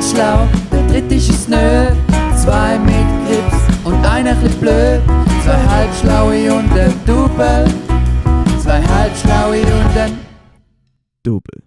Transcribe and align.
ganz 0.00 0.12
schlau, 0.12 0.48
der 0.72 0.86
dritte 0.86 1.14
ist 1.14 1.48
nö. 1.48 1.88
Zwei 2.34 2.78
mit 2.78 3.08
Grips 3.26 3.84
und 3.84 4.02
einer 4.06 4.34
bisschen 4.34 4.60
blöd. 4.60 5.02
Zwei 5.44 5.60
halbschlaue 5.74 6.54
und 6.54 6.72
ein 6.72 7.06
Double. 7.06 7.66
Zwei 8.62 8.80
halbschlaue 8.80 9.60
und 9.60 9.96
ein 9.98 10.18
Double. 11.22 11.62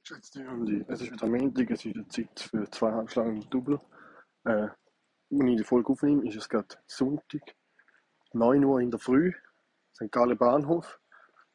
Geschätzte 0.00 0.44
Hörende, 0.44 0.86
es 0.88 1.02
ist 1.02 1.12
wieder 1.12 1.26
Montag, 1.26 1.70
es 1.70 1.84
ist 1.84 1.94
die 1.94 2.08
Zeit 2.08 2.40
für 2.40 2.70
zwei 2.70 2.92
halbschlagen 2.92 3.44
Double. 3.50 3.78
Äh, 4.44 4.68
wenn 5.28 5.48
ich 5.48 5.58
die 5.58 5.64
Folge 5.64 5.92
aufnehme, 5.92 6.26
ist 6.26 6.36
es 6.36 6.48
gerade 6.48 6.74
Sonntag, 6.86 7.54
9 8.32 8.64
Uhr 8.64 8.80
in 8.80 8.90
der 8.90 9.00
Früh, 9.00 9.30
St. 9.94 10.10
Gallen 10.10 10.38
Bahnhof. 10.38 10.98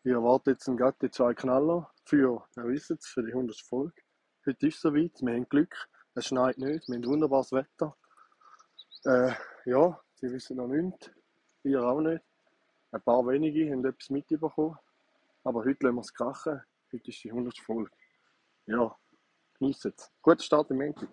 Ich 0.04 0.12
erwarte 0.12 0.52
jetzt 0.52 0.66
gerade 0.66 0.98
die 1.02 1.10
zwei 1.10 1.34
Knaller 1.34 1.90
für, 2.06 2.46
ihr 2.56 2.64
wisst 2.66 2.92
es, 2.92 3.08
für 3.08 3.24
die 3.24 3.32
100. 3.32 3.60
Folge. 3.62 3.94
Heute 4.46 4.68
ist 4.68 4.76
es 4.76 4.82
soweit, 4.82 5.12
wir 5.22 5.34
haben 5.34 5.50
Glück, 5.50 5.76
es 6.16 6.28
schneit 6.28 6.58
nicht, 6.58 6.88
wir 6.88 6.96
haben 6.96 7.06
wunderbares 7.06 7.52
Wetter. 7.52 7.96
Äh, 9.04 9.34
ja, 9.66 10.00
sie 10.16 10.32
wissen 10.32 10.56
noch 10.58 10.68
nichts, 10.68 11.12
ihr 11.64 11.84
auch 11.84 12.00
nicht. 12.00 12.24
Ein 12.92 13.02
paar 13.02 13.28
wenige 13.28 13.70
haben 13.70 13.86
etwas 13.86 14.10
mitbekommen, 14.10 14.78
aber 15.44 15.66
heute 15.66 15.86
lassen 15.86 15.96
wir 15.96 16.02
es 16.02 16.14
krachen. 16.14 16.62
Heute 16.92 17.10
ist 17.10 17.24
die 17.24 17.32
100. 17.32 17.58
Folge. 17.60 17.92
Ja, 18.66 18.96
genießt 19.60 19.88
es. 19.88 20.10
Guter 20.22 20.44
Start 20.44 20.72
im 20.72 20.78
Montag. 20.78 21.10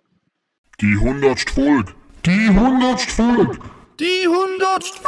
Die 0.79 0.97
hundertste 0.97 1.51
Folge. 1.51 1.93
Die 2.25 2.47
hundertste 2.47 3.11
Folge. 3.11 3.59
Die 3.99 4.27
hundertste 4.27 4.99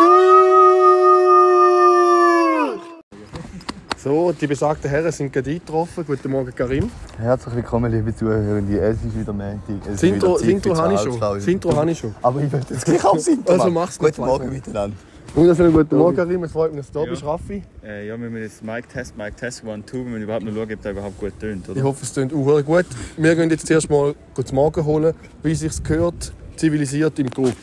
So, 4.02 4.31
die 4.31 4.48
besagten 4.48 4.89
Herren 4.89 5.12
sind 5.12 5.34
gerade 5.34 5.49
eingetroffen. 5.52 6.05
Guten 6.08 6.31
Morgen, 6.31 6.55
Karim. 6.55 6.89
Herzlich 7.17 7.53
willkommen, 7.55 7.91
liebe 7.91 8.16
Zuhörende. 8.16 8.80
Es 8.80 8.95
ist 9.03 9.19
wieder 9.19 9.33
Montag. 9.33 9.59
Es 9.81 9.86
Das 9.86 9.94
ist 9.95 10.16
wieder 10.16 10.28
das 10.30 10.39
Zeit 10.39 10.50
Intro 10.50 10.75
für 10.75 10.81
habe 10.81 10.94
ich 10.94 11.00
schon. 11.02 11.09
Halbschlaue. 11.11 11.36
Das 11.36 11.47
Intro 11.47 11.75
habe 11.75 11.91
ich 11.91 12.00
schon. 12.00 12.16
Aber 12.22 12.41
ich 12.41 12.50
möchte 12.52 12.73
jetzt 12.75 12.86
gleich 12.86 13.03
auch 13.06 13.16
das 13.16 13.28
Intro 13.28 13.52
Also 13.53 13.69
mach's 13.69 14.00
Guten 14.00 14.11
gut, 14.16 14.25
Morgen 14.25 14.38
Freunde. 14.45 14.56
miteinander. 14.56 14.97
Wunderschönen 15.36 15.73
guten 15.73 15.97
Morgen, 15.97 16.16
Karim. 16.16 16.44
Es 16.45 16.52
freut 16.53 16.72
mich, 16.72 16.80
dass 16.81 16.91
du 16.91 17.00
da 17.00 17.06
Ja. 17.06 17.11
bist, 17.11 17.23
Raffi. 17.25 17.64
Äh, 17.83 18.08
ja, 18.08 18.17
wir 18.19 18.30
müssen 18.30 18.44
jetzt 18.44 18.64
Mic-Test, 18.64 19.17
Mic-Test, 19.17 19.66
one, 19.66 19.86
two. 19.86 19.97
Wir 19.97 20.03
müssen 20.06 20.23
überhaupt 20.23 20.45
noch 20.45 20.53
schauen, 20.53 20.72
ob 20.73 20.81
der 20.81 20.91
überhaupt 20.91 21.19
gut 21.19 21.34
tönt, 21.38 21.66
Ich 21.75 21.84
hoffe, 21.84 22.00
es 22.03 22.13
klingt 22.13 22.34
auch 22.34 22.63
gut. 22.63 22.86
Wir 23.17 23.36
gehen 23.36 23.50
jetzt 23.50 23.67
zuerst 23.67 23.89
mal 23.89 24.16
gut 24.34 24.53
Morgen 24.53 24.86
holen, 24.86 25.13
wie 25.44 25.52
es 25.52 25.59
sich 25.59 25.84
gehört, 25.84 26.31
zivilisiert 26.56 27.19
im 27.19 27.30
Club. 27.30 27.53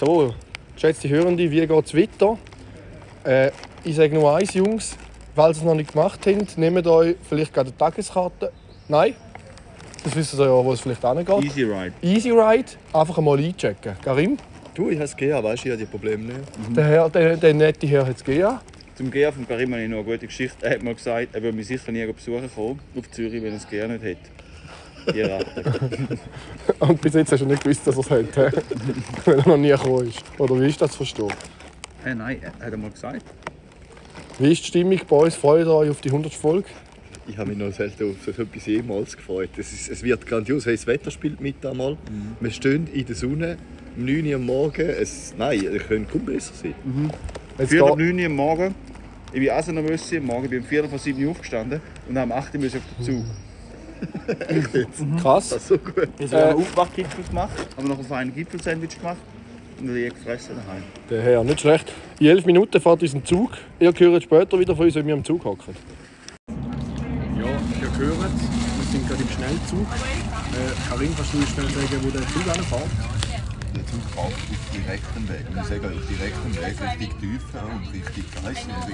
So, 0.00 0.34
geschätzte 0.74 1.10
Hörende, 1.10 1.50
wie 1.50 1.66
geht 1.66 1.86
es 1.86 1.94
weiter? 1.94 2.38
Äh, 3.22 3.50
ich 3.84 3.94
sage 3.96 4.14
nur 4.14 4.34
eins, 4.34 4.54
Jungs. 4.54 4.96
Falls 5.36 5.58
ihr 5.58 5.60
es 5.60 5.66
noch 5.66 5.74
nicht 5.74 5.92
gemacht 5.92 6.18
habt, 6.26 6.56
nehmt 6.56 6.86
euch 6.86 7.16
vielleicht 7.28 7.52
gerade 7.52 7.68
eine 7.68 7.76
Tageskarte. 7.76 8.50
Nein? 8.88 9.14
Das 10.02 10.16
wissen 10.16 10.38
Sie 10.38 10.42
ja, 10.42 10.64
wo 10.64 10.72
es 10.72 10.80
vielleicht 10.80 11.06
hingeht. 11.06 11.44
Easy 11.44 11.64
Ride. 11.64 11.92
Easy 12.00 12.30
Ride, 12.30 12.70
einfach 12.94 13.18
einmal 13.18 13.38
einchecken. 13.38 13.94
Karim, 14.02 14.38
Du, 14.72 14.88
ich 14.88 14.96
habe 14.96 15.04
es 15.04 15.14
gegeben, 15.14 15.42
weißt 15.44 15.64
du, 15.64 15.68
ich 15.68 15.72
habe 15.74 15.84
die 15.84 15.90
Probleme 15.90 16.24
nicht. 16.24 16.38
der, 16.74 16.84
Herr, 16.86 17.10
der, 17.10 17.36
der 17.36 17.52
nette 17.52 17.86
Herr 17.86 18.06
hat 18.06 18.16
es 18.16 18.24
gegeben. 18.24 18.58
Zum 18.94 19.10
Gehen 19.10 19.30
vom 19.34 19.46
Karim 19.46 19.70
habe 19.72 19.82
ich 19.82 19.90
noch 19.90 19.98
eine 19.98 20.06
gute 20.06 20.26
Geschichte. 20.26 20.64
Er 20.64 20.76
hat 20.76 20.82
mir 20.82 20.94
gesagt, 20.94 21.34
er 21.34 21.42
würde 21.42 21.58
mich 21.58 21.66
sicher 21.66 21.92
nie 21.92 22.06
besuchen 22.06 22.50
kommen, 22.54 22.80
auf 22.96 23.10
Zürich, 23.10 23.42
wenn 23.42 23.52
er 23.52 23.58
es 23.58 23.68
gerne 23.68 23.98
nicht 23.98 24.04
hätte. 24.04 24.30
Ratte. 25.06 26.18
Und 26.80 27.00
bis 27.00 27.14
jetzt 27.14 27.32
hast 27.32 27.40
du 27.40 27.46
nicht 27.46 27.62
gewusst, 27.62 27.86
dass 27.86 27.96
er 27.96 28.00
es 28.00 28.10
hat. 28.10 28.36
hä? 28.36 28.60
Weil 29.24 29.38
er 29.38 29.48
noch 29.48 29.56
nie 29.56 29.68
gekommen 29.68 30.08
ist. 30.08 30.22
Oder 30.38 30.60
wie 30.60 30.66
ist 30.68 30.80
das 30.80 30.90
zu 30.92 30.98
verstehen? 30.98 31.32
Hey, 32.02 32.14
nein, 32.14 32.38
er 32.42 32.66
hat 32.66 32.72
er 32.72 32.78
mal 32.78 32.90
gesagt. 32.90 33.22
Wie 34.38 34.52
ist 34.52 34.62
die 34.62 34.66
Stimmung 34.68 35.00
bei 35.08 35.16
uns? 35.16 35.34
Freut 35.34 35.66
ihr 35.66 35.72
euch 35.74 35.90
auf 35.90 36.00
die 36.00 36.08
100. 36.08 36.32
Folge? 36.32 36.68
Ich 37.28 37.36
habe 37.36 37.50
mich 37.50 37.58
noch 37.58 37.72
selten 37.72 38.10
auf 38.10 38.16
so 38.34 38.42
etwas 38.42 38.66
jemals 38.66 39.16
gefreut. 39.16 39.50
Es, 39.56 39.72
ist, 39.72 39.88
es 39.90 40.02
wird 40.02 40.26
grandios. 40.26 40.66
Hey, 40.66 40.74
das 40.76 40.86
Wetter 40.86 41.10
spielt 41.10 41.40
mit 41.40 41.64
einmal. 41.64 41.96
Wir 42.40 42.50
stehen 42.50 42.88
in 42.92 43.04
der 43.06 43.14
Sonne, 43.14 43.56
um 43.96 44.04
9 44.04 44.26
Uhr 44.26 44.34
am 44.36 44.46
Morgen. 44.46 44.88
Es, 44.88 45.34
nein, 45.36 45.64
es 45.64 45.86
könnte 45.86 46.10
kaum 46.10 46.24
besser 46.24 46.52
sein. 46.54 46.74
Jetzt 47.58 47.70
4 47.70 47.82
geht- 47.82 47.90
ab 47.92 47.98
9 47.98 48.18
Uhr 48.18 48.26
am 48.26 48.32
Morgen. 48.36 48.74
Ich 49.32 49.38
bin 49.40 49.50
auch 49.50 49.62
so 49.62 49.70
nervös 49.70 50.12
am 50.12 50.24
Morgen. 50.24 50.44
Ich 50.44 50.50
bin 50.50 50.60
um 50.60 50.64
4 50.66 50.88
vor 50.88 50.98
7 50.98 51.24
Uhr 51.24 51.30
aufgestanden 51.32 51.80
und 52.08 52.16
am 52.16 52.32
8 52.32 52.54
Uhr 52.56 52.64
auf 52.66 52.72
den 52.72 53.04
Zug. 53.04 53.24
Krass. 55.20 55.50
So 55.66 55.78
gut. 55.78 56.08
Ich 56.18 56.32
habe 56.32 56.48
einen 56.48 56.58
Aufwachgipfel 56.58 57.24
gemacht, 57.24 57.50
aber 57.76 57.88
noch 57.88 57.98
auf 57.98 58.12
einen 58.12 58.34
Gipfelsandwich 58.34 58.98
gemacht 58.98 59.18
und 59.80 59.88
dann 59.88 59.96
gefressen 59.96 60.56
daheim. 60.56 60.82
Der 61.08 61.22
Herr, 61.22 61.44
nicht 61.44 61.60
schlecht. 61.60 61.92
In 62.18 62.26
11 62.26 62.46
Minuten 62.46 62.80
fährt 62.80 63.02
unser 63.02 63.24
Zug. 63.24 63.52
Ihr 63.78 63.92
hört 63.92 64.22
später 64.22 64.58
wieder 64.58 64.76
von 64.76 64.86
uns, 64.86 64.94
wenn 64.94 65.06
wir 65.06 65.14
am 65.14 65.24
Zug 65.24 65.44
hocken. 65.44 65.74
Ja, 67.38 67.44
ihr 67.44 67.98
hört 67.98 68.12
es. 68.12 68.42
Wir 68.78 68.98
sind 68.98 69.08
gerade 69.08 69.22
im 69.22 69.28
Schnellzug. 69.28 69.86
Äh, 69.86 70.88
Karin, 70.88 71.14
kannst 71.16 71.32
du 71.32 71.38
uns 71.38 71.48
schnell 71.50 71.66
sagen, 71.66 72.00
wo 72.02 72.10
der 72.10 72.26
Zug 72.28 72.46
anfährt? 72.48 73.29
Zug 73.90 74.00
fährt 74.14 74.26
auf 74.26 74.70
direktem 74.72 75.28
Weg. 75.28 75.46
Wir 75.52 75.64
sagen 75.64 75.84
auf 75.86 76.06
direktem 76.06 76.56
Weg 76.56 76.76
Richtung 77.00 77.20
Tiefen 77.20 77.60
und 77.74 77.92
Richtung 77.92 78.24
Geissen 78.44 78.70
und 78.70 78.88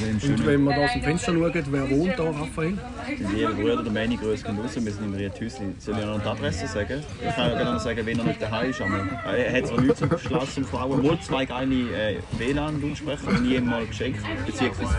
wir 0.00 0.08
im 0.08 0.34
Und 0.34 0.46
wenn 0.46 0.64
wir 0.64 0.74
da 0.74 0.84
aus 0.84 0.92
dem 0.92 1.02
Fenster 1.02 1.32
schauen, 1.32 1.64
wer 1.70 1.90
wohnt 1.90 2.18
da, 2.18 2.24
Raphael? 2.24 2.78
Ihre 3.36 3.54
Brüder, 3.54 3.82
der 3.82 3.92
meine 3.92 4.16
Grüße 4.16 4.44
gehen 4.44 4.58
raus, 4.58 4.70
wir 4.74 4.92
sind 4.92 5.04
in 5.04 5.14
Riethäusli. 5.14 5.66
Soll 5.78 5.98
ich 5.98 6.04
noch 6.04 6.20
die 6.20 6.28
Adresse 6.28 6.66
sagen? 6.66 7.02
Ich 7.20 7.34
kann 7.34 7.50
ja 7.50 7.58
gerne 7.58 7.80
sagen, 7.80 8.06
wenn 8.06 8.18
er 8.18 8.24
nicht 8.24 8.42
daheim 8.42 8.70
ist. 8.70 8.80
Aber 8.80 9.36
er 9.36 9.52
hat 9.56 9.66
zwar 9.68 9.80
nichts 9.80 9.98
zum 9.98 10.18
Schloss 10.18 10.54
zum 10.54 10.64
Frauen, 10.64 11.02
wohl 11.02 11.20
zwei 11.20 11.44
geile 11.44 11.74
äh, 11.74 12.18
WLAN-Lautsprecher, 12.38 13.40
die 13.40 13.54
ich 13.54 13.58
ihm 13.58 13.66
mal 13.66 13.86
geschenkt 13.86 14.20
beziehungsweise 14.46 14.94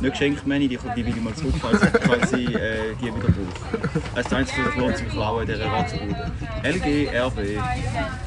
nicht 0.00 0.12
geschenkt, 0.12 0.46
meine 0.46 0.64
ich, 0.64 0.70
die, 0.70 0.78
die 0.96 1.06
will 1.06 1.14
ich 1.16 1.22
mal 1.22 1.34
zurück, 1.34 1.54
falls, 1.60 1.80
falls 2.02 2.32
ich 2.32 2.54
äh, 2.54 2.94
die 3.00 3.06
wieder 3.06 3.16
brauche. 3.16 3.88
Das 4.14 4.24
ist 4.24 4.32
das 4.32 4.32
Einzige, 4.32 4.66
was 4.66 4.76
lohnt 4.76 4.96
zum 4.98 5.08
Klauen 5.08 5.42
in 5.42 5.48
dieser 5.48 5.66
Ratzenbude. 5.66 6.32
LG, 6.62 7.08
RB. 7.08 7.58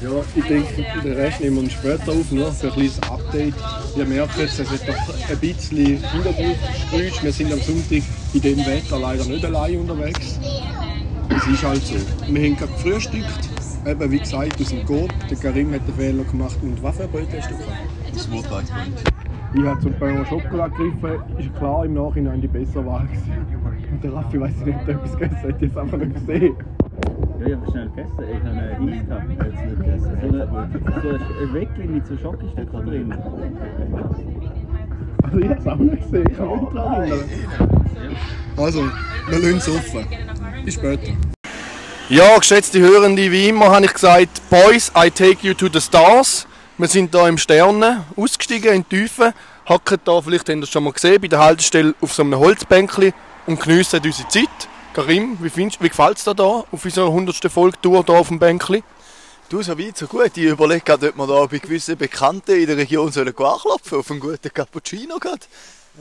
Ja, 0.00 0.10
ich 0.34 0.44
denke, 0.44 0.84
den 1.02 1.12
Rest 1.12 1.40
nehmen 1.40 1.62
wir 1.62 1.70
später 1.70 2.12
auf, 2.12 2.30
nur 2.30 2.52
für 2.52 2.68
ein 2.68 2.72
kleines 2.72 3.02
Update. 3.02 3.54
Ihr 3.96 4.04
merkt 4.04 4.38
jetzt, 4.38 4.58
es 4.58 4.70
ist 4.70 4.88
doch 4.88 4.94
ein 4.94 5.38
bisschen 5.38 5.86
Hintergrundgeräusch. 5.86 7.22
Wir 7.22 7.32
sind 7.32 7.52
am 7.52 7.60
Sonntag 7.60 8.02
in 8.32 8.40
dem 8.40 8.58
Wetter 8.58 8.98
leider 8.98 9.24
nicht 9.24 9.44
allein 9.44 9.78
unterwegs. 9.78 10.38
Es 11.36 11.46
ist 11.46 11.64
halt 11.64 11.82
so. 11.82 11.94
Wir 12.28 12.48
haben 12.48 12.56
gerade 12.56 12.72
gefrühstückt, 12.72 13.48
eben 13.86 14.10
wie 14.10 14.18
gesagt, 14.18 14.60
aus 14.60 14.68
dem 14.68 14.84
Coop. 14.86 15.10
Der 15.30 15.36
Karim 15.36 15.72
hat 15.72 15.86
den 15.86 15.94
Fehler 15.94 16.24
gemacht. 16.24 16.58
Und 16.62 16.82
was 16.82 16.96
für 16.96 17.04
ein 17.04 17.10
Brötchen 17.10 17.38
hast 17.38 17.50
du 17.50 17.56
gehabt? 17.56 17.78
Das 18.12 18.28
Mutweißbrötchen. 18.28 18.94
Ich 19.54 19.64
habe 19.64 19.80
zum 19.80 19.94
au 19.94 20.24
Chocolat 20.24 20.72
gegriffen. 20.76 21.38
Ist 21.38 21.54
klar 21.56 21.84
im 21.84 21.94
Nachhinein 21.94 22.40
die 22.40 22.48
bessere 22.48 22.86
Wahl 22.86 23.06
gewesen. 23.06 23.32
Und 23.90 24.02
der 24.02 24.12
Raffi 24.14 24.40
weiss 24.40 24.56
nicht, 24.64 24.76
ob 24.76 24.88
er 24.88 24.94
etwas 24.94 25.12
gegessen 25.12 25.42
hat, 25.42 25.62
ich 25.62 25.70
es 25.70 25.76
einfach 25.76 25.98
nicht 25.98 26.14
gesehen. 26.14 26.56
Ja, 27.42 27.48
ich 27.48 27.54
habe 27.56 27.70
schnell 27.70 27.88
gegessen. 27.88 28.12
Ich 28.30 28.36
habe 28.38 28.50
einen 28.50 28.88
Eis 28.88 29.08
gehabt. 29.08 29.24
Ich 29.32 29.38
habe 29.38 29.50
jetzt 29.50 29.64
nicht 29.64 29.78
gegessen. 29.78 30.18
So, 30.20 30.28
eine, 30.28 31.18
so 31.18 31.42
ein 31.42 31.54
Weckchen 31.54 31.94
mit 31.94 32.06
so 32.06 32.16
Schokostücken 32.16 32.86
drin. 32.86 33.12
Also 35.22 35.38
ich 35.38 35.48
habe 35.48 35.60
es 35.60 35.66
auch 35.66 35.76
nicht 35.76 36.02
gesehen, 36.02 36.26
ich 36.30 36.36
kann 36.36 36.48
mich 36.48 36.60
nicht 36.60 36.76
erinnern. 36.76 37.24
Also, 38.56 38.82
wir 39.28 39.38
lassen 39.38 39.56
es 39.56 39.68
offen. 39.68 40.06
Bis 40.64 40.74
später. 40.74 41.12
Ja, 42.08 42.38
geschätzte 42.38 42.80
Hörende, 42.80 43.30
wie 43.30 43.48
immer 43.48 43.70
habe 43.70 43.86
ich 43.86 43.94
gesagt, 43.94 44.42
Boys, 44.50 44.92
I 44.96 45.10
take 45.10 45.38
you 45.46 45.54
to 45.54 45.68
the 45.72 45.80
stars. 45.80 46.46
Wir 46.78 46.88
sind 46.88 47.14
hier 47.14 47.26
im 47.26 47.38
Sterne 47.38 48.04
ausgestiegen 48.16 48.72
in 48.72 48.84
die 48.88 48.96
Tiefe, 48.96 49.32
hocken 49.68 49.98
da, 50.04 50.20
vielleicht 50.20 50.48
habt 50.48 50.58
ihr 50.58 50.62
es 50.62 50.70
schon 50.70 50.84
mal 50.84 50.92
gesehen, 50.92 51.20
bei 51.20 51.28
der 51.28 51.38
Haltestelle 51.38 51.94
auf 52.00 52.12
so 52.12 52.22
einem 52.22 52.38
Holzbänkchen 52.38 53.12
und 53.46 53.60
geniessen 53.60 54.00
unsere 54.04 54.28
Zeit. 54.28 54.68
Karim, 54.92 55.38
wie, 55.40 55.48
findest, 55.48 55.82
wie 55.82 55.88
gefällt 55.88 56.18
es 56.18 56.24
dir 56.24 56.34
da 56.34 56.64
auf 56.70 56.84
unserer 56.84 57.06
100. 57.06 57.50
Folge 57.50 57.80
Tour 57.80 58.04
hier 58.04 58.14
auf 58.14 58.28
dem 58.28 58.38
Bänkchen? 58.38 58.82
Du, 59.48 59.62
so 59.62 59.78
weit, 59.78 59.96
so 59.96 60.06
gut. 60.06 60.36
Ich 60.36 60.44
überlege 60.44 60.82
gerade, 60.82 61.08
ob 61.08 61.16
wir 61.16 61.26
da 61.26 61.46
bei 61.46 61.58
gewissen 61.58 61.96
Bekannten 61.96 62.52
in 62.52 62.66
der 62.66 62.76
Region 62.76 63.10
sollen 63.10 63.28
anklopfen 63.28 63.98
auf 63.98 64.10
einen 64.10 64.20
guten 64.20 64.52
Cappuccino. 64.52 65.18
Gerade. 65.18 65.40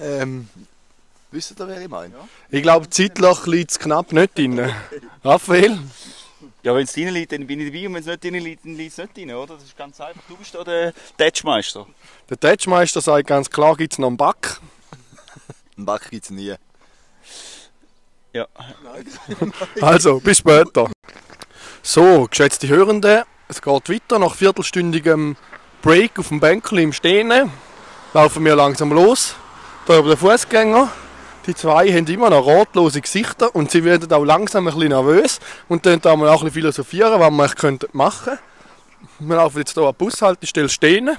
Ähm, 0.02 0.50
wisst 1.32 1.58
ihr, 1.58 1.68
wer 1.68 1.82
ich 1.82 1.88
meine? 1.88 2.16
Ich 2.50 2.62
glaube, 2.62 2.90
zeitlich 2.90 3.46
liegt 3.46 3.72
es 3.72 3.80
knapp 3.80 4.12
nicht 4.12 4.38
drin. 4.38 4.60
Raphael? 5.24 5.80
Ja, 6.64 6.76
wenn 6.76 6.84
es 6.84 6.98
rein 6.98 7.10
liegt, 7.10 7.32
dann 7.32 7.48
bin 7.48 7.62
ich 7.62 7.72
dabei 7.72 7.88
und 7.88 7.94
wenn 7.94 8.02
es 8.02 8.08
nicht 8.08 8.26
rein 8.26 8.34
liegt, 8.44 8.66
dann 8.66 8.76
liegt 8.76 8.92
es 8.92 8.98
nicht 8.98 9.18
rein, 9.18 9.32
oder? 9.36 9.56
Das 9.56 9.64
ist 9.64 9.78
ganz 9.78 10.02
einfach. 10.02 10.22
Du 10.28 10.36
bist 10.36 10.54
da 10.54 10.66
der 10.66 10.94
Tatschmeister. 11.18 11.88
Der 12.30 12.40
Tatschmeister 12.40 13.00
sagt 13.00 13.28
ganz 13.28 13.50
klar, 13.50 13.78
gibt 13.78 13.94
es 13.94 14.00
noch 14.00 14.08
einen 14.08 14.18
Back. 14.18 14.60
Einen 15.78 15.86
Back 15.86 16.10
gibt 16.10 16.26
es 16.26 16.30
nie. 16.30 16.56
Ja. 18.34 18.48
Also, 19.82 20.20
bis 20.20 20.38
später. 20.40 20.90
So, 21.82 22.28
geschätzte 22.30 22.68
Hörende, 22.68 23.24
es 23.48 23.62
geht 23.62 23.90
weiter. 23.90 24.20
Nach 24.20 24.36
viertelstündigem 24.36 25.36
Break 25.82 26.20
auf 26.20 26.30
dem 26.30 26.40
Bänkchen 26.40 26.78
im 26.78 26.94
Stehen 26.94 27.52
laufen 28.14 28.46
wir 28.46 28.56
langsam 28.56 28.92
los. 28.92 29.36
Da 29.86 29.98
über 29.98 30.10
den 30.10 30.18
Fußgänger. 30.18 30.90
Die 31.48 31.56
zwei 31.56 31.92
haben 31.92 32.06
immer 32.06 32.30
noch 32.30 32.46
ratlose 32.46 33.02
Gesichter 33.02 33.56
und 33.56 33.72
sie 33.72 33.84
werden 33.84 34.12
auch 34.14 34.24
langsam 34.24 34.68
ein 34.68 34.74
bisschen 34.74 34.90
nervös 34.90 35.40
und 35.70 35.86
dann 35.88 36.00
da 36.00 36.16
mal 36.16 36.30
auch 36.30 36.42
ein 36.42 36.46
bisschen 36.46 36.54
philosophieren, 36.54 37.20
was 37.20 37.32
wir 37.32 37.44
eigentlich 37.44 37.56
könnten 37.56 37.88
machen 37.94 38.38
wir 39.20 39.36
laufen 39.36 39.60
jetzt 39.60 39.74
hier 39.74 39.84
an 39.84 39.94
die 39.94 40.04
Bushaltestelle 40.04 40.70
stehen. 40.70 41.18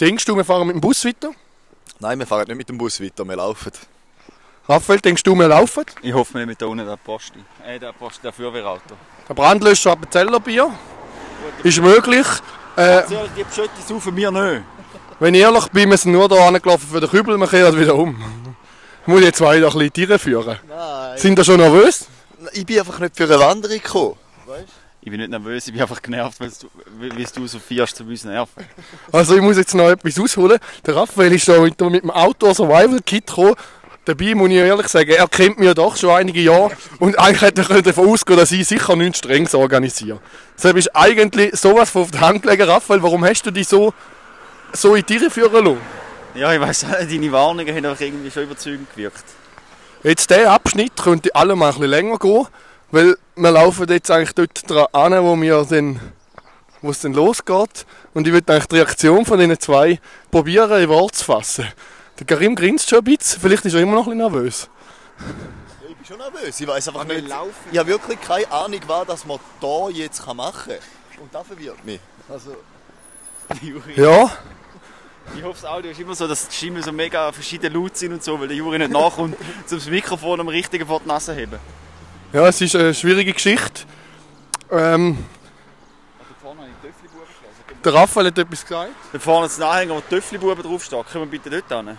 Denkst 0.00 0.24
du, 0.24 0.36
wir 0.36 0.44
fahren 0.44 0.66
mit 0.66 0.74
dem 0.74 0.80
Bus 0.80 1.04
weiter? 1.04 1.30
Nein, 1.98 2.18
wir 2.18 2.26
fahren 2.26 2.46
nicht 2.48 2.56
mit 2.56 2.68
dem 2.68 2.78
Bus 2.78 3.00
weiter, 3.00 3.24
wir 3.24 3.36
laufen. 3.36 3.72
Raphael, 4.70 5.00
denkst 5.00 5.24
du, 5.24 5.34
wir 5.34 5.48
laufen? 5.48 5.84
Ich 6.00 6.12
hoffe, 6.14 6.34
wir 6.38 6.46
mit 6.46 6.62
da 6.62 6.66
unten 6.66 6.86
der 6.86 6.96
Posti. 6.96 7.40
Äh, 7.66 7.80
der 7.80 7.92
Posti, 7.92 8.22
der 8.22 8.32
Feuerwehrauto. 8.32 8.94
Ein 9.28 9.34
Brandlöscher 9.34 9.90
Appenzellerbier? 9.90 10.70
Ist 11.64 11.82
möglich. 11.82 12.24
Äh, 12.76 13.02
Die 13.36 13.42
Pschötti 13.42 13.82
saufen 13.84 14.14
wir 14.14 14.30
nicht. 14.30 14.62
wenn 15.18 15.34
ich 15.34 15.40
ehrlich 15.40 15.66
bin, 15.70 15.90
wir 15.90 15.96
sind 15.96 16.12
nur 16.12 16.28
hier 16.28 16.40
angelaufen 16.40 16.86
für 16.88 17.00
den 17.00 17.10
Kübel, 17.10 17.36
wir 17.36 17.48
kehren 17.48 17.76
wieder 17.80 17.96
um. 17.96 18.14
Ich 19.02 19.08
muss 19.08 19.22
jetzt 19.22 19.40
weiter 19.40 19.66
ein 19.66 19.72
bisschen 19.72 19.92
Tiere 19.92 20.18
führen. 20.20 20.56
Nein. 20.68 21.18
Sind 21.18 21.36
ihr 21.36 21.44
schon 21.44 21.56
nervös? 21.56 22.06
Ich 22.52 22.64
bin 22.64 22.78
einfach 22.78 23.00
nicht 23.00 23.16
für 23.16 23.24
eine 23.24 23.40
Wanderung 23.40 23.76
gekommen. 23.76 24.14
Ich 25.00 25.10
bin 25.10 25.18
nicht 25.18 25.30
nervös, 25.30 25.66
ich 25.66 25.72
bin 25.72 25.82
einfach 25.82 26.00
genervt, 26.00 26.38
weil 26.38 26.50
du, 26.50 26.68
wie 27.00 27.24
du 27.24 27.46
so 27.48 27.58
fährst 27.58 27.96
zu 27.96 28.04
uns 28.04 28.22
nerven. 28.24 28.64
Also 29.10 29.34
ich 29.34 29.40
muss 29.42 29.56
jetzt 29.56 29.74
noch 29.74 29.88
etwas 29.88 30.16
ausholen. 30.20 30.60
Der 30.86 30.94
Raphael 30.94 31.32
ist 31.32 31.48
da 31.48 31.58
mit, 31.58 31.80
mit 31.80 32.02
dem 32.04 32.10
Outdoor 32.12 32.54
Survival 32.54 33.00
Kit 33.04 33.26
gekommen. 33.26 33.56
Dabei 34.10 34.34
muss 34.34 34.50
ich 34.50 34.56
ehrlich 34.56 34.88
sagen, 34.88 35.10
er 35.10 35.28
kennt 35.28 35.60
mich 35.60 35.68
ja 35.68 35.74
doch 35.74 35.96
schon 35.96 36.10
einige 36.10 36.40
Jahre 36.40 36.72
und 36.98 37.16
eigentlich 37.16 37.42
hätte 37.42 37.64
er 37.70 37.80
davon 37.80 38.08
ausgehen 38.08 38.40
dass 38.40 38.50
ich 38.50 38.66
sicher 38.66 38.96
nichts 38.96 39.18
Strenges 39.18 39.54
organisiere. 39.54 40.18
Deshalb 40.56 40.78
ist 40.78 40.96
eigentlich 40.96 41.54
sowas 41.54 41.90
von 41.90 42.02
auf 42.02 42.10
die 42.10 42.18
Hand 42.18 42.42
gelegen. 42.42 42.62
Raphael, 42.62 43.04
warum 43.04 43.24
hast 43.24 43.46
du 43.46 43.52
dich 43.52 43.68
so, 43.68 43.94
so 44.72 44.96
in 44.96 45.04
die 45.06 45.16
Tiere 45.16 45.30
führen 45.30 45.64
lassen? 45.64 45.78
Ja, 46.34 46.52
ich 46.52 46.60
weiss, 46.60 46.84
deine 47.08 47.30
Warnungen 47.30 47.72
haben 47.72 47.86
einfach 47.86 48.00
irgendwie 48.00 48.32
schon 48.32 48.42
überzeugend 48.42 48.90
gewirkt. 48.90 49.22
Jetzt 50.02 50.28
der 50.30 50.50
Abschnitt 50.50 50.96
könnte 50.96 51.32
alle 51.32 51.54
mal 51.54 51.68
ein 51.68 51.74
bisschen 51.74 51.90
länger 51.90 52.18
gehen, 52.18 52.48
weil 52.90 53.16
wir 53.36 53.50
laufen 53.52 53.86
jetzt 53.90 54.10
eigentlich 54.10 54.32
dort 54.32 54.68
dran 54.68 54.86
an, 54.90 55.22
wo 55.22 55.40
wir 55.40 55.64
dann, 55.70 56.00
wo 56.82 56.90
es 56.90 56.98
dann 56.98 57.14
losgeht. 57.14 57.86
Und 58.12 58.26
ich 58.26 58.32
würde 58.32 58.52
eigentlich 58.52 58.66
die 58.66 58.74
Reaktion 58.74 59.24
von 59.24 59.38
diesen 59.38 59.60
zwei 59.60 60.00
probieren 60.32 60.82
in 60.82 60.88
Wort 60.88 61.14
zu 61.14 61.26
fassen. 61.26 61.68
Der 62.20 62.26
Karim 62.26 62.54
grinst 62.54 62.90
schon 62.90 62.98
ein 62.98 63.04
bisschen, 63.04 63.40
vielleicht 63.40 63.64
ist 63.64 63.72
er 63.72 63.80
immer 63.80 63.94
noch 63.94 64.06
ein 64.06 64.18
bisschen 64.18 64.18
nervös. 64.18 64.68
Ich 65.88 65.96
bin 65.96 66.04
schon 66.06 66.18
nervös, 66.18 66.60
ich 66.60 66.66
weiß 66.66 66.88
einfach 66.88 67.04
nicht. 67.04 67.26
Ich 67.72 67.78
habe 67.78 67.88
wirklich 67.88 68.20
keine 68.20 68.50
Ahnung, 68.52 68.80
was 68.86 69.24
man 69.24 69.38
da 69.58 69.88
jetzt 69.88 70.26
machen 70.34 70.72
kann. 70.72 71.22
Und 71.22 71.34
das 71.34 71.46
verwirrt 71.46 71.82
mich. 71.82 71.98
Also, 72.28 72.56
Ja, 73.96 74.30
Ich 75.34 75.42
hoffe, 75.42 75.60
das 75.62 75.64
Audio 75.64 75.90
ist 75.90 76.00
immer 76.00 76.14
so, 76.14 76.28
dass 76.28 76.46
die 76.46 76.54
Stimmen 76.54 76.82
so 76.82 76.92
mega 76.92 77.32
verschieden 77.32 77.72
laut 77.72 77.96
sind 77.96 78.12
und 78.12 78.22
so, 78.22 78.38
weil 78.38 78.48
der 78.48 78.56
Juri 78.56 78.78
nicht 78.78 78.90
nachkommt, 78.90 79.36
um 79.70 79.76
das 79.76 79.86
Mikrofon 79.86 80.40
am 80.40 80.48
richtigen 80.48 80.86
vor 80.86 81.00
die 81.00 81.08
Nase 81.08 81.32
zu 81.32 81.38
heben. 81.38 81.58
ja, 82.34 82.46
es 82.48 82.60
ist 82.60 82.76
eine 82.76 82.92
schwierige 82.92 83.32
Geschichte. 83.32 83.84
Ähm, 84.70 85.24
der 87.82 87.94
Raphael 87.94 88.26
hat 88.26 88.38
etwas 88.38 88.62
gesagt. 88.62 88.90
Da 89.10 89.18
vorne 89.18 89.46
ist 89.46 89.58
ein 89.58 89.66
Anhänger, 89.66 89.94
wo 89.94 90.00
Töffli-Buben 90.00 90.62
draufsteht. 90.62 91.06
Können 91.10 91.24
wir 91.24 91.38
bitte 91.38 91.48
dort 91.48 91.86
hin? 91.86 91.98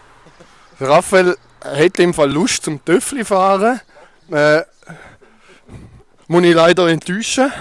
Raphael 0.81 1.37
hat 1.63 1.99
im 1.99 2.13
Fall 2.13 2.31
Lust 2.31 2.63
zum 2.63 2.83
Töffli 2.83 3.23
fahren. 3.23 3.81
Äh, 4.31 4.63
muss 6.27 6.43
ich 6.43 6.55
leider 6.55 6.87
enttäuschen. 6.87 7.51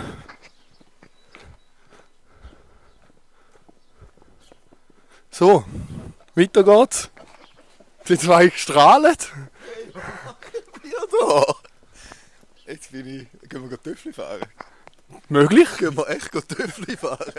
So, 5.31 5.65
weiter 6.35 6.65
geht's. 6.65 7.11
Die 8.09 8.19
zwei 8.19 8.51
strahlen. 8.51 9.17
ja 10.83 11.19
da. 11.21 11.55
Jetzt 12.67 12.91
bin 12.91 13.07
ich. 13.07 13.49
Gehen 13.49 13.63
wir 13.63 13.69
gleich 13.69 13.81
Töffli 13.81 14.13
fahren? 14.13 14.41
Möglich. 15.29 15.69
Gehen 15.79 15.97
wir 15.97 16.09
echt 16.11 16.33
gleich 16.33 16.45
Töffli 16.45 16.97
fahren? 16.97 17.33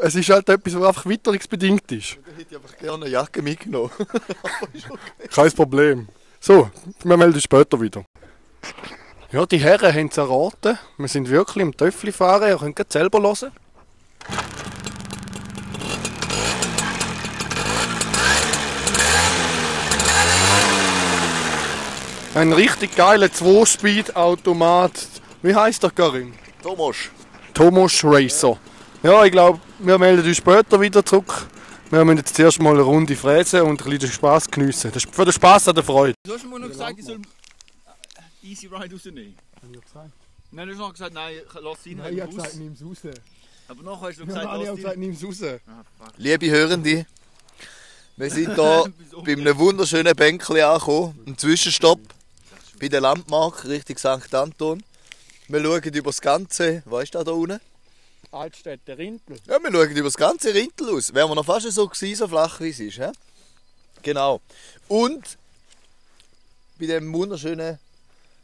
Es 0.00 0.14
ist 0.14 0.30
halt 0.30 0.48
etwas, 0.48 0.74
was 0.74 0.82
einfach 0.82 1.06
witterungsbedingt 1.06 1.90
ist. 1.92 2.18
Da 2.24 2.32
hätte 2.38 2.46
ich 2.50 2.56
einfach 2.56 2.76
gerne 2.78 3.04
eine 3.04 3.12
Jacke 3.12 3.42
mitgenommen. 3.42 3.90
Kein 5.34 5.52
Problem. 5.52 6.08
So, 6.40 6.70
wir 7.02 7.16
melden 7.16 7.34
uns 7.34 7.42
später 7.42 7.80
wieder. 7.80 8.04
Ja, 9.32 9.44
die 9.44 9.58
Herren 9.58 9.94
haben 9.94 10.08
es 10.08 10.16
erraten. 10.16 10.78
Wir 10.96 11.08
sind 11.08 11.28
wirklich 11.28 11.62
im 11.62 11.76
Töffli 11.76 12.12
fahren. 12.12 12.48
Ihr 12.48 12.58
könnt 12.58 12.76
gleich 12.76 12.88
selber 12.90 13.20
hören. 13.20 13.52
Ein 22.34 22.52
richtig 22.52 22.94
geiler 22.94 23.28
2-Speed-Automat. 23.28 24.92
Wie 25.42 25.54
heißt 25.54 25.82
der 25.82 25.90
Karim? 25.90 26.34
Thomas. 26.66 26.96
Thomas 27.54 28.02
Racer. 28.02 28.58
Ja, 29.00 29.24
ich 29.24 29.30
glaube, 29.30 29.60
wir 29.78 29.98
melden 29.98 30.26
uns 30.26 30.36
später 30.36 30.80
wieder 30.80 31.04
zurück. 31.04 31.46
Wir 31.90 32.04
müssen 32.04 32.18
jetzt 32.18 32.34
zuerst 32.34 32.60
mal 32.60 32.74
eine 32.74 32.82
Runde 32.82 33.14
fräsen 33.14 33.60
und 33.60 33.70
ein 33.70 33.76
bisschen 33.76 34.00
den 34.00 34.10
Spass 34.10 34.50
geniessen. 34.50 34.90
Das 34.92 35.04
ist 35.04 35.14
Für 35.14 35.24
den 35.24 35.32
Spass 35.32 35.68
an 35.68 35.76
der 35.76 35.84
Freude. 35.84 36.14
Du 36.24 36.34
hast 36.34 36.44
mir 36.44 36.58
noch 36.58 36.66
gesagt, 36.66 36.98
ich 36.98 37.04
soll 37.04 37.20
Easy 38.42 38.66
Ride 38.66 38.92
rausnehmen. 38.92 39.36
Nein, 40.50 40.66
du 40.66 40.72
hast 40.72 40.78
noch 40.80 40.92
gesagt, 40.92 41.14
nein, 41.14 41.36
lass 41.60 41.86
ihn 41.86 42.00
im 42.00 42.30
Bus. 42.30 42.54
nimm 42.54 42.72
es 42.72 42.82
raus. 42.82 43.14
Aber 43.68 43.82
nachher 43.84 44.08
hast 44.08 44.18
du 44.18 44.26
gesagt, 44.26 44.48
lass 44.52 44.94
ihn. 44.96 45.00
nimm 45.00 45.10
es 45.12 45.24
raus. 45.24 45.60
Liebe 46.16 46.50
Hörende, 46.50 47.06
wir 48.16 48.30
sind 48.30 48.54
hier 48.56 48.92
bei 49.24 49.32
einem 49.32 49.56
wunderschönen 49.56 50.16
Bänkchen 50.16 50.58
angekommen. 50.58 51.16
Ein 51.28 51.38
Zwischenstopp 51.38 52.00
bei 52.80 52.88
der 52.88 53.02
Landmark 53.02 53.64
Richtung 53.66 53.98
St. 53.98 54.34
Anton. 54.34 54.82
Wir 55.48 55.62
schauen 55.62 55.82
über 55.82 56.10
das 56.10 56.20
Ganze. 56.20 56.82
Was 56.86 57.04
ist 57.04 57.14
da, 57.14 57.22
da 57.22 57.30
unten? 57.30 57.60
Altstädte 58.32 58.98
Rindl. 58.98 59.36
Ja, 59.46 59.62
wir 59.62 59.70
schauen 59.70 59.90
über 59.92 60.08
das 60.08 60.16
ganze 60.16 60.52
Rintel 60.52 60.90
aus. 60.90 61.14
Wären 61.14 61.30
wir 61.30 61.36
noch 61.36 61.44
fast 61.44 61.70
so 61.70 61.86
gewesen, 61.86 62.18
so 62.18 62.26
flach 62.26 62.60
wie 62.60 62.70
es 62.70 62.80
ist. 62.80 62.96
He? 62.96 63.10
Genau. 64.02 64.40
Und 64.88 65.38
bei 66.80 66.86
dem 66.86 67.12
wunderschönen 67.12 67.78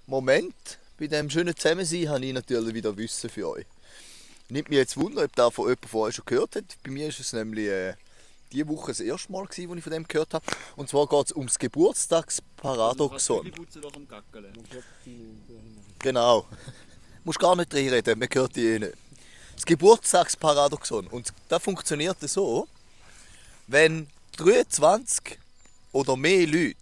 Moment, 0.06 0.54
bei 0.96 1.08
dem 1.08 1.28
schönen 1.28 1.56
Zusammensein, 1.56 2.08
habe 2.08 2.24
ich 2.24 2.32
natürlich 2.32 2.72
wieder 2.72 2.96
Wissen 2.96 3.28
für 3.28 3.48
euch. 3.48 3.66
Nimmt 4.48 4.68
mich 4.68 4.78
jetzt 4.78 4.96
Wunder, 4.96 5.24
ob 5.24 5.34
da 5.34 5.50
von 5.50 5.64
jemand 5.64 5.86
von 5.86 6.00
euch 6.02 6.14
schon 6.14 6.24
gehört 6.24 6.54
hat. 6.54 6.64
Bei 6.84 6.90
mir 6.92 7.08
ist 7.08 7.18
es 7.18 7.32
nämlich 7.32 7.66
äh, 7.66 7.94
diese 8.52 8.68
Woche 8.68 8.92
das 8.92 9.00
erste 9.00 9.32
Mal, 9.32 9.44
gewesen, 9.46 9.70
wo 9.70 9.74
ich 9.74 9.82
von 9.82 9.92
dem 9.92 10.06
gehört 10.06 10.34
habe. 10.34 10.44
Und 10.76 10.88
zwar 10.88 11.08
geht 11.08 11.26
es 11.26 11.32
ums 11.32 11.58
Geburtstagsparadoxon. 11.58 13.50
Genau. 15.98 16.46
Musst 17.24 17.38
gar 17.38 17.54
nicht 17.56 17.74
reinreden, 17.74 18.18
man 18.18 18.28
hört 18.32 18.56
die 18.56 18.66
eh 18.66 18.78
nicht. 18.78 18.94
Das 19.54 19.64
Geburtstagsparadoxon. 19.64 21.06
Und 21.06 21.32
das 21.48 21.62
funktioniert 21.62 22.18
so, 22.20 22.66
wenn 23.66 24.08
23 24.36 25.38
oder 25.92 26.16
mehr 26.16 26.46
Leute 26.46 26.76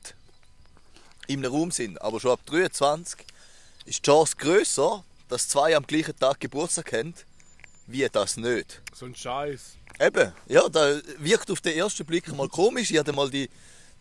einem 1.29 1.45
Raum 1.45 1.71
sind, 1.71 2.01
aber 2.01 2.21
schon 2.21 2.33
ab 2.33 2.41
23, 2.47 3.21
ist 3.87 3.99
die 3.99 4.11
Chance 4.11 4.35
grösser, 4.37 5.05
dass 5.29 5.49
zwei 5.49 5.77
am 5.77 5.87
gleichen 5.87 6.19
Tag 6.19 6.41
Geburtstag 6.41 6.93
haben, 6.93 7.15
wie 7.87 8.09
das 8.11 8.37
nicht. 8.37 8.81
So 8.95 9.07
ein 9.07 9.15
Scheiß. 9.15 9.77
Eben, 10.01 10.33
ja, 10.47 10.69
das 10.69 11.03
wirkt 11.19 11.51
auf 11.51 11.61
den 11.61 11.77
ersten 11.77 12.07
Blick 12.07 12.35
mal 12.35 12.49
komisch. 12.49 12.91
Ich 12.91 12.99
hatte 12.99 13.13
mal 13.13 13.31
die 13.31 13.51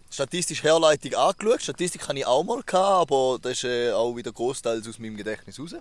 statistische 0.09 0.63
Herleitung 0.63 1.13
angeschaut. 1.13 1.61
Statistik 1.61 2.07
hatte 2.07 2.19
ich 2.19 2.25
auch 2.25 2.43
mal, 2.43 2.63
gehabt, 2.63 3.11
aber 3.11 3.37
das 3.41 3.53
ist 3.53 3.63
äh, 3.65 3.91
auch 3.91 4.15
wieder 4.15 4.31
großteils 4.31 4.87
aus 4.87 4.99
meinem 4.99 5.17
Gedächtnis 5.17 5.59
raus. 5.59 5.75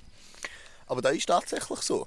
Aber 0.89 1.03
das 1.03 1.15
ist 1.17 1.27
tatsächlich 1.27 1.81
so. 1.81 2.07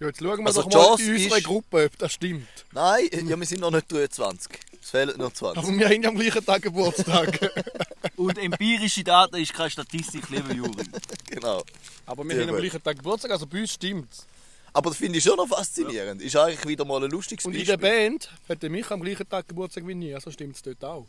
Ja, 0.00 0.08
jetzt 0.08 0.18
schauen 0.20 0.38
wir 0.40 0.46
Also 0.46 0.62
doch 0.62 0.70
mal 0.98 1.00
in 1.00 1.12
unsere 1.14 1.38
ist- 1.38 1.44
Gruppe, 1.46 1.84
ob 1.86 1.98
das 1.98 2.12
stimmt. 2.14 2.48
Nein, 2.72 3.08
ja, 3.28 3.38
wir 3.38 3.46
sind 3.46 3.60
noch 3.60 3.70
nicht 3.70 3.90
23. 3.92 4.50
Es 4.82 4.90
fehlen 4.90 5.16
nur 5.16 5.32
20. 5.32 5.62
Aber 5.62 5.78
wir 5.78 5.86
haben 5.88 6.02
ja 6.02 6.08
am 6.08 6.16
gleichen 6.16 6.44
Tag 6.44 6.62
Geburtstag. 6.62 7.52
Und 8.16 8.36
empirische 8.38 9.04
Daten 9.04 9.36
ist 9.36 9.52
keine 9.54 9.70
Statistik, 9.70 10.28
lieber 10.30 10.52
Juri. 10.52 10.84
Genau. 11.30 11.62
Aber 12.06 12.24
wir 12.24 12.34
Ja, 12.36 12.42
haben 12.42 12.50
am 12.50 12.56
gleichen 12.56 12.82
Tag 12.82 12.96
Geburtstag, 12.96 13.30
also 13.30 13.46
bei 13.46 13.60
uns 13.60 13.72
stimmt's. 13.74 14.26
Aber 14.72 14.90
das 14.90 14.98
finde 14.98 15.18
ich 15.18 15.24
schon 15.24 15.36
noch 15.36 15.46
faszinierend. 15.48 16.20
Ist 16.22 16.34
eigentlich 16.36 16.66
wieder 16.66 16.84
mal 16.84 17.02
ein 17.04 17.10
lustiges 17.10 17.44
Und 17.44 17.52
in 17.52 17.60
Beispiel. 17.60 17.76
der 17.76 17.86
Band 18.10 18.30
hat 18.48 18.62
der 18.62 18.70
mich 18.70 18.90
am 18.90 19.02
gleichen 19.02 19.28
Tag 19.28 19.46
Geburtstag 19.46 19.86
wie 19.86 20.08
ich, 20.08 20.14
also 20.14 20.30
stimmt's 20.30 20.62
dort 20.62 20.82
auch. 20.84 21.06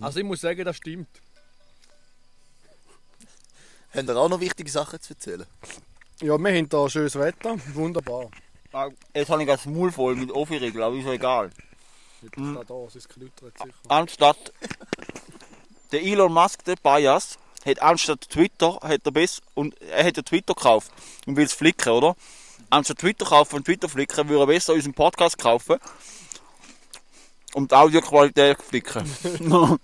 Also 0.00 0.18
ich 0.20 0.24
muss 0.24 0.40
sagen, 0.40 0.64
das 0.64 0.76
stimmt. 0.76 1.08
Haben 3.94 4.08
ihr 4.08 4.16
auch 4.16 4.28
noch 4.28 4.40
wichtige 4.40 4.70
Sachen 4.70 5.00
zu 5.00 5.12
erzählen? 5.14 5.46
Ja, 6.20 6.36
wir 6.36 6.52
haben 6.52 6.68
hier 6.68 6.90
schönes 6.90 7.14
Wetter, 7.14 7.54
wunderbar. 7.74 8.28
Jetzt 9.14 9.30
habe 9.30 9.42
ich 9.42 9.48
das 9.48 9.66
Maul 9.66 9.92
voll 9.92 10.16
mit 10.16 10.32
Offi-Regel, 10.32 10.82
aber 10.82 10.96
ist 10.96 11.04
ja 11.04 11.12
egal. 11.12 11.50
Jetzt 12.22 12.36
ist 12.36 12.56
da, 12.56 12.64
da, 12.64 12.74
es 12.88 12.96
ist 12.96 13.08
knittert 13.08 13.56
sicher. 13.56 13.72
Anstatt 13.86 14.52
der 15.92 16.02
Elon 16.02 16.32
Musk, 16.32 16.64
der 16.64 16.74
Bias, 16.74 17.38
hat 17.64 17.80
anstatt 17.80 18.28
Twitter, 18.28 18.80
hat 18.82 19.02
er 19.04 19.12
bess 19.12 19.40
und 19.54 19.80
er 19.80 20.04
hat 20.04 20.16
ja 20.16 20.24
Twitter 20.24 20.54
gekauft 20.54 20.90
und 21.26 21.36
will 21.36 21.44
es 21.44 21.52
flicken, 21.52 21.90
oder? 21.90 22.16
Anstatt 22.68 22.98
Twitter 22.98 23.24
kaufen 23.24 23.54
und 23.54 23.64
Twitter 23.64 23.88
flicken, 23.88 24.28
würde 24.28 24.42
er 24.42 24.46
besser 24.48 24.74
unseren 24.74 24.94
Podcast 24.94 25.38
kaufen 25.38 25.76
und 27.54 27.70
die 27.70 27.76
Audioqualität 27.76 28.60
flicken. 28.60 29.04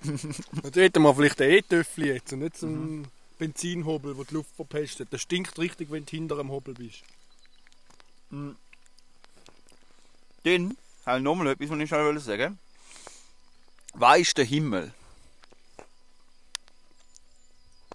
Und 0.64 0.76
da 0.76 0.80
hätten 0.80 1.02
wir 1.02 1.14
vielleicht 1.14 1.40
einen 1.40 1.52
E-Töffel 1.52 2.06
jetzt 2.06 2.32
und 2.32 2.40
nicht 2.40 2.58
so 2.58 2.66
einen 2.66 3.08
Benzinhobel, 3.44 4.14
der 4.14 4.24
die 4.24 4.34
Luft 4.34 4.56
verpestet. 4.56 5.12
Das 5.12 5.20
stinkt 5.20 5.58
richtig, 5.58 5.90
wenn 5.90 6.06
du 6.06 6.10
hinter 6.10 6.36
dem 6.36 6.50
Hobel 6.50 6.72
bist. 6.72 7.02
Dann 8.30 8.56
habe 11.04 11.18
ich 11.18 11.22
nochmal 11.22 11.48
etwas, 11.48 11.68
was 11.68 11.78
ich 11.78 11.88
schon 11.88 12.18
sagen 12.18 12.38
wollte. 12.38 12.58
Was 13.92 14.18
ist 14.18 14.38
der 14.38 14.46
Himmel? 14.46 14.94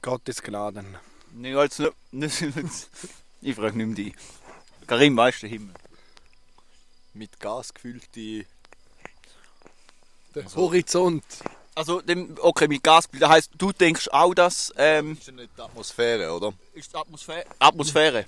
Gottes 0.04 0.42
Gnaden. 0.44 0.98
Nicht, 1.34 1.56
nicht, 2.12 2.90
Ich 3.42 3.56
frage 3.56 3.78
nicht 3.78 3.88
mehr 3.88 3.96
dich. 3.96 4.14
Karim, 4.86 5.18
was 5.18 5.36
ist 5.36 5.42
der 5.44 5.50
Himmel? 5.50 5.74
Mit 7.14 7.40
Gas 7.40 7.74
gefüllte. 7.74 8.46
Der 10.36 10.56
Horizont. 10.56 11.24
Also, 11.80 12.02
dem, 12.02 12.36
okay, 12.42 12.68
mit 12.68 12.84
Gas, 12.84 13.06
das 13.10 13.30
heisst, 13.30 13.52
du 13.58 13.72
denkst 13.72 14.10
auch, 14.10 14.34
dass 14.34 14.74
ähm, 14.76 15.12
Das 15.12 15.20
ist 15.20 15.28
ja 15.28 15.34
nicht 15.34 15.50
die 15.56 15.62
Atmosphäre, 15.62 16.34
oder? 16.34 16.52
ist 16.74 16.92
die 16.92 16.98
Atmosphäre. 16.98 17.46
Atmosphäre. 17.58 18.26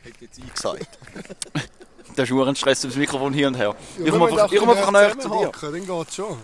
Hätte 0.00 0.24
jetzt 0.24 0.38
ich 0.38 0.54
gesagt. 0.54 0.88
Das 2.16 2.24
ist 2.24 2.30
nur 2.30 2.48
ein 2.48 2.56
Stress 2.56 2.82
ums 2.82 2.96
Mikrofon 2.96 3.34
hier 3.34 3.48
und 3.48 3.56
her. 3.56 3.76
ich 4.02 4.10
komme 4.10 4.28
einfach, 4.28 4.50
ich 4.50 4.58
komm 4.58 4.70
einfach 4.70 4.90
näher 4.90 5.18
zu 5.18 5.28
dir. 5.28 5.52
Dann 5.60 5.86
geht's 5.86 6.14
schon. 6.14 6.40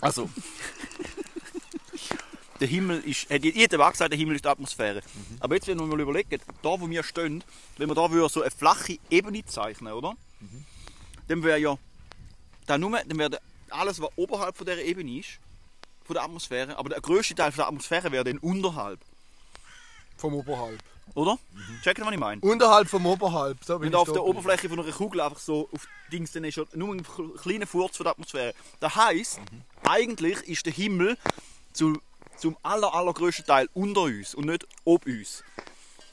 Also. 0.00 0.30
der 2.60 2.68
Himmel 2.68 3.00
ist. 3.00 3.28
Hat 3.28 3.42
jeder 3.42 3.84
auch 3.84 3.90
gesagt, 3.90 4.12
der 4.12 4.18
Himmel 4.20 4.36
ist 4.36 4.44
die 4.44 4.48
Atmosphäre. 4.48 5.02
Aber 5.40 5.56
jetzt, 5.56 5.66
wenn 5.66 5.80
wir 5.80 5.86
mal 5.86 5.98
überlegen, 5.98 6.40
da 6.62 6.80
wo 6.80 6.88
wir 6.88 7.02
stehen, 7.02 7.42
wenn 7.76 7.88
wir 7.88 7.94
da 7.96 8.28
so 8.28 8.42
eine 8.42 8.52
flache 8.52 8.98
Ebene 9.10 9.44
zeichnen, 9.44 9.94
oder? 9.94 10.14
Dann 11.26 11.42
wäre 11.42 11.58
ja. 11.58 11.76
Dann, 12.66 12.82
nur, 12.82 12.96
dann 13.04 13.18
wäre 13.18 13.40
alles, 13.72 14.00
was 14.00 14.10
oberhalb 14.16 14.56
von 14.56 14.66
dieser 14.66 14.82
Ebene 14.82 15.18
ist, 15.20 15.38
von 16.04 16.14
der 16.14 16.24
Atmosphäre, 16.24 16.76
aber 16.78 16.88
der 16.88 17.00
grösste 17.00 17.34
Teil 17.34 17.52
von 17.52 17.58
der 17.58 17.66
Atmosphäre 17.68 18.10
wäre 18.12 18.24
dann 18.24 18.38
unterhalb. 18.38 19.00
Vom 20.16 20.34
Oberhalb. 20.34 20.78
Oder? 21.14 21.38
Checken, 21.82 22.04
was 22.04 22.12
ich 22.12 22.18
meine? 22.20 22.40
Unterhalb 22.40 22.88
vom 22.88 23.04
Oberhalb. 23.06 23.64
So 23.64 23.80
Wenn 23.80 23.90
du 23.90 23.98
auf 23.98 24.12
der. 24.12 24.22
Oberfläche 24.22 24.68
von 24.68 24.78
einer 24.78 24.92
Kugel 24.92 25.20
einfach 25.20 25.40
so 25.40 25.68
auf 25.72 25.88
Dings, 26.12 26.32
dann 26.32 26.44
ist 26.44 26.56
ja 26.56 26.64
nur 26.74 26.94
ein 26.94 27.04
kleiner 27.42 27.66
Furz 27.66 27.96
von 27.96 28.04
der 28.04 28.12
Atmosphäre. 28.12 28.54
Das 28.78 28.94
heisst, 28.94 29.40
eigentlich 29.88 30.38
ist 30.42 30.66
der 30.66 30.72
Himmel 30.72 31.16
zu, 31.72 32.00
zum 32.36 32.56
aller, 32.62 32.94
allergrößten 32.94 33.46
Teil 33.46 33.68
unter 33.74 34.02
uns 34.02 34.34
und 34.34 34.46
nicht 34.46 34.66
ob 34.84 35.06
uns. 35.06 35.42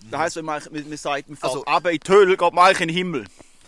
Das 0.09 0.19
heisst, 0.19 0.35
wenn 0.37 0.45
man, 0.45 0.61
man, 0.71 0.97
sagt, 0.97 1.27
man 1.27 1.37
fährt 1.37 1.51
Also- 1.51 1.63
runter 1.63 1.91
in 1.91 1.99
die 1.99 2.11
Hölle, 2.11 2.37
geht 2.37 2.53
man 2.53 2.65
eigentlich 2.65 2.81
in 2.81 2.87
den 2.87 2.97
Himmel. 2.97 3.25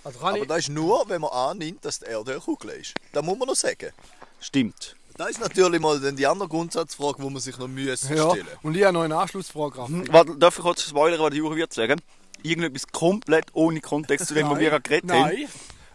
Also 0.10 0.25
Aber 0.25 0.46
das 0.46 0.58
ist 0.60 0.70
nur, 0.70 1.08
wenn 1.08 1.22
man 1.22 1.30
annimmt, 1.32 1.86
dass 1.86 2.00
die 2.00 2.06
Erde 2.06 2.32
eine 2.32 2.39
Kugel 2.39 2.72
ist. 2.72 2.94
Das 3.13 3.24
muss 3.24 3.38
man 3.38 3.48
noch 3.48 3.56
sagen. 3.56 3.92
Stimmt. 4.39 4.96
Das 5.18 5.30
ist 5.32 5.39
natürlich 5.39 5.80
mal 5.82 6.00
dann 6.00 6.16
die 6.16 6.25
andere 6.25 6.48
Grundsatzfrage, 6.48 7.22
die 7.22 7.30
man 7.30 7.39
sich 7.42 7.58
noch 7.58 7.68
müssen 7.68 8.16
ja, 8.16 8.30
stellen 8.32 8.48
und 8.63 8.75
ich 8.75 8.84
habe 8.84 8.94
noch 8.94 9.04
eine 9.04 9.18
Anschlussfrage. 9.18 9.78
Raffi. 9.80 10.04
Warte, 10.12 10.36
darf 10.38 10.58
ich 10.58 10.63
kurz 10.63 10.82
spoilern, 10.84 11.20
was 11.20 11.32
die 11.32 11.38
Juri 11.38 11.58
wird 11.58 11.74
sagen? 11.74 12.01
Irgendetwas 12.42 12.88
komplett 12.88 13.48
ohne 13.54 13.82
Kontext 13.82 14.28
zu 14.28 14.34
dem, 14.34 14.50
was 14.50 14.58
wir 14.60 14.70
gerade 14.70 14.82
geredet 14.82 15.12
haben. 15.12 15.22
Nein, 15.22 15.48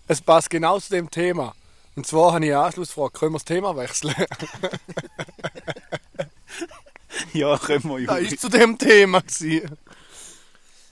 es 0.09 0.21
passt 0.21 0.51
genau 0.51 0.79
zu 0.79 0.91
dem 0.91 1.11
Thema. 1.11 1.55
Und 1.97 2.07
zwar 2.07 2.35
habe 2.35 2.45
ich 2.45 2.53
eine 2.53 2.63
Anschlussfrage. 2.65 3.13
Können 3.19 3.33
wir 3.33 3.39
das 3.39 3.45
Thema 3.47 3.75
wechseln? 3.77 4.15
Ja, 7.33 7.57
können 7.59 7.85
wir, 7.85 8.07
Das 8.07 8.21
Juri. 8.21 8.27
ist 8.27 8.41
zu 8.41 8.49
dem 8.49 8.79
Thema. 8.79 9.21
Gewesen. 9.21 9.77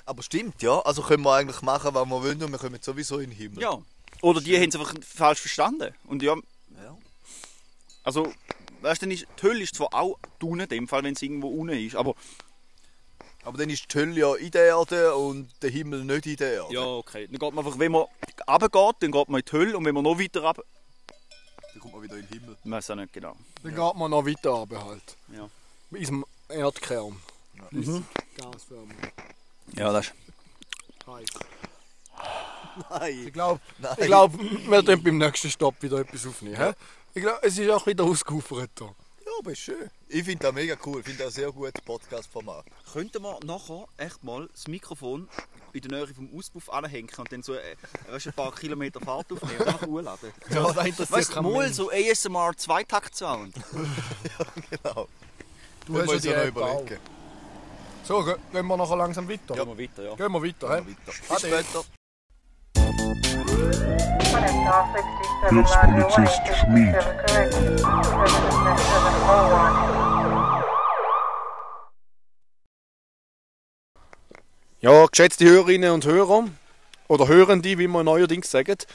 Aber 0.05 0.23
stimmt, 0.23 0.63
ja. 0.63 0.81
Also 0.81 1.03
können 1.03 1.23
wir 1.25 1.35
eigentlich 1.35 1.63
machen, 1.63 1.95
was 1.95 2.07
wir 2.07 2.23
wollen 2.23 2.43
und 2.43 2.51
wir 2.53 2.59
kommen 2.59 2.79
sowieso 2.83 3.19
in 3.19 3.31
den 3.31 3.39
Himmel. 3.39 3.63
Ja. 3.63 3.79
Oder 4.21 4.41
die 4.41 4.57
haben 4.57 4.69
es 4.69 4.77
einfach 4.77 4.95
falsch 5.05 5.41
verstanden. 5.41 5.95
Und 6.07 6.23
ja, 6.23 6.35
Ja. 6.83 6.97
also, 8.05 8.33
weißt 8.81 9.03
du, 9.03 9.07
die 9.07 9.27
Hölle 9.43 9.63
ist 9.63 9.75
zwar 9.77 9.89
auch 9.95 10.19
unten, 10.41 10.61
in 10.61 10.69
dem 10.69 10.89
Fall, 10.89 11.03
wenn 11.05 11.15
es 11.15 11.23
irgendwo 11.23 11.49
unten 11.49 11.77
ist, 11.77 11.97
aber 11.97 12.15
Aber 13.45 13.59
dann 13.59 13.71
ist 13.71 13.93
die 13.93 13.99
Hölle 13.99 14.21
ja 14.21 14.35
in 14.37 14.51
der 14.53 14.67
Erde 14.67 15.15
und 15.17 15.51
der 15.63 15.71
Himmel 15.71 16.05
nicht 16.05 16.27
in 16.27 16.37
der 16.37 16.53
Erde. 16.53 16.75
Ja, 16.75 16.85
okay. 16.85 17.27
Dann 17.27 17.39
geht 17.41 17.55
man 17.55 17.65
einfach, 17.65 17.79
wenn 17.79 17.91
man 17.91 18.07
runtergeht, 18.49 18.97
dann 19.01 19.11
geht 19.11 19.29
man 19.29 19.41
in 19.41 19.45
die 19.45 19.53
Hölle 19.53 19.77
und 19.77 19.85
wenn 19.85 19.95
man 19.95 20.05
noch 20.05 20.19
weiter 20.19 20.43
runter... 20.43 20.63
Dann 21.73 21.81
kommt 21.81 21.95
man 21.95 22.03
wieder 22.03 22.17
in 22.19 22.29
den 22.29 22.39
Himmel. 22.41 22.57
Ich 22.63 22.71
weiß 22.71 22.91
auch 22.91 22.95
nicht 22.95 23.13
genau. 23.13 23.35
Dann 23.65 23.75
geht 23.75 23.95
man 23.97 24.11
noch 24.13 24.25
weiter 24.25 24.51
runter 24.51 24.85
halt. 24.85 25.17
Ja. 25.35 25.49
In 25.91 25.99
diesem 25.99 26.25
Erdkern. 26.49 27.17
Mhm. 27.73 28.05
Gasförmig. 28.37 28.97
Ja, 29.77 29.93
das 29.93 30.07
ist... 30.07 30.15
Heiß. 31.07 31.27
Nein. 32.91 33.25
Ich 33.27 33.33
glaube, 33.33 33.61
glaub, 33.99 34.33
wir 34.39 34.83
können 34.83 35.03
beim 35.03 35.19
nächsten 35.19 35.51
Stopp 35.51 35.83
wieder 35.83 35.99
etwas 35.99 36.27
aufnehmen. 36.27 36.57
hä? 36.57 36.73
Ich 37.15 37.23
glaube, 37.23 37.39
es 37.43 37.59
ist 37.59 37.69
auch 37.71 37.87
wieder 37.87 38.05
ausgeufert. 38.05 38.71
hier. 38.79 38.95
Ja, 39.27 39.33
aber 39.39 39.53
ist 39.53 39.59
schön. 39.61 39.91
Ich 40.09 40.25
finde 40.25 40.45
das 40.45 40.55
mega 40.55 40.77
cool. 40.87 41.01
Ich 41.01 41.07
finde 41.07 41.25
das 41.25 41.35
ein 41.35 41.43
sehr 41.43 41.53
gutes 41.53 41.81
Podcast-Format. 41.85 42.65
Könnten 42.93 43.23
wir 43.23 43.39
nachher 43.45 43.87
echt 43.99 44.23
mal 44.25 44.49
das 44.53 44.69
Mikrofon 44.69 45.29
in 45.73 45.81
der 45.83 45.91
Nähe 46.05 46.15
vom 46.15 46.31
Auspuff 46.37 46.69
anhängen 46.71 47.11
und 47.17 47.33
dann 47.33 47.43
so 47.43 47.55
äh, 47.55 47.77
weißt, 48.09 48.29
ein 48.29 48.33
paar 48.35 48.55
Kilometer 48.55 49.01
Fahrt 49.01 49.31
aufnehmen 49.33 49.59
und 49.61 49.67
einfach 49.69 49.87
hochladen? 49.87 50.33
Ja, 50.51 50.63
das 50.73 50.87
interessiert 50.87 51.11
Weißt 51.11 51.31
du, 51.31 51.35
keinen 51.35 51.53
mal 51.53 51.63
Mensch. 51.65 51.77
so 51.77 51.91
ASMR 51.91 52.57
Zweitakt-Sound. 52.57 53.55
Genau. 54.71 55.09
Du 55.87 56.01
hast 56.01 56.11
ja 56.13 56.19
die 56.19 56.29
ja 56.29 56.45
überlegen. 56.47 56.99
So, 58.05 58.23
ge- 58.25 58.37
gehen 58.53 58.67
wir 58.67 58.77
nachher 58.77 58.97
langsam 58.97 59.29
weiter. 59.29 59.55
Gehen 59.55 59.67
wir 59.69 59.79
weiter, 59.79 60.03
ja. 60.03 60.15
Gehen 60.15 60.33
wir 60.33 60.43
weiter. 60.43 60.77
hä? 60.77 60.83
Bis 61.07 61.31
Ade. 61.31 61.47
später. 61.49 61.85
Hilfspolizist 65.49 66.43
Schmid. 66.61 66.97
Ja, 74.81 75.07
geschätzte 75.07 75.45
Hörerinnen 75.49 75.93
und 75.93 76.05
Hörer, 76.07 76.49
oder 77.09 77.29
Hörende, 77.29 77.79
wie 77.79 77.87
man 77.87 78.05
neuerdings 78.07 78.51
sagt, 78.51 78.87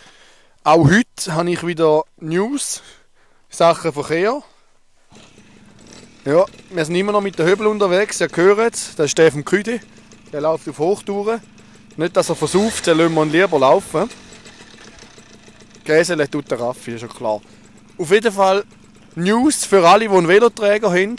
auch 0.64 0.86
heute 0.90 1.34
habe 1.34 1.52
ich 1.52 1.66
wieder 1.66 2.04
News, 2.18 2.82
Sachen 3.50 3.94
Verkehr. 3.94 4.42
Ja, 6.28 6.44
wir 6.72 6.84
sind 6.84 6.96
immer 6.96 7.14
noch 7.14 7.22
mit 7.22 7.40
der 7.40 7.46
Höbel 7.46 7.68
unterwegs, 7.68 8.20
ihr 8.20 8.28
hört 8.36 8.74
es, 8.74 8.96
das 8.98 9.06
ist 9.06 9.12
Steffen 9.12 9.46
Küdi, 9.46 9.80
der 10.34 10.42
läuft 10.42 10.68
auf 10.68 10.78
Hochtouren. 10.78 11.40
Nicht, 11.96 12.18
dass 12.18 12.28
er 12.28 12.36
versauft, 12.36 12.86
den 12.86 12.98
lassen 12.98 13.16
wir 13.16 13.24
ihn 13.24 13.32
lieber 13.32 13.58
laufen. 13.58 14.10
Gräsele 15.86 16.30
tut 16.30 16.52
der 16.52 16.60
Raffi, 16.60 16.96
ist 16.96 17.00
schon 17.00 17.10
klar. 17.12 17.40
Auf 17.98 18.12
jeden 18.12 18.34
Fall 18.34 18.66
News 19.16 19.64
für 19.64 19.88
alle, 19.88 20.10
die 20.10 20.14
einen 20.14 20.28
Veloträger 20.28 20.92
haben. 20.92 21.16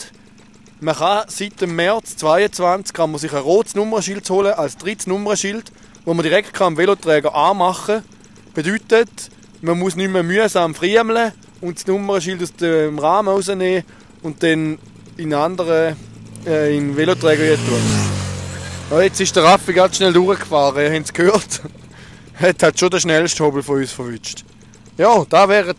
Man 0.81 0.95
kann 0.95 1.25
seit 1.29 1.59
dem 1.59 1.75
März 1.75 2.17
22 2.17 2.93
kann 2.93 3.11
man 3.11 3.19
sich 3.19 3.33
ein 3.33 3.39
rotes 3.39 3.75
Nummernschild 3.77 4.29
holen 4.29 4.53
als 4.53 4.77
drittes 4.77 5.07
Nummernschild, 5.07 5.73
wo 6.05 6.13
man 6.13 6.23
direkt 6.23 6.61
am 6.61 6.77
Veloträger 6.77 7.35
anmachen 7.35 8.03
kann. 8.03 8.05
Bedeutet, 8.53 9.31
man 9.63 9.79
muss 9.79 9.97
nicht 9.97 10.13
mehr 10.13 10.23
mühsam 10.23 10.75
friemeln 10.75 11.33
und 11.63 11.79
das 11.79 11.87
Nummernschild 11.87 12.43
aus 12.43 12.55
dem 12.57 12.99
Rahmen 12.99 13.31
rausnehmen 13.31 13.85
und 14.23 14.43
dann 14.43 14.79
in 15.19 15.35
andere 15.35 15.97
äh, 16.47 16.77
in 16.77 16.97
Veloträger 16.97 17.57
tun. 17.57 17.83
Ja, 18.91 19.03
jetzt 19.03 19.21
ist 19.21 19.37
der 19.37 19.45
Raffi 19.45 19.75
ganz 19.75 19.97
schnell 19.97 20.13
durchgefahren, 20.13 20.81
ihr 20.83 20.93
habt 20.95 21.07
es 21.07 21.13
gehört. 21.13 21.61
Hat 22.41 22.63
halt 22.63 22.79
schon 22.79 22.91
den 22.91 23.01
schnellsten 23.01 23.45
Hobel 23.45 23.63
von 23.63 23.79
uns 23.79 23.93
verwünscht. 23.93 24.45
Ja, 24.97 25.27
da 25.29 25.49
wären 25.49 25.75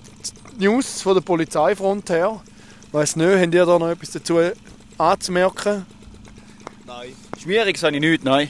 die 0.59 0.65
News 0.65 1.01
von 1.01 1.15
der 1.15 1.21
Polizeifront 1.21 2.09
her. 2.09 2.41
Weiss 2.91 3.15
nicht, 3.15 3.39
habt 3.39 3.53
ihr 3.53 3.65
da 3.65 3.79
noch 3.79 3.89
etwas 3.89 4.11
dazu 4.11 4.39
anzumerken? 4.97 5.85
Nein. 6.85 7.13
Schwierig 7.41 7.77
sage 7.77 7.95
ich 7.95 8.01
nicht, 8.01 8.23
nein. 8.23 8.49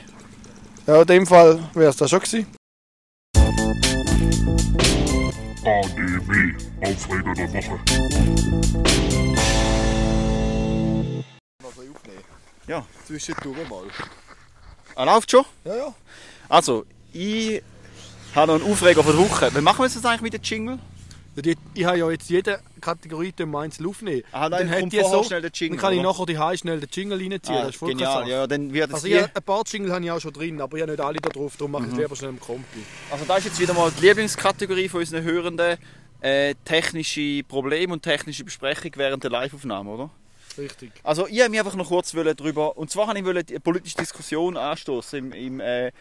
Ja, 0.88 1.02
in 1.02 1.08
dem 1.08 1.28
Fall 1.28 1.60
wäre 1.76 1.92
es 1.92 1.98
das 1.98 2.10
schon 2.10 2.20
gewesen. 2.20 2.48
ADW. 5.64 6.54
Aufreger 6.82 7.34
der 7.36 7.54
Woche. 7.54 7.80
Ja. 12.70 12.86
Zwischendurch 13.06 13.68
mal. 13.70 13.84
Ah, 14.96 15.04
läuft 15.04 15.32
schon? 15.32 15.44
Ja, 15.66 15.76
ja. 15.76 15.94
Also, 16.48 16.86
ich 17.14 17.62
habe 18.36 18.52
noch 18.54 18.62
einen 18.64 18.72
Aufreger 18.72 19.04
von 19.04 19.16
der 19.18 19.26
Woche. 19.30 19.50
Wie 19.56 19.62
machen 19.62 19.80
wir 19.80 19.90
das 19.90 20.06
eigentlich 20.06 20.22
mit 20.22 20.34
dem 20.34 20.44
Jingle? 20.44 20.80
Ja, 21.36 21.42
die- 21.42 21.58
Ich 21.74 21.86
habe 21.86 21.98
ja 21.98 22.10
jetzt 22.12 22.30
jede 22.30 22.60
Kategorie 22.82 23.32
den 23.32 23.56
einzeln 23.56 23.88
aufnehmen. 23.88 24.24
Ah, 24.32 24.50
dann 24.50 24.70
kommt 24.70 24.94
die 24.94 25.00
vorher 25.00 25.24
schnell 25.24 25.42
der 25.42 25.52
Jingle, 25.52 25.78
Dann 25.78 25.82
kann 25.82 25.94
ich 25.94 26.00
oder? 26.00 26.10
nachher 26.10 26.26
die 26.26 26.38
Hause 26.38 26.58
schnell 26.60 26.80
den 26.80 26.90
Jingle 26.92 27.18
reinziehen. 27.20 27.58
Ah, 27.58 27.66
das 27.66 27.76
ist 27.76 27.80
genial, 27.80 28.28
ja, 28.28 28.46
dann 28.48 28.74
wird 28.74 28.94
Also 28.94 29.08
ich, 29.08 29.16
ein 29.24 29.44
paar 29.44 29.64
Jingle 29.66 29.92
habe 29.94 30.04
ich 30.06 30.12
auch 30.12 30.20
schon 30.20 30.34
drin, 30.34 30.62
aber 30.62 30.78
ich 30.78 30.82
habe 30.84 30.92
nicht 30.92 31.02
alle 31.02 31.20
da 31.20 31.30
drauf, 31.30 31.56
darum 31.58 31.72
mache 31.72 31.86
ich 31.86 31.92
es 31.94 31.98
lieber 31.98 32.16
schnell 32.16 32.30
im 32.32 32.40
Kompi. 32.40 32.80
Also 33.10 33.26
das 33.26 33.40
ist 33.40 33.46
jetzt 33.46 33.60
wieder 33.60 33.74
mal 33.74 33.92
die 33.92 34.06
Lieblingskategorie 34.06 34.90
von 34.90 35.00
unseren 35.00 35.24
Hörenden. 35.24 35.78
Äh, 36.22 36.56
technische 36.66 37.44
Probleme 37.48 37.94
und 37.94 38.04
technische 38.04 38.44
Besprechung 38.44 38.92
während 38.96 39.24
der 39.24 39.32
Live-Aufnahme, 39.32 39.90
oder? 39.90 40.10
Richtig. 40.60 40.92
Also 41.04 41.28
ich 41.28 41.38
wollte 41.38 41.50
mich 41.50 41.60
einfach 41.60 41.76
noch 41.76 41.88
kurz 41.88 42.12
drüber... 42.12 42.78
Und 42.78 42.92
zwar 42.92 43.08
wollte 43.08 43.40
ich 43.40 43.46
die 43.46 43.60
politische 43.60 43.98
Diskussion 43.98 44.58
anstoßen 44.58 45.20
im, 45.20 45.34
im 45.34 45.60
äh, 45.60 45.92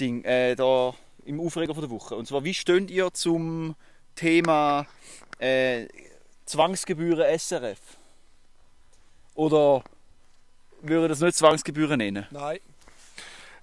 Ding, 0.00 0.24
äh, 0.24 0.54
da, 0.56 0.94
im 1.24 1.40
Aufreger 1.40 1.74
von 1.74 1.82
der 1.82 1.90
Woche. 1.90 2.16
Und 2.16 2.26
zwar, 2.26 2.44
wie 2.44 2.54
steht 2.54 2.90
ihr 2.90 3.12
zum 3.12 3.74
Thema 4.14 4.86
äh, 5.38 5.86
Zwangsgebühren 6.44 7.38
SRF? 7.38 7.78
Oder 9.34 9.84
würde 10.82 11.08
das 11.08 11.20
nicht 11.20 11.36
Zwangsgebühren 11.36 11.98
nennen? 11.98 12.26
Nein. 12.30 12.58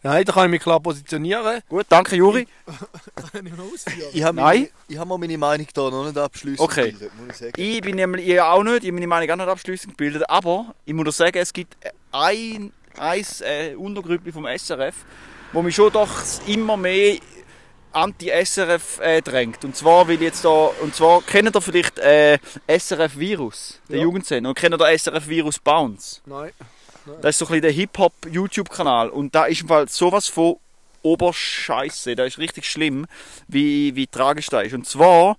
Nein, 0.05 0.23
da 0.23 0.33
kann 0.33 0.45
ich 0.45 0.51
mich 0.51 0.61
klar 0.61 0.79
positionieren. 0.79 1.61
Gut, 1.67 1.87
danke 1.89 2.15
Juri. 2.15 2.47
Kann 3.31 3.43
ich 3.43 3.53
noch 3.53 3.65
ausführen? 3.73 4.09
Ich 4.13 4.21
habe 4.23 4.35
Nein. 4.35 4.45
meine, 4.59 4.69
ich 4.87 4.97
habe 4.99 5.09
mir 5.09 5.17
meine 5.17 5.37
Meinung 5.39 5.67
da 5.73 5.89
noch 5.89 6.05
nicht 6.05 6.15
abschließend 6.15 6.59
Okay. 6.59 6.91
gebildet, 6.91 7.11
muss 7.19 7.29
ich 7.31 7.37
sagen. 7.37 7.53
Ich 7.57 7.81
bin 7.81 7.95
nämlich 7.95 8.27
ich 8.27 8.39
auch 8.39 8.61
nicht, 8.63 8.83
ich 8.83 8.89
habe 8.89 8.93
meine 8.93 9.07
Meinung 9.07 9.31
auch 9.31 9.35
nicht 9.37 9.47
abschließend 9.49 9.97
gebildet, 9.97 10.29
aber 10.29 10.75
ich 10.85 10.93
muss 10.93 11.05
dir 11.05 11.11
sagen, 11.11 11.37
es 11.39 11.51
gibt 11.51 11.75
ein, 12.11 12.71
ein 12.99 13.25
äh, 13.41 13.73
Untergruppe 13.73 14.31
vom 14.31 14.45
SRF, 14.45 14.93
wo 15.53 15.63
mich 15.63 15.73
schon 15.73 15.91
doch 15.91 16.11
immer 16.45 16.77
mehr 16.77 17.17
anti-SRF 17.91 18.99
äh, 18.99 19.21
drängt. 19.23 19.65
Und 19.65 19.75
zwar 19.75 20.07
will 20.07 20.17
ich 20.17 20.21
jetzt 20.21 20.45
da, 20.45 20.69
und 20.81 20.93
zwar 20.93 21.23
kennt 21.23 21.55
ihr 21.55 21.61
vielleicht 21.61 21.97
äh, 21.97 22.37
SRF 22.67 23.17
Virus, 23.17 23.79
der 23.89 23.97
Ja. 23.97 24.03
Jugendsender, 24.03 24.49
und 24.49 24.55
kennt 24.55 24.79
ihr 24.79 24.97
SRF 24.99 25.27
Virus 25.27 25.57
Bounce? 25.57 26.21
Nein. 26.27 26.51
Das 27.21 27.35
ist 27.35 27.39
so 27.39 27.45
ein 27.45 27.49
bisschen 27.49 27.61
der 27.61 27.71
Hip-Hop-YouTube-Kanal. 27.71 29.09
Und 29.09 29.35
da 29.35 29.45
ist 29.45 29.61
im 29.61 29.67
Fall 29.67 29.87
sowas 29.87 30.27
von 30.27 30.57
Oberscheiße. 31.01 32.15
Das 32.15 32.27
ist 32.27 32.39
richtig 32.39 32.65
schlimm, 32.65 33.05
wie, 33.47 33.95
wie 33.95 34.07
tragisch 34.07 34.47
das 34.47 34.67
ist. 34.67 34.73
Und 34.73 34.87
zwar, 34.87 35.37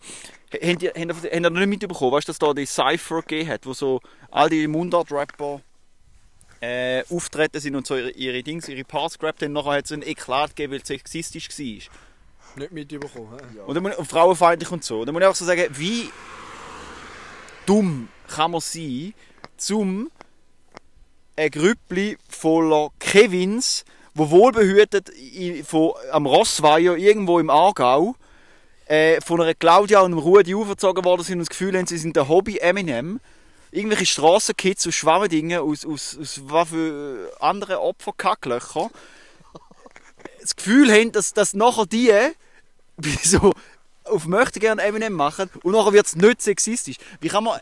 habt 0.52 0.82
ihr, 0.82 0.92
habt 0.94 1.24
ihr, 1.24 1.40
noch 1.40 1.50
nicht 1.50 1.68
mitbekommen, 1.68 2.12
weißt 2.12 2.28
du, 2.28 2.32
dass 2.32 2.38
da 2.38 2.54
die 2.54 2.66
Cypher 2.66 3.22
gegeben 3.22 3.50
hat, 3.50 3.66
wo 3.66 3.72
so 3.72 4.00
all 4.30 4.48
die 4.48 4.66
Mundart-Rapper 4.68 5.60
äh, 6.60 7.02
auftreten 7.10 7.60
sind 7.60 7.74
und 7.74 7.86
so 7.86 7.96
ihre, 7.96 8.10
ihre 8.10 8.42
Dings, 8.42 8.68
ihre 8.68 8.84
Parts 8.84 9.18
gerappt 9.18 9.42
haben. 9.42 9.52
Nachher 9.52 9.72
hat 9.72 9.84
es 9.86 9.92
einen 9.92 10.02
Eklat 10.02 10.54
gegeben, 10.54 10.72
weil 10.72 10.80
es 10.80 10.88
sexistisch 10.88 11.48
war. 11.48 11.66
Nicht 12.56 12.72
mitbekommen. 12.72 13.28
hä? 13.38 13.60
Und, 13.66 13.74
dann 13.74 13.82
muss 13.82 13.92
ich, 13.92 13.98
und 13.98 14.06
frauenfeindlich 14.06 14.70
und 14.70 14.84
so. 14.84 15.00
Und 15.00 15.06
dann 15.06 15.14
muss 15.14 15.22
ich 15.22 15.28
auch 15.28 15.34
so 15.34 15.44
sagen, 15.44 15.66
wie 15.72 16.10
dumm 17.66 18.08
kann 18.28 18.52
man 18.52 18.60
sein, 18.60 19.14
zum 19.56 20.10
ein 21.36 21.50
Grüppli 21.50 22.16
voller 22.28 22.88
Kevins, 22.98 23.84
wo 24.14 24.30
wohlbehütet 24.30 25.10
am 26.10 26.26
Rossweiher 26.26 26.96
irgendwo 26.96 27.38
im 27.38 27.50
Aargau 27.50 28.16
äh, 28.86 29.20
von 29.20 29.42
einer 29.42 29.54
Claudia 29.54 30.00
und 30.00 30.12
einem 30.12 30.18
Rudi 30.18 30.54
aufgezogen 30.54 31.04
worden 31.04 31.22
sind 31.22 31.34
und 31.34 31.40
das 31.40 31.50
Gefühl 31.50 31.76
haben, 31.76 31.86
sie 31.86 31.98
sind 31.98 32.16
der 32.16 32.28
Hobby 32.28 32.58
Eminem. 32.58 33.20
Irgendwelche 33.70 34.06
Strassenkids 34.06 34.86
aus 34.86 34.94
Schwammendingen, 34.94 35.60
aus, 35.60 35.84
aus, 35.84 36.16
aus 36.18 36.40
was 36.44 36.70
für 36.70 37.30
anderen 37.40 37.76
Opferkacklöcher. 37.76 38.90
Das 40.40 40.56
Gefühl 40.56 40.90
haben, 40.90 41.12
dass, 41.12 41.34
dass 41.34 41.52
nachher 41.52 41.84
die 41.86 42.12
so 43.22 43.52
auf 44.04 44.26
möchte 44.26 44.60
gerne 44.60 44.82
Eminem 44.82 45.12
machen 45.12 45.50
und 45.62 45.72
nachher 45.72 45.92
wird 45.92 46.06
es 46.06 46.16
nicht 46.16 46.40
sexistisch. 46.40 46.96
Wie 47.20 47.28
kann 47.28 47.44
man, 47.44 47.60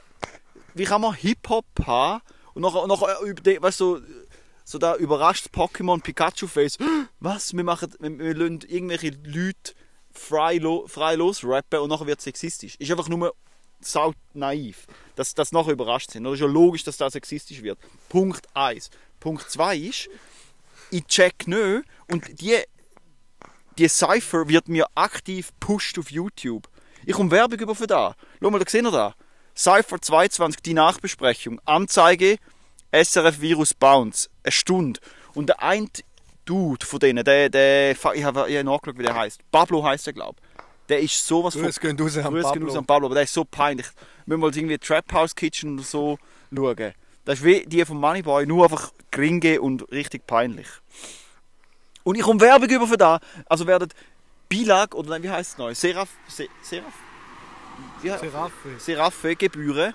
wie 0.74 0.84
kann 0.84 1.00
man 1.00 1.14
Hip-Hop 1.14 1.64
haben 1.86 2.20
und 2.54 2.62
nachher 2.62 3.20
über 3.20 3.42
die, 3.42 3.60
weißt 3.60 3.80
du, 3.80 4.00
so, 4.64 4.78
da 4.78 4.96
überrascht 4.96 5.48
Pokémon 5.52 6.00
Pikachu 6.02 6.46
Face. 6.46 6.78
Was? 7.20 7.54
Wir 7.54 7.64
machen, 7.64 7.92
wir, 7.98 8.18
wir 8.18 8.34
lassen 8.34 8.60
irgendwelche 8.66 9.10
Leute 9.24 9.74
frei, 10.12 10.56
lo, 10.56 10.86
frei 10.86 11.16
losrappen 11.16 11.80
und 11.80 11.90
nachher 11.90 12.06
wird 12.06 12.18
es 12.18 12.24
sexistisch. 12.24 12.76
Ist 12.78 12.90
einfach 12.90 13.08
nur 13.08 13.34
sau 13.80 14.14
naiv, 14.32 14.86
dass 15.16 15.34
das 15.34 15.52
nachher 15.52 15.72
überrascht 15.72 16.12
sind. 16.12 16.24
Oder 16.24 16.34
ist 16.34 16.40
ja 16.40 16.46
logisch, 16.46 16.84
dass 16.84 16.96
das 16.96 17.12
sexistisch 17.12 17.62
wird. 17.62 17.78
Punkt 18.08 18.46
1. 18.54 18.90
Punkt 19.20 19.50
2 19.50 19.76
ist, 19.76 20.08
ich 20.90 21.04
check 21.06 21.46
nicht 21.46 21.84
und 22.08 22.40
die 22.40 22.56
die 23.78 23.88
Cypher 23.88 24.48
wird 24.48 24.68
mir 24.68 24.86
aktiv 24.94 25.50
pusht 25.58 25.98
auf 25.98 26.10
YouTube. 26.10 26.68
Ich 27.04 27.14
komme 27.14 27.30
Werbung 27.32 27.58
über 27.58 27.74
für 27.74 27.88
da. 27.88 28.14
Schau 28.40 28.50
mal, 28.50 28.60
da 28.60 28.70
seht 28.70 28.84
ihr 28.84 28.90
da. 28.90 29.14
Cypher 29.56 30.00
22, 30.00 30.62
die 30.62 30.74
Nachbesprechung. 30.74 31.60
Anzeige, 31.64 32.38
SRF 32.92 33.40
Virus 33.40 33.74
Bounce. 33.74 34.28
Eine 34.42 34.52
Stunde. 34.52 35.00
Und 35.34 35.48
der 35.48 35.62
ein 35.62 35.88
Dude 36.44 36.84
von 36.84 36.98
denen, 36.98 37.24
der, 37.24 37.48
der, 37.48 37.92
ich 37.92 38.04
habe 38.04 38.16
ich 38.16 38.24
hab 38.24 38.34
nachgeschaut, 38.34 38.98
wie 38.98 39.02
der 39.02 39.14
heißt. 39.14 39.40
Pablo 39.50 39.82
heißt 39.82 40.06
er, 40.08 40.12
glaube 40.12 40.40
Der 40.88 41.00
ist 41.00 41.26
sowas 41.26 41.54
Grüß 41.54 41.78
an 41.82 41.96
Grüß 41.96 42.14
gehen 42.20 42.42
Pablo. 42.42 42.66
raus 42.66 42.76
an 42.76 42.84
Pablo, 42.84 43.06
aber 43.06 43.14
der 43.14 43.24
ist 43.24 43.32
so 43.32 43.44
peinlich. 43.44 43.86
Wir 44.26 44.36
müssen 44.36 44.40
mal 44.40 44.56
irgendwie 44.56 44.78
Trap 44.78 45.12
House 45.12 45.34
Kitchen 45.34 45.74
oder 45.74 45.82
so 45.84 46.18
schauen. 46.54 46.92
Das 47.24 47.38
ist 47.38 47.44
wie 47.44 47.64
die 47.66 47.84
vom 47.84 47.98
Moneyboy, 48.00 48.46
nur 48.46 48.64
einfach 48.64 48.92
gringe 49.10 49.60
und 49.60 49.90
richtig 49.90 50.26
peinlich. 50.26 50.68
Und 52.02 52.16
ich 52.16 52.22
komme 52.22 52.40
Werbung 52.40 52.68
über 52.68 52.86
für 52.86 52.98
da. 52.98 53.18
Also 53.46 53.66
werden 53.66 53.88
Bilag, 54.48 54.94
oder 54.94 55.10
nein, 55.10 55.22
wie 55.22 55.30
heißt 55.30 55.52
es 55.52 55.58
neu? 55.58 55.74
Seraph, 55.74 56.10
Se, 56.28 56.48
Seraph? 56.62 56.92
Heißt- 58.02 58.20
Seraffe. 58.20 58.78
Seraphe 58.78 59.36
Gebühren. 59.36 59.94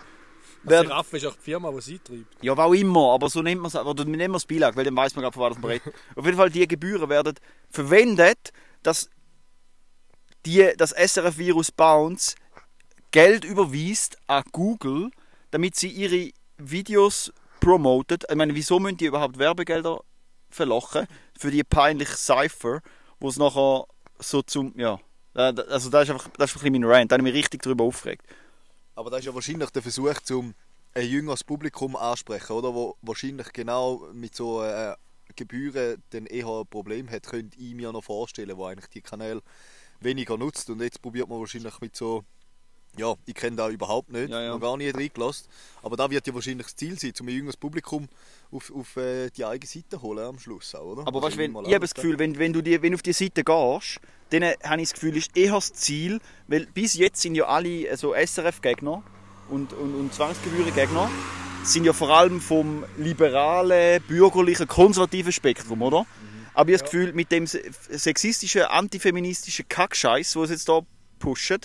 werden- 0.64 0.88
Seraffe 0.88 1.18
ist 1.18 1.26
auch 1.26 1.36
die 1.36 1.42
Firma, 1.42 1.72
die 1.72 1.82
sie 1.82 2.00
treibt. 2.00 2.44
ja, 2.44 2.54
auch 2.54 2.74
immer, 2.74 3.14
aber 3.14 3.30
so 3.30 3.42
nennt 3.42 3.62
man 3.62 3.68
es, 3.70 3.76
oder 3.76 4.06
wir 4.06 4.18
nennen 4.18 4.36
es 4.36 4.46
Bilag, 4.46 4.76
weil 4.76 4.84
dann 4.86 4.96
weiß 4.96 5.16
man 5.16 5.24
gerade, 5.24 5.34
von 5.34 5.50
was 5.52 5.58
man 5.60 5.72
redet. 5.72 5.94
Auf 6.16 6.26
jeden 6.26 6.38
Fall, 6.38 6.50
die 6.50 6.68
Gebühren 6.68 7.08
werden 7.10 7.36
verwendet, 7.70 8.52
dass 8.84 9.10
die, 10.46 10.72
das 10.78 10.92
SRF-Virus 10.92 11.72
Bounce 11.72 12.36
Geld 13.12 13.44
überweist 13.46 14.18
an 14.28 14.44
Google, 14.52 15.10
damit 15.52 15.76
sie 15.76 15.90
ihre 15.90 16.32
Videos 16.58 17.32
promotet. 17.60 18.26
Ich 18.30 18.36
meine, 18.36 18.54
wieso 18.56 18.80
müssen 18.80 18.98
die 18.98 19.06
überhaupt 19.06 19.38
Werbegelder 19.40 20.02
verlochen 20.50 21.08
für 21.38 21.52
die 21.52 21.64
peinliche 21.64 22.16
Cypher, 22.16 22.82
wo 23.20 23.30
es 23.30 23.38
nachher 23.38 23.86
so 24.20 24.42
zum, 24.42 24.74
ja, 24.78 25.00
also 25.34 25.90
das 25.90 26.04
ist 26.04 26.12
einfach, 26.12 26.30
das 26.38 26.52
ist 26.52 26.58
ein 26.58 26.72
bisschen 26.72 26.82
mein 26.82 26.84
Rant, 26.84 27.12
da 27.12 27.16
habe 27.16 27.28
ich 27.28 27.34
mich 27.34 27.44
richtig 27.44 27.62
darüber 27.62 27.84
aufgeregt. 27.84 28.26
Aber 28.96 29.10
das 29.10 29.20
ist 29.22 29.26
ja 29.28 29.34
wahrscheinlich 29.34 29.70
der 29.70 29.82
Versuch, 29.82 30.14
um 30.32 30.54
ein 30.94 31.08
jüngeres 31.08 31.44
Publikum 31.44 31.96
ansprechen, 31.96 32.54
oder? 32.54 32.74
Wo 32.74 32.98
wahrscheinlich 33.02 33.54
genau 33.54 34.08
mit 34.14 34.36
so 34.36 34.64
äh, 34.64 34.96
Gebühren 35.36 36.02
dann 36.10 36.26
eher 36.26 36.48
ein 36.48 36.68
Problem 36.68 37.10
hat, 37.10 37.24
könnte 37.24 37.58
ich 37.60 37.76
mir 37.76 37.92
noch 37.92 38.04
vorstellen, 38.04 38.58
wo 38.58 38.66
eigentlich 38.66 38.90
die 38.90 39.02
Kanäle 39.02 39.42
weniger 40.00 40.38
nutzt. 40.38 40.70
Und 40.70 40.82
jetzt 40.82 41.02
probiert 41.02 41.30
man 41.30 41.40
wahrscheinlich 41.40 41.80
mit 41.80 41.96
so, 41.96 42.24
ja, 42.98 43.14
ich 43.26 43.34
kenne 43.36 43.56
da 43.56 43.70
überhaupt 43.70 44.12
nicht, 44.12 44.30
Ja, 44.30 44.42
ja. 44.42 44.50
noch 44.54 44.60
gar 44.60 44.76
nicht 44.78 44.96
reingelassen. 44.96 45.48
Aber 45.82 45.96
da 45.96 46.10
wird 46.10 46.26
ja 46.28 46.34
wahrscheinlich 46.34 46.66
das 46.68 46.76
Ziel 46.76 47.00
sein, 47.00 47.14
um 47.20 47.28
ein 47.28 47.34
jüngeres 47.34 47.56
Publikum 47.58 48.10
auf, 48.52 48.72
auf 48.76 48.98
äh, 48.98 49.30
die 49.30 49.46
eigene 49.46 49.68
Seite 49.70 50.02
holen 50.02 50.26
am 50.26 50.40
Schluss 50.40 50.74
auch, 50.76 50.84
oder? 50.86 51.02
Aber 51.08 51.16
Also 51.24 51.28
weißt, 51.28 51.38
wenn, 51.38 51.52
ich 51.52 51.74
habe 51.74 51.80
das 51.80 51.94
Gefühl, 51.94 52.20
wenn, 52.20 52.38
wenn 52.40 52.52
du 52.54 52.62
die, 52.62 52.82
wenn 52.82 52.94
auf 52.94 53.02
die 53.02 53.14
Seite 53.14 53.44
gehst, 53.44 54.00
dann 54.32 54.44
habe 54.44 54.82
ich 54.82 54.90
das 54.90 54.94
Gefühl, 54.94 55.16
ist 55.18 55.36
eher 55.38 55.54
das 55.54 55.72
Ziel, 55.74 56.20
weil 56.48 56.66
bis 56.68 56.94
jetzt 56.96 57.22
sind 57.22 57.36
ja 57.36 57.46
alle 57.46 57.88
äh, 57.88 57.96
so 57.96 58.14
SRF-Gegner 58.14 59.02
und, 59.50 59.74
und, 59.74 59.96
und 59.96 60.14
Zwangsgebühren-Gegner, 60.14 61.10
sind 61.64 61.84
ja 61.86 61.94
vor 61.94 62.10
allem 62.10 62.40
vom 62.42 62.86
liberalen, 62.98 64.02
bürgerlichen, 64.04 64.68
konservativen 64.68 65.32
Spektrum, 65.32 65.82
oder? 65.82 66.06
Aber 66.54 66.70
ich 66.72 66.74
habe 66.80 66.84
das 66.84 66.84
Gefühl, 66.84 67.14
mit 67.14 67.32
dem 67.32 67.48
se- 67.48 67.62
sexistischen, 67.92 68.64
antifeministischen 68.64 69.68
Kackscheiß, 69.70 70.34
den 70.34 70.46
sie 70.48 70.54
jetzt 70.54 70.66
hier 70.66 70.86
pushen, 71.20 71.60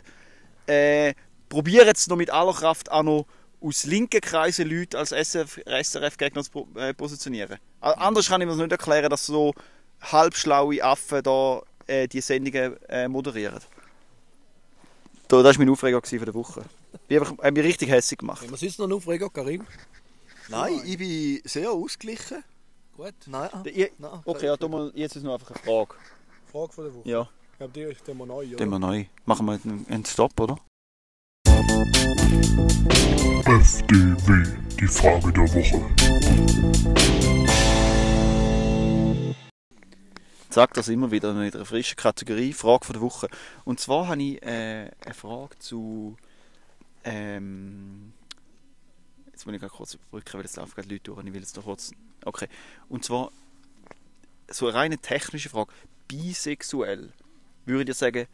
äh, 0.67 1.15
probieren 1.49 1.87
jetzt 1.87 2.09
noch 2.09 2.17
mit 2.17 2.31
aller 2.31 2.53
Kraft 2.53 2.91
auch 2.91 3.03
noch 3.03 3.27
aus 3.61 3.85
linken 3.85 4.21
Kreisen 4.21 4.69
Leute 4.69 4.99
als 4.99 5.11
SRF-Gegner 5.11 6.43
zu 6.43 6.69
äh, 6.77 6.93
positionieren. 6.93 7.59
Anders 7.81 8.29
kann 8.29 8.41
ich 8.41 8.47
mir 8.47 8.53
das 8.53 8.61
nicht 8.61 8.73
erklären, 8.73 9.09
dass 9.09 9.27
so 9.27 9.55
halbschlaue 10.01 10.83
Affen 10.83 11.23
da 11.23 11.63
äh, 11.87 12.07
die 12.09 12.21
Sendungen 12.21 12.77
äh, 12.89 13.09
moderieren. 13.09 13.61
Da, 15.29 15.43
das 15.43 15.57
war 15.57 15.65
mein 15.65 15.73
Aufreger 15.73 16.01
für 16.03 16.19
die 16.19 16.35
Woche. 16.35 16.65
Ich 17.09 17.19
habe 17.19 17.53
mich 17.53 17.65
richtig 17.65 17.89
hässlich 17.89 18.19
gemacht. 18.19 18.45
Was 18.51 18.63
ist 18.63 18.79
noch 18.79 18.87
ein 18.87 18.93
Aufreger, 18.93 19.31
Karim? 19.31 19.67
Nein, 20.49 20.83
ich 20.85 20.99
bin 20.99 21.41
sehr 21.45 21.71
ausgeglichen. 21.71 22.45
Gut. 22.97 23.15
Nein, 23.27 23.49
ah, 23.53 24.21
okay, 24.25 24.47
ja, 24.47 24.91
jetzt 24.95 25.17
ist 25.17 25.23
noch 25.23 25.35
einfach 25.35 25.51
eine 25.51 25.59
Frage. 25.59 25.95
Frage 26.53 26.73
von 26.73 26.85
der 26.85 26.95
Woche. 26.95 27.09
Ja, 27.09 27.29
Ich 27.55 27.59
glaube, 27.59 27.73
die 27.73 27.83
ist 27.83 28.09
immer 28.09 28.27
neu, 28.27 28.49
oder? 28.49 28.57
den 28.57 28.69
wir 28.69 28.81
neu. 28.81 29.05
Machen 29.27 29.47
wir 29.47 29.53
einen 29.53 29.87
einen 29.89 30.05
Stopp, 30.05 30.41
oder? 30.41 30.59
FDW, 33.47 34.59
die 34.81 34.89
Frage 34.89 35.33
der 35.33 35.55
Woche. 35.55 35.81
Sag 40.51 40.75
das 40.75 40.89
immer 40.89 41.13
wieder 41.13 41.31
in 41.31 41.37
einer 41.37 41.65
frischen 41.65 41.95
Kategorie, 41.95 42.53
Frage 42.53 42.87
von 42.87 42.95
der 42.95 43.03
Woche. 43.03 43.29
Und 43.65 43.79
zwar 43.79 44.09
habe 44.09 44.21
ich 44.21 44.43
äh, 44.43 44.91
eine 45.05 45.15
Frage 45.15 45.57
zu. 45.61 46.17
Ähm, 47.05 48.15
jetzt 49.31 49.47
muss 49.47 49.55
ich 49.55 49.61
gerade 49.61 49.73
kurz 49.73 49.95
überbrücken, 49.95 50.39
weil 50.39 50.45
es 50.45 50.57
laufen 50.57 50.75
gerade 50.75 50.89
Leute 50.89 51.05
durch 51.05 51.19
und 51.19 51.29
ich 51.29 51.33
will 51.33 51.41
jetzt 51.41 51.57
noch 51.57 51.67
kurz. 51.67 51.93
Okay. 52.25 52.49
Und 52.89 53.05
zwar 53.05 53.31
so 54.49 54.67
eine 54.67 54.75
reine 54.75 54.99
technische 54.99 55.51
Frage. 55.51 55.73
Bisexuell. 56.09 57.13
Würde 57.67 57.93
ich 57.93 57.99
sagen, 57.99 58.27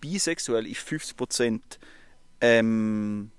bisexuell 0.00 0.66
ist 0.66 0.86
50% 0.86 1.60
ähm, 2.40 3.30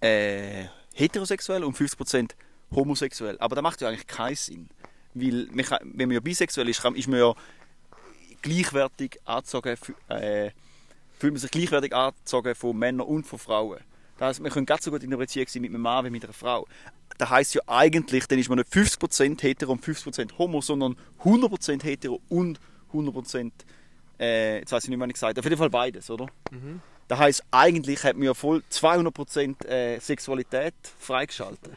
äh, 0.00 0.66
heterosexuell 0.94 1.64
und 1.64 1.76
50% 1.76 2.32
homosexuell. 2.74 3.38
Aber 3.38 3.54
das 3.56 3.62
macht 3.62 3.80
ja 3.80 3.88
eigentlich 3.88 4.06
keinen 4.06 4.36
Sinn. 4.36 4.68
Weil, 5.14 5.48
man 5.52 5.64
kann, 5.64 5.78
wenn 5.82 6.08
man 6.08 6.14
ja 6.14 6.20
bisexuell 6.20 6.68
ist, 6.68 6.84
ist 6.84 7.08
man 7.08 7.20
ja 7.20 7.34
gleichwertig 8.42 9.18
angezogen, 9.24 9.76
äh, 10.08 10.50
fühlt 11.18 11.32
man 11.32 11.40
sich 11.40 11.50
gleichwertig 11.50 11.94
angezogen 11.94 12.54
von 12.54 12.76
Männern 12.76 13.06
und 13.06 13.24
von 13.24 13.38
Frauen. 13.38 13.80
Das 14.18 14.42
wir 14.42 14.50
können 14.50 14.66
ganz 14.66 14.84
so 14.84 14.90
gut 14.90 15.02
in 15.02 15.10
einer 15.10 15.18
Beziehung 15.18 15.46
sein 15.48 15.62
mit 15.62 15.70
einem 15.70 15.82
Mann 15.82 16.04
wie 16.04 16.10
mit 16.10 16.24
einer 16.24 16.32
Frau. 16.32 16.66
Das 17.18 17.30
heisst 17.30 17.54
ja 17.54 17.62
eigentlich, 17.66 18.26
dann 18.26 18.38
ist 18.38 18.48
man 18.48 18.58
nicht 18.58 18.72
50% 18.72 19.40
hetero 19.42 19.72
und 19.72 19.84
50% 19.84 20.38
homo, 20.38 20.60
sondern 20.60 20.96
100% 21.22 21.82
hetero 21.82 22.20
und 22.28 22.58
100% 22.92 23.50
äh, 24.18 24.58
jetzt 24.58 24.72
weiß 24.72 24.84
ich 24.84 24.90
nicht, 24.90 25.00
was 25.00 25.08
ich 25.08 25.14
gesagt 25.14 25.30
habe. 25.30 25.40
Auf 25.40 25.44
jeden 25.44 25.58
Fall 25.58 25.70
beides, 25.70 26.10
oder? 26.10 26.26
Das 27.08 27.18
heisst, 27.18 27.44
eigentlich 27.50 28.02
hat 28.04 28.16
man 28.16 28.24
ja 28.24 28.34
voll 28.34 28.62
200% 28.70 29.66
äh, 29.66 29.98
Sexualität 29.98 30.74
freigeschaltet. 30.98 31.72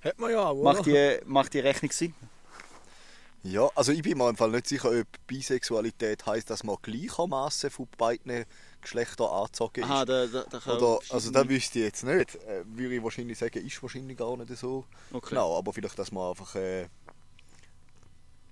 Hat 0.00 0.18
man 0.18 0.30
ja 0.30 0.46
auch, 0.46 0.54
oder? 0.54 0.72
Macht 0.72 0.86
die, 0.86 1.18
macht 1.24 1.54
die 1.54 1.60
Rechnung 1.60 1.90
Sinn? 1.90 2.14
Ja, 3.42 3.68
also 3.74 3.92
ich 3.92 4.02
bin 4.02 4.18
mir 4.18 4.28
im 4.28 4.36
Fall 4.36 4.50
nicht 4.50 4.66
sicher, 4.66 4.90
ob 4.90 5.06
Bisexualität 5.26 6.26
heisst, 6.26 6.50
dass 6.50 6.64
man 6.64 6.76
gleichermaßen 6.82 7.70
von 7.70 7.88
beiden 7.96 8.44
Geschlechtern 8.80 9.26
angezogen 9.28 9.80
ist. 9.80 9.86
Aha, 9.90 10.04
da, 10.04 10.26
da, 10.26 10.44
da 10.48 10.58
kann 10.60 10.76
Oder, 10.78 10.98
also 11.10 11.30
das 11.30 11.48
wüsste 11.48 11.78
ich 11.80 11.84
jetzt 11.86 12.04
nicht. 12.04 12.34
Äh, 12.36 12.64
würde 12.66 12.94
ich 12.96 13.02
wahrscheinlich 13.02 13.38
sagen, 13.38 13.64
ist 13.66 13.82
wahrscheinlich 13.82 14.16
gar 14.16 14.36
nicht 14.36 14.56
so. 14.56 14.84
Okay. 15.12 15.30
Genau, 15.30 15.56
aber 15.58 15.72
vielleicht, 15.72 15.98
dass 15.98 16.12
man 16.12 16.30
einfach 16.30 16.54
äh, 16.54 16.86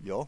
ja 0.00 0.26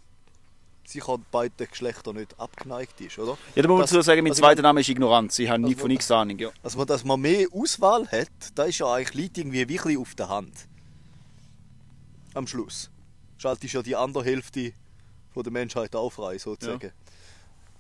sicher 0.87 1.19
beiden 1.31 1.67
Geschlechtern 1.69 2.17
nicht 2.17 2.39
abgeneigt 2.41 2.99
ist, 3.03 3.19
oder? 3.19 3.37
Ja, 3.55 3.63
da 3.63 3.69
muss 3.69 3.91
man 3.91 3.99
Das- 3.99 4.07
sagen, 4.07 4.23
mein 4.23 4.33
also 4.33 4.41
zweiter 4.41 4.63
Name 4.63 4.81
ist 4.81 4.89
Ignoranz. 4.89 5.39
Ich 5.39 5.49
habe 5.51 5.61
nie 5.61 5.69
Also- 5.73 5.81
von 5.81 5.89
nichts 5.89 6.11
Ahnung. 6.11 6.39
Ja. 6.39 6.51
Also 6.63 6.83
dass 6.87 7.05
man 7.05 7.21
mehr 7.21 7.47
Auswahl 7.53 8.07
hat, 8.11 8.31
da 8.55 8.65
ist 8.65 8.79
ja 8.79 8.91
eigentlich 8.95 9.15
liegt 9.15 9.37
irgendwie 9.39 9.69
wirklich 9.69 9.99
auf 9.99 10.15
der 10.15 10.31
Hand. 10.31 10.55
Am 12.35 12.47
Schluss 12.47 12.91
schaltest 13.37 13.75
ja 13.75 13.83
die 13.83 13.97
andere 13.97 14.25
Hälfte 14.25 14.73
von 15.35 15.43
der 15.43 15.53
Menschheit 15.53 15.95
auch 15.95 16.11
frei, 16.11 16.39
sozusagen. 16.39 16.93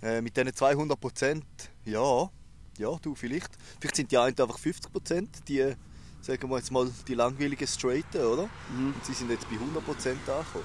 Äh, 0.00 0.20
mit 0.20 0.36
diesen 0.36 0.54
200 0.54 1.00
Prozent, 1.00 1.44
ja, 1.84 2.30
ja, 2.78 2.96
du 3.02 3.16
vielleicht. 3.16 3.50
Vielleicht 3.80 3.96
sind 3.96 4.12
die 4.12 4.18
einen 4.18 4.38
einfach 4.38 4.58
50 4.58 4.92
Prozent, 4.92 5.28
die, 5.48 5.74
sagen 6.20 6.48
wir 6.48 6.56
jetzt 6.56 6.70
mal, 6.70 6.88
die 7.08 7.14
langweiligen 7.14 7.66
Straighten, 7.66 8.20
oder? 8.20 8.48
Und 8.76 8.94
sie 9.02 9.12
sind 9.12 9.28
jetzt 9.28 9.48
bei 9.48 9.56
100 9.56 9.84
Prozent 9.84 10.20
angekommen. 10.28 10.64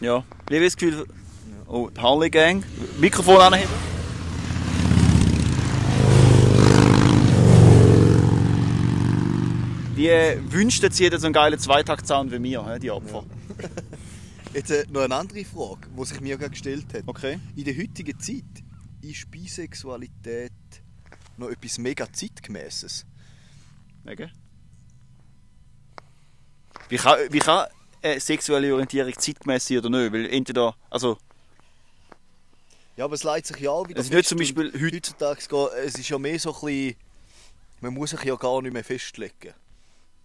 ja. 0.00 0.24
Ich 0.48 0.56
habe 0.56 0.64
das 0.64 0.76
Gefühl... 0.76 1.06
Oh, 1.68 1.88
die 1.88 2.00
Harley 2.00 2.30
Gang. 2.30 2.64
Mikrofon 2.98 3.40
anheben. 3.40 3.70
Die 9.96 10.10
wünschten 10.52 10.90
sich 10.90 11.08
jetzt 11.08 11.20
so 11.20 11.26
einen 11.26 11.32
geilen 11.32 11.58
Zweitaktsound 11.60 12.32
wie 12.32 12.40
mir, 12.40 12.78
die 12.82 12.90
Opfer. 12.90 13.22
Jetzt 14.52 14.70
äh, 14.70 14.84
noch 14.90 15.02
eine 15.02 15.14
andere 15.14 15.44
Frage, 15.44 15.88
die 15.96 16.04
sich 16.04 16.20
mir 16.20 16.36
gerade 16.36 16.50
gestellt 16.50 16.92
hat. 16.92 17.04
Okay. 17.06 17.38
In 17.56 17.64
der 17.64 17.76
heutigen 17.76 18.18
Zeit 18.18 18.44
ist 19.00 19.30
Bisexualität 19.30 20.52
noch 21.36 21.48
etwas 21.50 21.78
mega 21.78 22.12
zeitgemäßes. 22.12 23.06
Wegen? 24.04 24.30
Wie 26.88 26.96
kann, 26.96 27.18
wie 27.30 27.38
kann 27.38 27.68
äh, 28.02 28.18
sexuelle 28.18 28.72
Orientierung 28.72 29.12
zeitgemäß 29.16 29.66
sein 29.66 29.78
oder 29.78 29.90
nicht? 29.90 30.12
Weil 30.12 30.26
entweder... 30.26 30.74
Also, 30.90 31.16
Ja, 32.96 33.04
aber 33.04 33.14
es 33.14 33.22
leitet 33.22 33.54
sich 33.54 33.58
ja 33.64 33.70
auch 33.70 33.88
wieder 33.88 34.00
Es 34.00 34.06
ist 34.06 34.12
nicht 34.12 34.28
zum 34.28 34.38
Beispiel 34.38 34.72
heute- 34.72 34.96
heutzutage 34.96 35.40
geht, 35.48 35.84
es 35.86 35.94
ist 35.94 36.08
ja 36.08 36.18
mehr 36.18 36.38
so 36.40 36.52
ein 36.52 36.60
bisschen, 36.66 36.96
man 37.80 37.94
muss 37.94 38.10
sich 38.10 38.24
ja 38.24 38.34
gar 38.34 38.60
nicht 38.62 38.72
mehr 38.72 38.82
festlegen. 38.84 39.54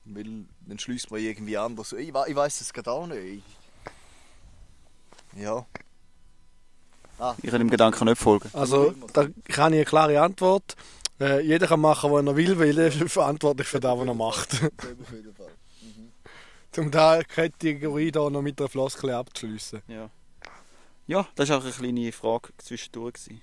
Weil 0.05 0.45
dann 0.65 0.79
schließt 0.79 1.11
man 1.11 1.19
irgendwie 1.21 1.57
anders. 1.57 1.93
Ich, 1.93 2.11
we- 2.13 2.25
ich 2.27 2.35
weiß 2.35 2.61
es 2.61 2.73
gerade 2.73 2.91
auch 2.91 3.05
nicht. 3.05 3.43
Ja. 5.36 5.65
ich 7.41 7.50
kann 7.50 7.60
dem 7.60 7.69
Gedanken 7.69 8.06
nicht 8.06 8.21
folgen. 8.21 8.50
Also, 8.54 8.93
da 9.13 9.28
kann 9.45 9.74
ich 9.74 9.80
eine 9.80 9.86
klare 9.86 10.21
Antwort. 10.21 10.76
Äh, 11.19 11.41
jeder 11.41 11.67
kann 11.67 11.80
machen, 11.80 12.12
was 12.12 12.26
er 12.26 12.36
will, 12.36 12.60
weil 12.60 12.78
er 12.78 12.88
ist 12.88 13.12
verantwortlich 13.12 13.67
für 13.67 13.80
das, 13.80 13.98
was 13.98 14.08
er 14.08 14.13
macht. 14.13 14.50
um 16.78 16.91
da 16.91 17.19
die 17.19 17.26
Kategorie 17.26 18.12
da 18.12 18.30
noch 18.30 18.41
mit 18.41 18.60
der 18.60 18.67
Floskel 18.67 19.12
abzuschließen. 19.12 19.82
Ja. 19.88 20.10
Ja, 21.08 21.28
das 21.36 21.50
war 21.50 21.60
auch 21.60 21.63
eine 21.63 21.71
kleine 21.71 22.12
Frage 22.12 22.50
zwischendurch. 22.58 23.13
gewesen. 23.13 23.41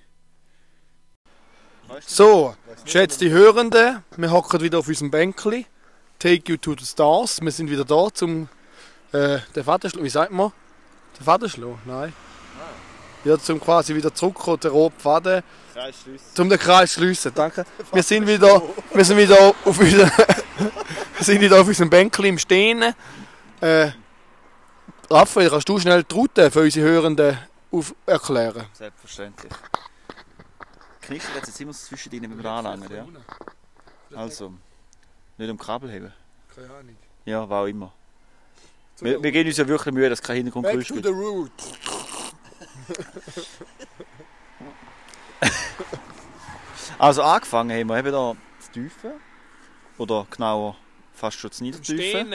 So, 2.07 2.55
geschätzte 2.85 3.31
Hörende, 3.31 4.03
wir 4.17 4.31
hocken 4.31 4.61
wieder 4.61 4.79
auf 4.79 4.89
unserem 4.89 5.11
Bänkli. 5.11 5.67
Take 6.19 6.51
you 6.51 6.57
to 6.57 6.75
the 6.79 6.85
stars. 6.85 7.41
Wir 7.41 7.51
sind 7.51 7.71
wieder 7.71 7.85
da 7.85 8.09
zum 8.13 8.49
äh, 9.13 9.39
den 9.55 9.65
Vaterschlag. 9.65 10.03
Wie 10.05 10.09
sagt 10.09 10.33
man? 10.33 10.53
Den 11.23 11.27
Vaterschlag? 11.27 11.77
Nein. 11.87 12.13
Ja, 13.25 13.39
zum 13.39 13.61
quasi 13.61 13.95
wieder 13.95 14.13
zurückkommen, 14.13 14.59
der 14.59 14.73
rote 14.73 14.99
Faden. 14.99 15.43
Zum 16.35 16.49
den 16.49 16.59
Kreis 16.59 16.95
schliessen, 16.95 17.33
danke. 17.33 17.65
Wir 17.93 18.03
sind 18.03 18.27
wieder, 18.27 18.61
wir 18.93 19.05
sind 19.05 19.17
wieder 19.17 19.55
auf 19.65 19.79
unserem, 19.79 20.11
wir 21.17 21.25
sind 21.25 21.41
wieder 21.41 21.61
auf 21.61 21.69
unserem 21.69 21.89
Bänkli 21.89 22.29
im 22.29 22.39
Stehen. 22.39 22.95
Äh, 23.61 23.93
Raphael, 25.09 25.49
kannst 25.49 25.69
du 25.69 25.79
schnell 25.79 26.03
die 26.03 26.15
Route 26.15 26.51
für 26.51 26.61
unsere 26.61 26.89
Hörenden 26.89 27.39
auf 27.71 27.95
erklären? 28.05 28.67
Selbstverständlich. 28.73 29.53
Knister 31.03 31.37
jetzt 31.37 31.61
immer 31.61 31.73
so 31.73 31.87
zwischen 31.87 32.13
ihnen 32.13 32.37
beim 32.37 32.47
Anlangen, 32.47 32.91
ja? 32.91 33.07
Also, 34.19 34.53
nicht 35.39 35.51
um 35.51 35.59
Kabel 35.59 35.91
heben. 35.91 36.13
Keine 36.55 36.71
Ahnung. 36.71 36.97
Ja, 37.25 37.49
war 37.49 37.63
auch 37.63 37.67
immer. 37.67 37.93
Wir, 39.03 39.23
wir 39.23 39.33
geben 39.33 39.49
uns 39.49 39.57
ja 39.59 39.67
wirklich 39.67 39.95
Mühe, 39.95 40.09
dass 40.09 40.23
kein 40.23 40.37
Hintergrundgeräusch 40.37 40.89
Back 40.89 41.03
to 41.03 41.03
gibt. 41.03 41.07
the 41.07 41.13
root. 41.13 41.51
Also 47.03 47.23
angefangen 47.23 47.77
haben 47.77 47.89
wir 47.89 47.99
eben 47.99 48.13
da 48.13 48.37
zu 48.61 48.71
Tiefen. 48.71 49.11
Oder 49.99 50.25
genauer 50.31 50.77
fast 51.13 51.37
schon 51.37 51.51
zu 51.51 51.65
Niedertiefen. 51.65 52.33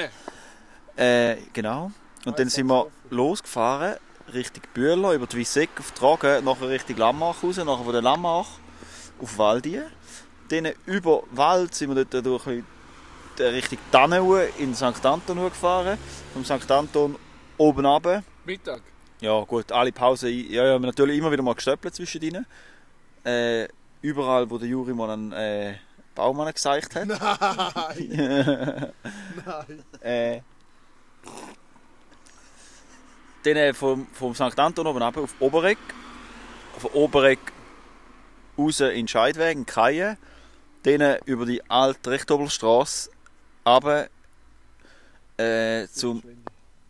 Äh, 0.97 1.37
genau. 1.53 1.91
Und 2.25 2.37
dann 2.37 2.49
sind 2.49 2.67
wir 2.67 2.87
losgefahren 3.09 3.95
Richtung 4.33 4.63
Bühler, 4.73 5.13
über 5.13 5.25
die 5.25 5.37
Wieseck 5.37 5.69
auf 5.79 5.91
die 5.91 5.99
Tragen, 5.99 6.43
nachher 6.43 6.67
Richtung 6.67 6.97
Lammach 6.97 7.41
raus, 7.41 7.55
nachher 7.55 7.83
von 7.85 7.93
der 7.93 8.01
Lammach 8.01 8.47
auf 9.21 9.37
Waldie. 9.37 9.83
Dann 10.49 10.73
über 10.85 11.23
Wald 11.31 11.73
sind 11.73 11.95
wir 11.95 12.03
dort 12.03 12.25
durch 12.25 12.45
Richtung 13.39 13.79
Tannau 13.91 14.35
in 14.57 14.73
St. 14.75 15.05
Anton 15.05 15.37
gefahren. 15.37 15.97
Vom 16.33 16.43
St. 16.45 16.69
Anton 16.71 17.17
oben 17.57 17.85
runter. 17.85 18.23
Mittag. 18.45 18.81
Ja 19.19 19.43
gut, 19.43 19.71
alle 19.71 19.91
Pausen, 19.91 20.29
ja, 20.29 20.65
ja, 20.65 20.79
natürlich 20.79 21.17
immer 21.17 21.31
wieder 21.31 21.41
mal 21.41 21.55
gestöppelt 21.55 21.95
zwischen 21.95 22.21
ihnen. 22.21 22.45
Äh, 23.23 23.67
überall, 24.01 24.49
wo 24.49 24.59
der 24.59 24.67
Juri 24.67 24.93
mal 24.93 25.09
einen 25.09 25.31
äh, 25.31 25.75
Baumann 26.13 26.47
gezeigt 26.47 26.95
hat. 26.95 27.07
Nein! 27.97 28.93
äh, 30.01 30.41
dann 33.43 33.55
äh, 33.55 33.73
vom, 33.73 34.07
vom 34.13 34.35
St. 34.35 34.59
Anton 34.59 34.85
oben 34.85 35.01
runter 35.01 35.21
auf 35.21 35.33
Oberegg. 35.39 35.79
Von 36.77 36.91
Oberegg 36.91 37.39
raus 38.57 38.79
in 38.81 39.07
Scheidweg, 39.07 39.57
in 39.57 39.65
Kaie. 39.65 40.17
Dann 40.83 41.01
äh, 41.01 41.19
über 41.25 41.45
die 41.45 41.67
alte 41.69 42.11
Rechtobelstrasse 42.11 43.09
runter 43.67 44.09
äh, 45.37 45.87
zum... 45.87 46.23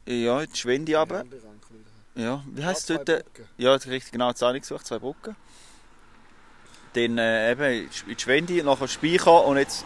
Ja, 0.05 0.41
in 0.41 0.49
die 0.51 0.57
Schwendi 0.57 0.93
runter. 0.93 1.25
Ja, 2.15 2.43
wie 2.47 2.65
heisst 2.65 2.89
es 2.89 3.03
dort? 3.03 3.25
Ja, 3.57 3.73
das 3.73 3.87
richtig 3.87 4.11
genau 4.11 4.29
die 4.29 4.35
Zahlung 4.35 4.61
gesucht, 4.61 4.85
zwei 4.87 4.99
Brücken. 4.99 5.35
Dann 6.93 7.17
äh, 7.17 7.51
eben 7.51 7.89
in 8.07 8.15
die 8.15 8.19
Schwendi, 8.19 8.63
nachher 8.63 8.87
Speicher 8.87 9.45
und 9.45 9.57
jetzt 9.57 9.85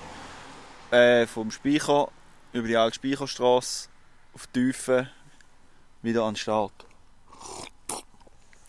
äh, 0.92 1.26
vom 1.28 1.52
Speicher 1.52 2.10
über 2.54 2.68
die 2.68 2.78
alte 2.78 2.96
Speicherstrasse 2.96 3.90
auf 4.34 4.48
die 4.48 4.72
Tiefe 4.72 5.10
wieder 6.02 6.24
an 6.24 6.34
den 6.34 6.38
Start. 6.38 6.74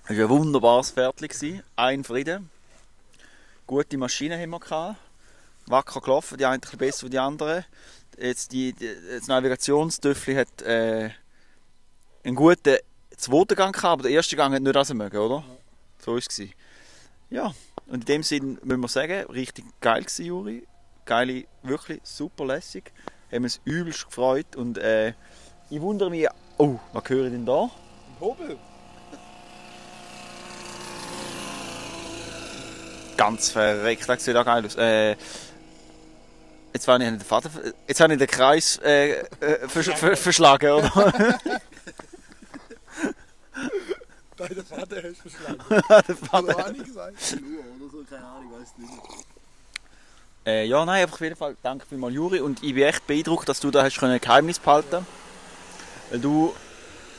Es 0.04 0.16
war 0.18 0.24
ein 0.24 0.28
wunderbares 0.28 0.94
gewesen, 0.94 1.62
ein 1.76 2.02
Frieden. 2.02 2.50
Gute 3.66 3.96
Maschinen 3.96 4.40
haben 4.40 4.50
wir 4.50 4.60
gehabt. 4.60 4.96
Wacker 5.66 6.00
gelaufen, 6.00 6.38
die 6.38 6.44
einen 6.44 6.54
ein 6.54 6.60
bisschen 6.60 6.78
besser 6.78 7.04
als 7.04 7.10
die 7.10 7.18
anderen. 7.18 7.64
Jetzt 8.18 8.52
die, 8.52 8.72
die, 8.72 8.90
das 9.10 9.26
Navigationstöffel 9.26 10.36
hat 10.36 10.62
äh, 10.62 11.10
einen 12.24 12.36
guten 12.36 12.76
zweiten 13.16 13.54
Gang 13.54 13.74
gehabt, 13.74 13.92
aber 13.92 14.02
der 14.02 14.12
erste 14.12 14.36
Gang 14.36 14.54
hat 14.54 14.62
nicht 14.62 14.76
das 14.76 14.92
mögen, 14.92 15.16
oder? 15.16 15.44
So 15.98 16.12
war 16.12 16.18
es. 16.18 16.42
Ja, 17.30 17.54
und 17.86 18.00
in 18.00 18.04
dem 18.04 18.22
Sinn 18.22 18.58
müssen 18.62 18.80
wir 18.80 18.88
sagen, 18.88 19.26
richtig 19.30 19.64
geil 19.80 20.02
gewesen, 20.02 20.26
Juri. 20.26 20.66
Geile, 21.04 21.44
wirklich 21.62 22.00
super 22.04 22.44
lässig. 22.44 22.92
Haben 23.32 23.44
uns 23.44 23.60
übelst 23.64 24.06
gefreut 24.06 24.56
und 24.56 24.78
äh, 24.78 25.14
ich 25.70 25.80
wundere 25.80 26.10
mich, 26.10 26.28
oh, 26.58 26.78
was 26.92 27.08
höre 27.08 27.26
ich 27.26 27.32
denn 27.32 27.46
da? 27.46 27.70
Hobel. 28.20 28.58
Ganz 33.16 33.50
verreckt, 33.50 34.08
das 34.08 34.24
sieht 34.24 34.36
auch 34.36 34.44
geil 34.44 34.66
aus. 34.66 34.76
Äh, 34.76 35.16
jetzt, 36.72 36.88
war 36.88 37.00
ich 37.00 37.06
den 37.06 37.20
Vater, 37.20 37.50
jetzt 37.86 38.00
habe 38.00 38.12
ich 38.12 38.18
den 38.18 38.28
Kreis 38.28 38.78
äh, 38.84 39.20
äh, 39.20 39.68
versch 39.68 39.90
ver 39.94 40.16
verschlagen, 40.16 40.72
oder? 40.72 40.90
Deine 44.36 44.64
Vater 44.64 44.96
hast 44.96 45.24
du 45.24 45.28
verschlagen. 45.28 45.58
der 46.08 46.16
Vater. 46.16 46.66
Ahnung 46.66 46.84
gesagt. 46.84 47.36
Oder 47.36 47.90
so, 47.90 48.02
keine 48.08 48.24
Ahnung, 48.24 48.52
weiß 48.58 48.74
nicht. 48.78 48.92
Äh, 50.44 50.66
ja, 50.66 50.84
nein, 50.84 51.02
einfach 51.02 51.14
auf 51.14 51.20
jeden 51.20 51.36
Fall 51.36 51.56
danke 51.62 51.86
vielmals, 51.86 52.14
Juri. 52.14 52.40
Und 52.40 52.62
ich 52.62 52.74
bin 52.74 52.82
echt 52.82 53.06
beeindruckt, 53.06 53.48
dass 53.48 53.60
du 53.60 53.70
da 53.70 53.84
hast 53.84 53.98
können 53.98 54.20
Geheimnis 54.20 54.58
behalten 54.58 55.06
Weil 56.10 56.18
du 56.18 56.52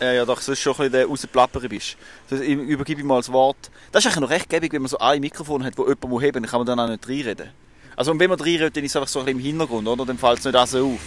äh, 0.02 0.18
ja 0.18 0.26
doch 0.26 0.42
sonst 0.42 0.60
schon 0.60 0.74
ein 0.74 0.78
bisschen 0.78 0.92
der 0.92 1.06
Rausplapperer 1.06 1.70
bist. 1.70 1.96
Das, 2.30 2.42
ich 2.42 2.50
übergebe 2.50 3.00
ich 3.00 3.08
mal 3.08 3.18
das 3.18 3.32
Wort. 3.32 3.72
Das 3.92 4.04
ist 4.04 4.12
eigentlich 4.12 4.22
noch 4.22 4.30
recht 4.30 4.50
gäbig, 4.50 4.74
wenn 4.74 4.82
man 4.82 4.89
so 4.89 4.98
ein 4.98 5.22
Mikrofon 5.22 5.63
hat, 5.63 5.78
wo 5.78 5.84
jemand 5.84 6.10
muss 6.10 6.22
heben 6.22 6.44
dann 6.44 6.50
kann 6.50 6.60
man 6.60 6.68
dann 6.68 6.80
auch 6.80 6.89
nicht 6.89 7.08
reinreden. 7.08 7.52
Also 7.96 8.12
und 8.12 8.20
wenn 8.20 8.30
man 8.30 8.40
reinredet, 8.40 8.76
dann 8.76 8.84
ist 8.84 8.92
es 8.92 8.96
einfach 8.96 9.08
so 9.08 9.20
ein 9.20 9.26
bisschen 9.26 9.40
im 9.40 9.46
Hintergrund, 9.46 9.88
oder? 9.88 10.06
Dann 10.06 10.18
fällt 10.18 10.40
es 10.40 10.46
nicht 10.46 10.56
auch 10.56 10.68
so 10.68 10.94
auf. 10.94 11.00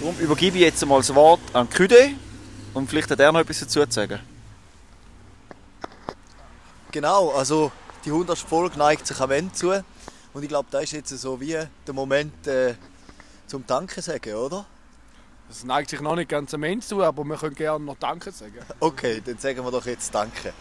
Darum 0.00 0.18
übergebe 0.18 0.56
ich 0.56 0.62
jetzt 0.62 0.84
mal 0.86 0.96
das 0.98 1.14
Wort 1.14 1.40
an 1.52 1.68
Küde 1.68 2.10
und 2.74 2.88
vielleicht 2.88 3.10
hat 3.10 3.20
er 3.20 3.32
noch 3.32 3.40
etwas 3.40 3.60
dazu 3.60 3.84
zu 3.84 3.92
sagen. 3.92 4.20
Genau, 6.90 7.30
also 7.30 7.70
die 8.04 8.10
100. 8.10 8.38
Folge 8.38 8.78
neigt 8.78 9.06
sich 9.06 9.20
am 9.20 9.30
Ende 9.30 9.52
zu. 9.52 9.84
Und 10.32 10.42
ich 10.42 10.48
glaube, 10.48 10.68
das 10.70 10.84
ist 10.84 10.92
jetzt 10.92 11.10
so 11.10 11.40
wie 11.40 11.58
der 11.86 11.94
Moment 11.94 12.46
äh, 12.46 12.74
zum 13.46 13.66
Danke 13.66 14.00
sagen, 14.00 14.34
oder? 14.34 14.64
Das 15.48 15.64
neigt 15.64 15.90
sich 15.90 16.00
noch 16.00 16.14
nicht 16.14 16.28
ganz 16.28 16.54
am 16.54 16.62
Ende 16.62 16.86
zu, 16.86 17.02
aber 17.02 17.24
wir 17.24 17.36
können 17.36 17.56
gerne 17.56 17.84
noch 17.84 17.96
Danke 17.98 18.30
sagen. 18.30 18.58
Okay, 18.78 19.20
dann 19.24 19.38
sagen 19.38 19.64
wir 19.64 19.70
doch 19.70 19.84
jetzt 19.86 20.14
Danke. 20.14 20.52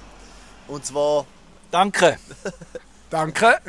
Und 0.67 0.85
zwar, 0.85 1.25
Danke! 1.71 2.17
Danke! 3.09 3.59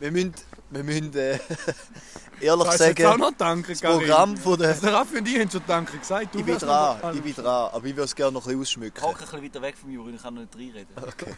wir 0.00 0.10
müssen, 0.10 0.34
wir 0.72 0.84
müssen 0.84 1.14
äh, 1.16 1.38
ehrlich 2.40 2.66
du 2.68 2.72
jetzt 2.72 2.82
auch 2.82 2.96
sagen, 2.96 3.20
noch 3.20 3.32
Danke, 3.36 3.72
das 3.72 3.80
Programm 3.80 4.36
von 4.36 4.58
der... 4.58 4.74
Der 4.74 4.92
Raffi 4.92 5.18
und 5.18 5.28
ich 5.28 5.38
haben 5.38 5.50
schon 5.50 5.62
Danke 5.66 5.98
gesagt. 5.98 6.34
Du 6.34 6.38
Ich 6.38 6.44
bin 6.44 6.58
dran, 6.58 6.98
noch- 7.00 7.14
ich 7.14 7.22
bin 7.22 7.34
dran, 7.34 7.46
aber 7.72 7.84
ich 7.86 7.94
würde 7.94 8.02
es 8.04 8.14
gerne 8.14 8.32
noch 8.32 8.42
ein 8.46 8.58
bisschen 8.58 8.60
ausschmücken. 8.60 9.02
Hock 9.02 9.14
ein 9.20 9.26
bisschen 9.26 9.42
weiter 9.44 9.62
weg 9.62 9.76
vom 9.80 9.90
Juri, 9.90 10.14
ich 10.14 10.22
kann 10.22 10.34
noch 10.34 10.42
nicht 10.42 10.54
reinreden. 10.54 10.94
Okay. 10.96 11.34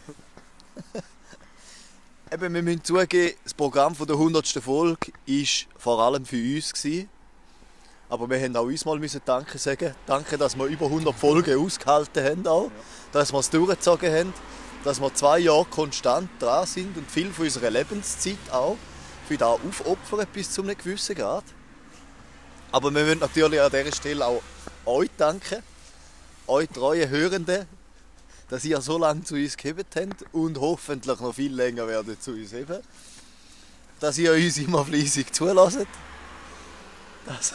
Eben, 2.31 2.53
wir 2.53 2.63
müssen 2.63 2.83
zugeben, 2.83 3.35
das 3.43 3.53
Programm 3.53 3.93
von 3.95 4.07
der 4.07 4.15
100. 4.15 4.47
Folge 4.47 5.11
war 5.27 5.45
vor 5.77 6.01
allem 6.01 6.25
für 6.25 6.37
uns. 6.55 6.73
Gewesen. 6.73 7.07
Aber 8.09 8.29
wir 8.29 8.39
haben 8.41 8.55
auch 8.55 8.63
uns 8.63 8.83
mal 8.83 8.97
müssen 8.97 9.21
Danke 9.23 9.57
sagen. 9.57 9.93
Danke, 10.05 10.37
dass 10.37 10.57
wir 10.57 10.65
über 10.65 10.85
100 10.87 11.13
Folgen 11.15 11.59
ausgehalten 11.63 12.23
haben. 12.23 12.47
Auch. 12.47 12.71
Dass 13.11 13.31
wir 13.31 13.39
es 13.39 13.49
durchgezogen 13.49 14.11
haben. 14.11 14.33
Dass 14.83 14.99
wir 14.99 15.13
zwei 15.13 15.39
Jahre 15.39 15.65
konstant 15.65 16.29
dran 16.39 16.65
sind 16.65 16.97
und 16.97 17.09
viel 17.09 17.31
von 17.31 17.45
unserer 17.45 17.69
Lebenszeit 17.69 18.37
auch 18.51 18.77
für 19.27 19.37
das 19.37 19.47
aufopfern 19.49 20.27
bis 20.33 20.51
zu 20.51 20.61
einem 20.61 20.77
gewissen 20.77 21.15
Grad. 21.15 21.43
Aber 22.71 22.93
wir 22.93 23.05
wollen 23.05 23.19
natürlich 23.19 23.61
an 23.61 23.71
dieser 23.71 23.95
Stelle 23.95 24.25
auch 24.25 24.41
euch 24.85 25.09
danken. 25.17 25.63
Euch 26.47 26.69
treuen 26.69 27.09
Hörenden, 27.09 27.65
dass 28.49 28.65
ihr 28.65 28.79
so 28.81 28.97
lange 28.97 29.23
zu 29.23 29.35
uns 29.35 29.57
gehebt 29.57 29.95
habt 29.95 30.25
und 30.31 30.59
hoffentlich 30.59 31.19
noch 31.19 31.33
viel 31.33 31.53
länger 31.53 31.87
werdet 31.87 32.21
zu 32.21 32.31
uns 32.31 32.51
heben. 32.51 32.79
Dass 33.99 34.17
ihr 34.17 34.33
uns 34.33 34.57
immer 34.57 34.85
fleissig 34.85 35.33
zulässt. 35.33 35.87
Das, 37.25 37.53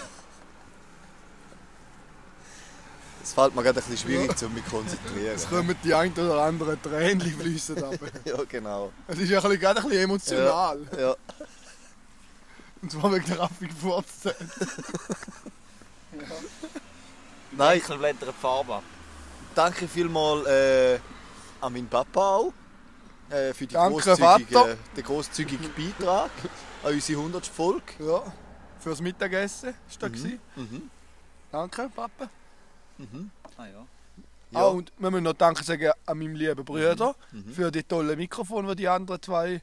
das 3.20 3.33
fällt 3.35 3.54
mir 3.54 3.62
gerade 3.62 3.78
ein 3.78 3.85
bisschen 3.85 4.09
schwierig, 4.09 4.37
zu 4.37 4.48
mich 4.48 4.64
konzentrieren. 4.66 5.37
Es 5.37 5.48
kommen 5.48 5.76
die 5.85 5.94
ein 5.94 6.12
oder 6.14 6.42
anderen 6.42 6.83
Tränen 6.83 7.20
fließen 7.20 7.83
ab. 7.85 7.94
Ja, 8.24 8.38
genau. 8.48 8.90
Es 9.06 9.18
ist 9.18 9.28
ja 9.28 9.40
gerade 9.40 9.80
ein 9.80 9.88
bisschen 9.88 10.02
emotional. 10.02 10.80
Ja. 10.98 11.14
Und 12.82 12.90
zwar 12.92 13.12
wegen 13.12 13.26
der 13.26 13.38
Raffi 13.40 13.66
Geburtstag. 13.66 14.36
Nein, 17.52 17.78
Ich 17.78 17.84
blättern 17.86 18.28
die 18.30 18.40
Farbe 18.40 18.76
ab. 18.76 18.82
danke 19.54 19.88
vielmals 19.88 20.46
äh, 20.46 20.98
an 21.60 21.72
meinen 21.72 21.88
Papa 21.88 22.36
auch. 22.36 22.52
Äh, 23.28 23.52
für 23.54 23.66
die 23.66 23.74
Danke, 23.74 24.00
grosszügige, 24.02 24.52
Vater. 24.52 24.76
den 24.96 25.04
grosszügigen 25.04 25.70
Beitrag 25.74 26.30
an 26.82 26.94
unsere 26.94 27.20
100. 27.20 27.46
Folge. 27.46 27.82
Ja, 28.00 28.22
fürs 28.80 29.00
Mittagessen 29.00 29.74
ist 29.88 30.02
das. 30.02 30.10
Mhm. 30.12 30.38
Mhm. 30.56 30.90
Danke, 31.52 31.90
Papa. 31.94 32.28
Ah 33.56 33.66
ja. 33.66 33.86
Ja. 34.52 34.60
Ah, 34.60 34.66
und 34.66 34.92
wir 34.98 35.10
müssen 35.10 35.24
noch 35.24 35.32
Danke 35.34 35.62
sagen 35.62 35.92
an 36.06 36.18
meinem 36.18 36.34
lieben 36.34 36.64
Bruder 36.64 37.14
für 37.54 37.70
die 37.70 37.82
tollen 37.84 38.16
Mikrofone, 38.18 38.68
die 38.74 38.82
die 38.82 38.88
anderen 38.88 39.22
zwei. 39.22 39.60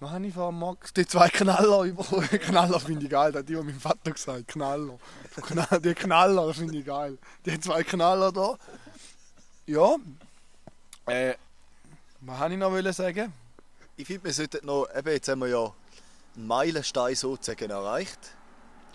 Was 0.00 0.10
habe 0.12 0.26
ich 0.26 0.34
von 0.34 0.56
Max? 0.56 0.92
Die 0.92 1.06
zwei 1.06 1.28
Knaller 1.28 1.82
überkommen. 1.82 2.28
Knaller 2.28 2.78
finde 2.78 3.04
ich 3.06 3.10
geil, 3.10 3.32
das 3.32 3.40
hat 3.40 3.48
die, 3.48 3.56
mein 3.56 3.80
Vater 3.80 4.12
gesagt. 4.12 4.46
Knaller. 4.48 4.98
Knall, 5.42 5.80
die 5.80 5.94
Knaller, 5.94 6.54
finde 6.54 6.78
ich 6.78 6.86
geil. 6.86 7.18
Die 7.44 7.58
zwei 7.58 7.82
Knaller 7.82 8.30
da. 8.30 8.56
Ja. 9.66 9.96
Äh, 11.06 11.34
was 12.20 12.38
habe 12.38 12.54
ich 12.54 12.58
noch 12.60 12.92
sagen? 12.92 13.32
Ich 13.96 14.06
finde, 14.06 14.24
wir 14.24 14.32
sollten 14.32 14.64
noch, 14.66 14.86
eben 14.96 15.08
jetzt 15.10 15.28
haben 15.28 15.40
wir 15.40 15.48
ja 15.48 15.72
einen 16.36 16.46
Meilenstein 16.46 17.14
sozusagen 17.16 17.70
erreicht. 17.70 18.18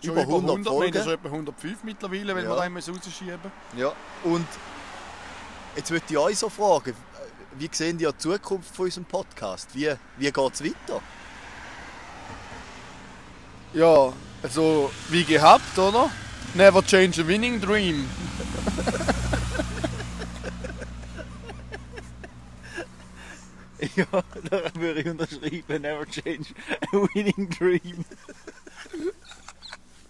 Schon 0.02 0.12
über 0.12 0.22
100 0.22 0.46
Wir 0.46 0.52
haben 0.54 0.64
Folgen. 0.64 1.02
schon 1.02 1.12
etwa 1.12 1.28
105 1.28 1.84
mittlerweile, 1.84 2.34
wenn 2.34 2.44
Ja. 2.44 2.50
wir 2.50 2.56
da 2.56 2.64
immer 2.64 2.80
rausschieben. 2.80 3.52
Ja. 3.76 3.92
Und 4.24 4.46
jetzt 5.76 5.90
würde 5.90 6.04
ich 6.08 6.16
euch 6.18 6.38
so 6.38 6.48
fragen, 6.48 6.94
wie 7.58 7.68
sehen 7.70 7.98
die 7.98 8.06
die 8.06 8.18
Zukunft 8.18 8.74
von 8.74 8.86
unserem 8.86 9.04
Podcast? 9.04 9.74
Wie, 9.74 9.92
wie 10.16 10.30
geht 10.30 10.54
es 10.54 10.64
weiter? 10.64 11.02
Ja, 13.72 14.12
also 14.42 14.90
wie 15.08 15.24
gehabt, 15.24 15.78
oder? 15.78 16.10
Never 16.54 16.82
change 16.82 17.20
a 17.20 17.26
winning 17.26 17.60
dream. 17.60 18.08
Ja, 23.96 24.06
da 24.50 24.74
würde 24.74 25.00
ich 25.00 25.06
unterschreiben, 25.06 25.82
never 25.82 26.06
change 26.06 26.54
a 26.90 26.96
winning 27.12 27.50
dream. 27.50 28.04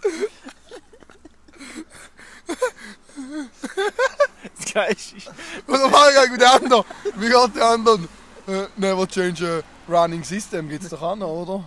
Das 4.56 4.72
Geilste 4.72 5.16
ist, 5.16 5.30
Oder 5.66 5.88
mal 5.88 6.12
gegen 6.24 6.38
den 6.38 6.48
anderen. 6.48 6.84
Wie 7.16 7.28
geht 7.28 7.56
der 7.56 7.66
anderen? 7.68 8.08
Äh, 8.46 8.66
never 8.76 9.06
change 9.08 9.62
a 9.88 9.90
running 9.92 10.22
system 10.22 10.68
gibt's 10.68 10.88
doch 10.90 11.00
auch 11.00 11.16
noch, 11.16 11.28
oder? 11.28 11.64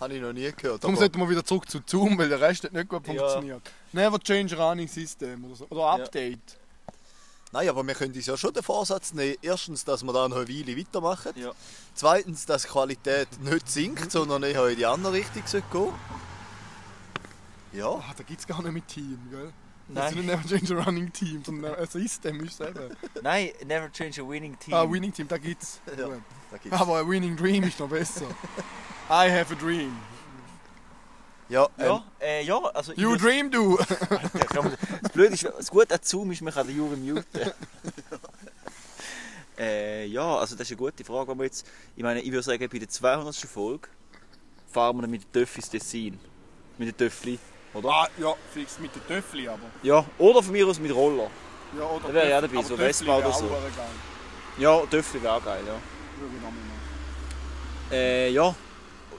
Habe 0.00 0.14
ich 0.14 0.20
noch 0.20 0.32
nie 0.32 0.52
gehört. 0.52 0.84
Darum 0.84 0.94
aber- 0.94 1.00
sollten 1.04 1.18
wir 1.18 1.30
wieder 1.30 1.44
zurück 1.44 1.68
zu 1.70 1.80
Zoom, 1.86 2.18
weil 2.18 2.28
der 2.28 2.40
Rest 2.40 2.64
hat 2.64 2.72
nicht 2.72 2.88
gut 2.88 3.06
Ja. 3.06 3.14
funktioniert. 3.14 3.62
Never 3.92 4.18
change 4.20 4.56
a 4.58 4.68
running 4.70 4.88
system 4.88 5.44
oder 5.46 5.56
so. 5.56 5.66
Oder 5.70 5.86
Update. 6.02 6.58
Nein, 7.52 7.68
aber 7.70 7.86
wir 7.86 7.94
können 7.94 8.12
uns 8.14 8.26
ja 8.26 8.36
schon 8.36 8.52
den 8.52 8.62
Vorsatz 8.62 9.14
nehmen. 9.14 9.36
Erstens, 9.40 9.84
dass 9.84 10.02
wir 10.02 10.12
da 10.12 10.28
noch 10.28 10.36
eine 10.36 10.48
Weile 10.48 10.76
weitermachen. 10.76 11.32
Ja. 11.36 11.52
Zweitens, 11.94 12.44
dass 12.44 12.62
die 12.62 12.68
Qualität 12.68 13.28
nicht 13.40 13.70
sinkt, 13.70 14.10
sondern 14.12 14.42
eher 14.42 14.66
in 14.66 14.76
die 14.76 14.84
andere 14.84 15.14
Richtung 15.14 15.42
gehen 15.72 15.92
Ja, 17.72 17.88
Ah, 17.88 18.12
da 18.16 18.22
gibt's 18.24 18.46
gar 18.46 18.60
nicht 18.62 18.72
mit 18.72 18.88
Team, 18.88 19.18
gell? 19.30 19.52
Das 19.88 19.94
Nein. 19.94 20.08
ist 20.08 20.16
nicht 20.16 20.26
Never 20.26 20.48
change 20.48 20.76
a 20.80 20.84
running 20.84 21.12
team, 21.12 21.42
sondern 21.44 21.74
ein 21.76 21.86
System 21.86 22.44
ist 22.44 22.60
es 22.60 22.68
eben. 22.68 22.96
nein, 23.22 23.50
never 23.66 23.88
change 23.92 24.20
a 24.20 24.28
winning 24.28 24.58
team. 24.58 24.74
Ah, 24.74 24.84
winning 24.90 25.12
team, 25.12 25.28
da 25.28 25.38
gibt's. 25.38 25.80
Ja. 25.96 26.08
Da 26.50 26.58
gibt's. 26.58 26.76
Aber 26.80 26.98
ein 26.98 27.08
winning 27.08 27.36
dream 27.36 27.62
ist 27.64 27.78
noch 27.78 27.88
besser. 27.88 28.26
I 29.08 29.30
have 29.30 29.52
a 29.52 29.56
dream. 29.56 29.96
Ja, 31.48 31.68
ähm, 31.78 31.86
ja, 31.86 32.04
äh, 32.20 32.42
ja, 32.44 32.58
also 32.58 32.90
ich 32.90 32.98
You 32.98 33.10
würd- 33.12 33.18
dream, 33.22 33.50
man- 33.50 33.86
Das 35.02 35.12
Blöde 35.12 35.34
ist, 35.34 35.44
das 35.44 35.70
Gute 35.70 35.94
an 35.94 36.00
Zoom 36.02 36.32
ist, 36.32 36.42
man 36.42 36.52
kann 36.52 36.66
den 36.66 36.76
Juri 36.76 36.96
muten. 36.96 37.52
äh, 39.58 40.06
ja, 40.06 40.36
also 40.38 40.54
das 40.56 40.66
ist 40.66 40.72
eine 40.72 40.78
gute 40.78 41.04
Frage, 41.04 41.32
die 41.32 41.38
wir 41.38 41.44
jetzt... 41.44 41.66
Ich 41.94 42.02
meine, 42.02 42.20
ich 42.20 42.30
würde 42.30 42.42
sagen, 42.42 42.68
bei 42.68 42.78
der 42.78 42.88
200. 42.88 43.34
Folge 43.36 43.88
fahren 44.72 44.96
wir 44.96 45.02
dann 45.02 45.10
mit 45.12 45.22
den 45.22 45.32
Töffis 45.32 45.70
Tessin. 45.70 46.18
Mit 46.78 46.88
den 46.88 46.96
Töffli, 46.96 47.38
oder? 47.76 47.88
Ah, 47.90 48.08
ja, 48.18 48.34
fix 48.52 48.78
mit 48.78 48.94
den 48.94 49.06
Töffli 49.06 49.48
aber. 49.48 49.60
Ja, 49.82 50.04
oder 50.18 50.42
von 50.42 50.52
mir 50.52 50.66
aus 50.66 50.78
mit 50.78 50.94
Roller. 50.94 51.30
Ja, 51.78 51.84
oder 51.84 52.08
Da 52.08 52.14
wäre 52.14 52.46
Töffli- 52.46 52.52
dabei, 52.54 52.62
so 52.62 52.76
Vespa 52.76 53.18
oder 53.18 53.32
so. 53.32 53.56
Ja, 54.58 54.80
Töffli 54.86 55.22
wäre 55.22 55.34
auch 55.34 55.44
geil, 55.44 55.62
ja. 55.66 55.74
Äh, 57.90 58.30
ja, 58.30 58.54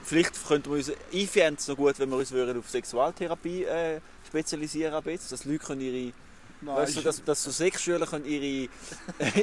vielleicht 0.02 0.46
könnten 0.46 0.70
wir 0.70 0.76
uns... 0.78 0.92
Ich 1.10 1.30
fände 1.30 1.58
es 1.58 1.68
noch 1.68 1.76
gut, 1.76 1.98
wenn 1.98 2.10
wir 2.10 2.16
uns 2.16 2.30
würden 2.32 2.58
auf 2.58 2.68
Sexualtherapie 2.68 3.64
äh, 3.64 4.00
spezialisieren 4.26 4.94
ab 4.94 5.06
jetzt, 5.06 5.30
dass 5.32 5.44
Leute 5.44 5.58
können 5.64 5.80
ihre... 5.80 6.12
Nein, 6.60 6.76
Weißt 6.76 6.96
du, 6.96 7.00
dass, 7.02 7.22
dass 7.22 7.44
so 7.44 7.52
Sexschüler 7.52 8.04
können 8.04 8.24
ihre, 8.26 8.68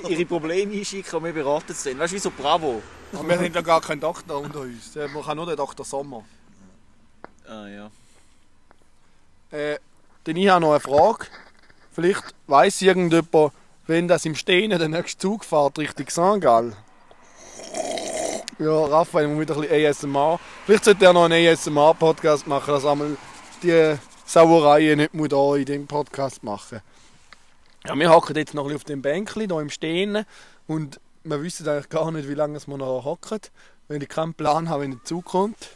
ihre 0.10 0.26
Probleme 0.26 0.74
einschicken 0.74 1.16
und 1.18 1.24
wir 1.24 1.32
beraten 1.32 1.74
sind. 1.74 1.98
Weißt 1.98 2.12
du, 2.12 2.16
wie 2.18 2.20
so 2.20 2.30
Bravo. 2.30 2.82
Aber 3.14 3.30
wir 3.30 3.38
haben 3.38 3.54
ja 3.54 3.62
gar 3.62 3.80
keinen 3.80 4.02
Doktor 4.02 4.42
unter 4.42 4.60
uns. 4.60 4.94
Ja, 4.94 5.08
Man 5.08 5.24
kann 5.24 5.38
nur 5.38 5.46
den 5.46 5.56
Dr. 5.56 5.86
Sommer. 5.86 6.26
Ah 7.48 7.68
ja. 7.70 7.90
Äh, 9.56 9.80
denn 10.26 10.36
ich 10.36 10.50
habe 10.50 10.62
noch 10.62 10.72
eine 10.72 10.80
Frage. 10.82 11.28
Vielleicht 11.94 12.36
weiss 12.48 12.82
irgendjemand, 12.82 13.54
wenn 13.88 14.08
das 14.08 14.26
im 14.26 14.36
Stehen 14.36 14.72
der 14.72 14.90
nächste 14.90 15.18
Zug 15.18 15.46
fährt, 15.46 15.80
Richtung 15.80 16.10
St. 16.10 16.42
Gall. 16.42 16.74
Ja, 18.60 18.86
Raphael 18.86 19.28
muss 19.30 19.42
wieder 19.42 19.56
ein 19.56 19.62
bisschen 19.62 20.12
ASMR. 20.12 20.40
Vielleicht 20.66 20.84
sollte 20.84 21.06
er 21.06 21.14
noch 21.14 21.26
einen 21.26 21.48
ASMR-Podcast 21.48 22.48
machen, 22.48 22.74
dass 22.74 22.86
einmal 22.86 23.16
die 23.64 23.96
Sauereien 24.26 24.98
nicht 24.98 25.14
muss 25.14 25.30
da 25.30 25.56
in 25.56 25.66
dem 25.66 25.88
Podcast 25.88 26.44
machen. 26.44 26.82
Ja, 27.86 27.96
wir 27.96 28.10
hocken 28.10 28.36
jetzt 28.36 28.54
noch 28.54 28.64
ein 28.64 28.68
bisschen 28.68 28.78
auf 28.78 28.84
dem 28.84 29.02
Bänkchen 29.02 29.50
hier 29.50 29.60
im 29.60 29.70
Stehen 29.70 30.26
und 30.68 31.00
wir 31.24 31.42
wissen 31.42 31.68
eigentlich 31.70 31.90
gar 31.90 32.12
nicht, 32.12 32.28
wie 32.28 32.34
lange 32.34 32.60
wir 32.60 32.78
noch 32.78 33.06
hocken, 33.06 33.40
wenn 33.88 34.02
ich 34.02 34.10
keinen 34.10 34.34
Plan 34.34 34.68
habe, 34.68 34.84
wenn 34.84 34.92
der 34.92 35.04
Zug 35.06 35.26
kommt. 35.26 35.70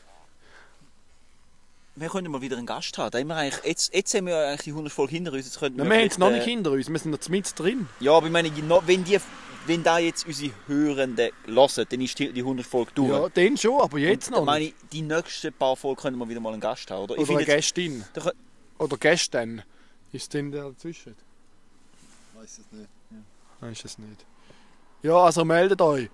Wir 1.96 2.10
können 2.10 2.32
mal 2.32 2.42
wieder 2.42 2.58
einen 2.58 2.66
Gast 2.66 2.98
haben. 2.98 3.12
Da 3.12 3.20
haben 3.20 3.28
wir 3.28 3.36
eigentlich, 3.36 3.64
jetzt, 3.66 3.94
jetzt 3.94 4.14
haben 4.14 4.28
wir 4.28 4.38
eigentlich 4.48 4.62
die 4.62 4.70
100 4.72 4.92
Folge 4.94 5.12
hinter 5.16 5.34
uns. 5.34 5.46
Jetzt 5.46 5.60
könnten 5.60 5.78
Na, 5.78 5.86
wir 5.90 5.98
haben 5.98 6.08
es 6.08 6.18
noch 6.18 6.30
äh, 6.30 6.36
nicht 6.36 6.44
hinter 6.46 6.72
uns, 6.72 6.90
wir 6.90 7.00
sind 7.00 7.12
noch 7.12 7.30
mit 7.30 7.60
drin. 7.60 7.88
Ja, 8.00 8.14
aber 8.14 8.28
ich 8.28 8.32
meine, 8.32 8.50
wenn, 8.86 9.04
die, 9.04 9.18
wenn 9.68 9.84
da 9.84 10.00
jetzt 10.00 10.26
unsere 10.26 10.52
Hörenden 10.68 11.32
hören, 11.46 11.86
dann 11.90 12.02
ist 12.02 12.18
die, 12.20 12.32
die 12.32 12.42
100 12.42 12.66
Folge 12.66 12.92
durch. 12.96 13.10
Ja, 13.10 13.30
den 13.30 13.58
schon, 13.58 13.82
aber 13.82 13.98
jetzt 14.00 14.28
Und 14.30 14.36
noch 14.36 14.46
meine 14.46 14.66
nicht. 14.66 14.76
ich, 14.84 14.90
die 14.90 15.02
nächsten 15.02 15.52
paar 15.54 15.76
Folgen 15.76 16.02
können 16.02 16.18
wir 16.18 16.30
wieder 16.30 16.40
mal 16.40 16.54
einen 16.54 16.62
Gast 16.62 16.90
haben, 16.92 17.04
oder? 17.04 17.16
Ich 17.16 17.22
Oder 17.22 17.32
eine 17.32 17.40
jetzt- 17.42 17.76
Gästin. 17.76 18.04
kö- 18.16 18.32
Oder 18.78 18.98
Gästin. 18.98 19.62
Ist 20.12 20.34
denn 20.34 20.52
der 20.52 20.70
dazwischen? 20.70 21.16
Weiß 22.36 22.60
es 22.60 22.72
nicht. 22.72 22.90
Nein, 23.62 23.72
ist 23.74 23.86
es 23.86 23.98
nicht. 23.98 24.26
Ja, 25.04 25.18
also 25.18 25.44
meldet 25.46 25.82
euch. 25.82 26.10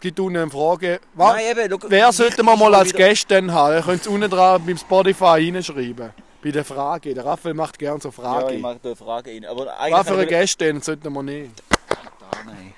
Es 0.00 0.02
gibt 0.02 0.18
unten 0.18 0.38
eine 0.38 0.50
Frage. 0.50 0.98
Was? 1.12 1.34
Nein, 1.34 1.44
eben, 1.50 1.70
schau, 1.70 1.88
Wer 1.90 2.00
wichtig 2.08 2.16
sollte 2.16 2.42
man 2.42 2.54
ist 2.54 2.60
mal 2.60 2.74
als 2.74 2.88
wieder- 2.88 2.98
Gästin 3.08 3.52
haben? 3.52 3.74
Ihr 3.74 3.82
könnt 3.82 4.00
es 4.00 4.06
unten 4.06 4.30
dran 4.30 4.64
beim 4.64 4.78
Spotify 4.78 5.24
reinschreiben. 5.52 6.14
Bei 6.42 6.50
der 6.50 6.64
Frage. 6.64 7.12
Der 7.12 7.22
Raphael 7.22 7.52
macht 7.52 7.78
gerne 7.78 8.00
so 8.00 8.08
Ja, 8.08 8.12
Fragen. 8.12 8.54
ich 8.54 8.62
mache 8.62 8.78
da 8.82 8.88
eine 8.88 8.96
Frage 8.96 9.30
rein. 9.30 9.44
Aber 9.44 9.66
Was 9.66 9.78
eigentlich 9.78 9.98
für 9.98 10.04
kann 10.06 10.14
eine 10.20 10.26
Gästin 10.26 10.80
sollten 10.80 11.12
wir? 11.12 11.20
Ah, 11.20 12.36
nein. 12.46 12.72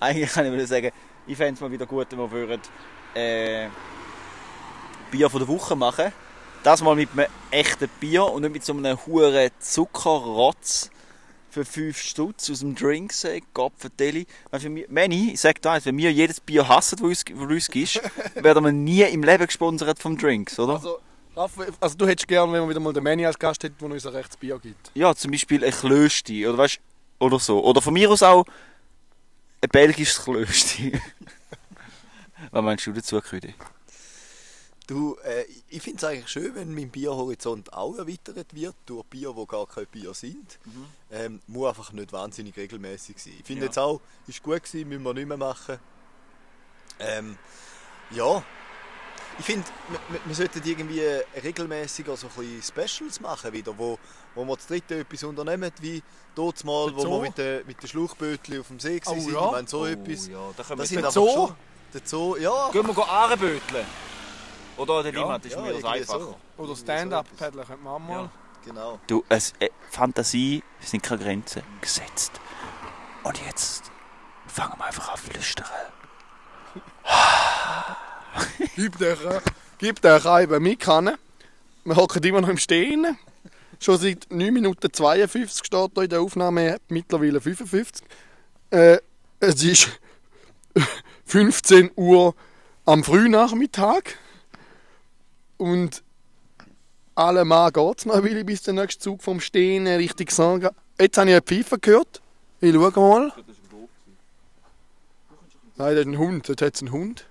eigentlich 0.00 0.32
kann 0.32 0.44
ich 0.46 0.52
wieder 0.52 0.66
sagen, 0.66 0.90
ich 1.24 1.36
fände 1.36 1.54
es 1.54 1.60
mal 1.60 1.70
wieder 1.70 1.86
gut, 1.86 2.08
wenn 2.10 2.18
wir 2.18 2.30
würden, 2.32 2.60
äh, 3.14 3.68
Bier 5.12 5.30
von 5.30 5.38
der 5.38 5.46
Woche 5.46 5.76
machen. 5.76 6.12
Das 6.64 6.82
mal 6.82 6.96
mit 6.96 7.10
einem 7.12 7.26
echten 7.52 7.88
Bier 8.00 8.24
und 8.24 8.42
nicht 8.42 8.54
mit 8.54 8.64
so 8.64 8.72
einem 8.72 8.98
huren 9.06 9.50
Zuckerrotz 9.60 10.90
für 11.54 11.64
5 11.64 11.96
Stutz 11.96 12.50
aus 12.50 12.58
dem 12.58 12.74
Drinksack, 12.74 13.42
Gopferdeli. 13.54 14.26
Weil 14.50 14.60
für 14.60 14.68
mich, 14.68 14.88
Manny, 14.88 15.30
ich 15.32 15.40
sag 15.40 15.62
da, 15.62 15.82
wenn 15.84 15.96
wir 15.96 16.12
jedes 16.12 16.40
Bier 16.40 16.68
hassen, 16.68 16.96
das 16.96 17.06
uns, 17.06 17.24
uns 17.30 17.70
gibt, 17.70 18.02
werden 18.34 18.64
wir 18.64 18.72
nie 18.72 19.02
im 19.02 19.22
Leben 19.22 19.46
gesponsert 19.46 20.00
vom 20.00 20.18
Drinks, 20.18 20.58
oder? 20.58 20.74
Also, 20.74 20.98
also 21.80 21.96
du 21.96 22.06
hättest 22.06 22.28
gerne, 22.28 22.52
wenn 22.52 22.62
wir 22.62 22.68
wieder 22.68 22.80
mal 22.80 22.92
den 22.92 23.04
Manny 23.04 23.24
als 23.24 23.38
Gast 23.38 23.62
hätten, 23.62 23.76
der 23.78 23.90
uns 23.90 24.06
ein 24.06 24.12
rechtes 24.12 24.36
Bier 24.36 24.58
gibt. 24.58 24.90
Ja, 24.94 25.14
zum 25.14 25.30
Beispiel 25.30 25.64
ein 25.64 25.70
Klösti, 25.72 26.46
oder 26.46 26.58
weißt 26.58 26.80
oder 27.20 27.38
so. 27.38 27.64
Oder 27.64 27.80
von 27.80 27.94
mir 27.94 28.10
aus 28.10 28.22
auch 28.22 28.44
ein 29.60 29.68
belgisches 29.70 30.22
Klösti. 30.22 30.92
Was 32.50 32.62
meinst 32.62 32.86
du 32.86 32.92
dazu, 32.92 33.20
Krüdi? 33.20 33.54
Du, 34.86 35.16
äh, 35.24 35.44
ich 35.70 35.80
finde 35.82 35.96
es 35.98 36.04
eigentlich 36.04 36.28
schön, 36.28 36.54
wenn 36.54 36.74
mein 36.74 36.90
Bierhorizont 36.90 37.72
auch 37.72 37.96
erweitert 37.96 38.54
wird 38.54 38.74
durch 38.84 39.04
Bier, 39.06 39.32
die 39.36 39.46
gar 39.46 39.66
kein 39.66 39.86
Bier 39.86 40.12
sind. 40.12 40.58
Ähm, 41.10 41.40
muss 41.46 41.68
einfach 41.70 41.92
nicht 41.92 42.12
wahnsinnig 42.12 42.54
regelmäßig 42.56 43.16
sein. 43.18 43.32
Ich 43.40 43.46
finde 43.46 43.62
Ja. 43.62 43.66
jetzt 43.66 43.78
auch, 43.78 44.00
ist 44.26 44.42
gut 44.42 44.62
gewesen, 44.62 44.88
müssen 44.88 45.02
wir 45.02 45.14
nicht 45.14 45.26
mehr 45.26 45.38
machen. 45.38 45.78
Ähm, 46.98 47.38
ja, 48.10 48.42
ich 49.38 49.44
finde, 49.46 49.64
wir, 50.26 50.34
sollten 50.34 50.60
irgendwie 50.64 51.00
regelmäßiger 51.42 52.16
so 52.16 52.28
ein 52.28 52.60
bisschen 52.60 52.62
Specials 52.98 53.20
machen 53.20 53.52
wieder, 53.52 53.76
wo, 53.76 53.98
wo 54.34 54.44
wir 54.44 54.54
das 54.56 54.66
dritte 54.66 55.00
etwas 55.00 55.24
unternehmen, 55.24 55.72
wie 55.80 56.02
dort 56.34 56.62
mal, 56.62 56.86
Der 56.92 56.96
wo 56.98 57.10
wir 57.16 57.20
mit 57.22 57.38
den 57.38 57.66
mit 57.66 57.82
den 57.82 57.88
Schluchbötli 57.88 58.58
auf 58.60 58.68
dem 58.68 58.78
See 58.78 59.00
Oh, 59.06 59.10
waren. 59.10 59.20
sind. 59.20 59.32
ja. 59.32 59.44
Ich 59.46 59.52
meine, 59.52 59.68
so 59.68 59.86
etwas. 59.86 60.28
ja, 60.28 60.50
da 60.56 60.62
können 60.62 60.78
Das 60.78 60.90
wir 60.90 60.96
sind 60.96 61.02
Der 61.02 61.10
Zoo? 61.10 61.32
schon... 61.32 61.54
Der 61.94 62.00
Zoo, 62.04 62.36
ja. 62.36 62.70
Gehen 62.70 62.86
wir 62.86 63.08
Ahrenböteln? 63.08 63.86
Oder 64.76 65.02
der 65.02 65.12
Ja, 65.12 65.20
Limmat 65.20 65.44
ist 65.44 65.52
ja, 65.54 65.60
mir 65.62 65.72
das 65.72 65.84
einfacher. 65.84 66.20
so. 66.20 66.36
Oder 66.56 66.76
Stand-Up-Paddler 66.76 67.64
könnten 67.64 67.84
wir 67.84 67.90
auch 67.90 67.98
mal. 67.98 68.22
Ja. 68.24 68.30
Genau. 68.64 68.98
Du, 69.06 69.22
es, 69.28 69.52
äh, 69.60 69.68
Fantasie 69.90 70.62
sind 70.80 71.02
keine 71.02 71.22
Grenzen 71.22 71.62
gesetzt. 71.80 72.32
Und 73.22 73.38
jetzt 73.46 73.90
fangen 74.46 74.74
wir 74.78 74.86
einfach 74.86 75.10
an 75.10 75.18
zu 75.18 75.30
flüstern. 75.30 75.66
Gib 78.76 78.98
der, 78.98 79.16
gib 79.78 80.00
der 80.00 80.24
Reibe 80.24 80.58
mit 80.58 80.80
Kanne. 80.80 81.18
Wir 81.84 81.94
hocken 81.96 82.22
immer 82.24 82.40
noch 82.40 82.48
im 82.48 82.56
Stehen. 82.58 83.16
Schon 83.78 83.98
seit 83.98 84.26
9 84.30 84.52
Minuten 84.52 84.92
52 84.92 85.66
steht 85.66 85.90
da 85.94 86.02
in 86.02 86.08
der 86.08 86.20
Aufnahme, 86.20 86.78
mittlerweile 86.88 87.40
55. 87.40 88.04
Äh, 88.70 88.98
es 89.40 89.62
ist 89.62 89.88
15 91.26 91.92
Uhr 91.96 92.34
am 92.86 93.04
Frühnachmittag. 93.04 94.16
Und 95.56 96.02
allemal 97.14 97.70
geht 97.72 97.98
es 97.98 98.06
noch 98.06 98.14
ein 98.14 98.24
wenig, 98.24 98.46
bis 98.46 98.62
der 98.62 98.74
nächste 98.74 99.00
Zug 99.00 99.22
vom 99.22 99.40
Stehen 99.40 99.86
richtig 99.86 100.30
sagen. 100.30 100.70
Jetzt 101.00 101.18
habe 101.18 101.30
ich 101.30 101.34
eine 101.34 101.42
Pfeife 101.42 101.78
gehört. 101.78 102.20
Ich 102.60 102.72
schaue 102.72 102.90
mal. 102.92 103.32
Nein, 105.76 105.96
das 105.96 106.00
ist 106.00 106.06
ein 106.06 106.18
Hund. 106.18 106.48
Dort 106.48 106.62
hat 106.62 106.74
es 106.74 106.82
einen 106.82 106.92
Hund. 106.92 107.26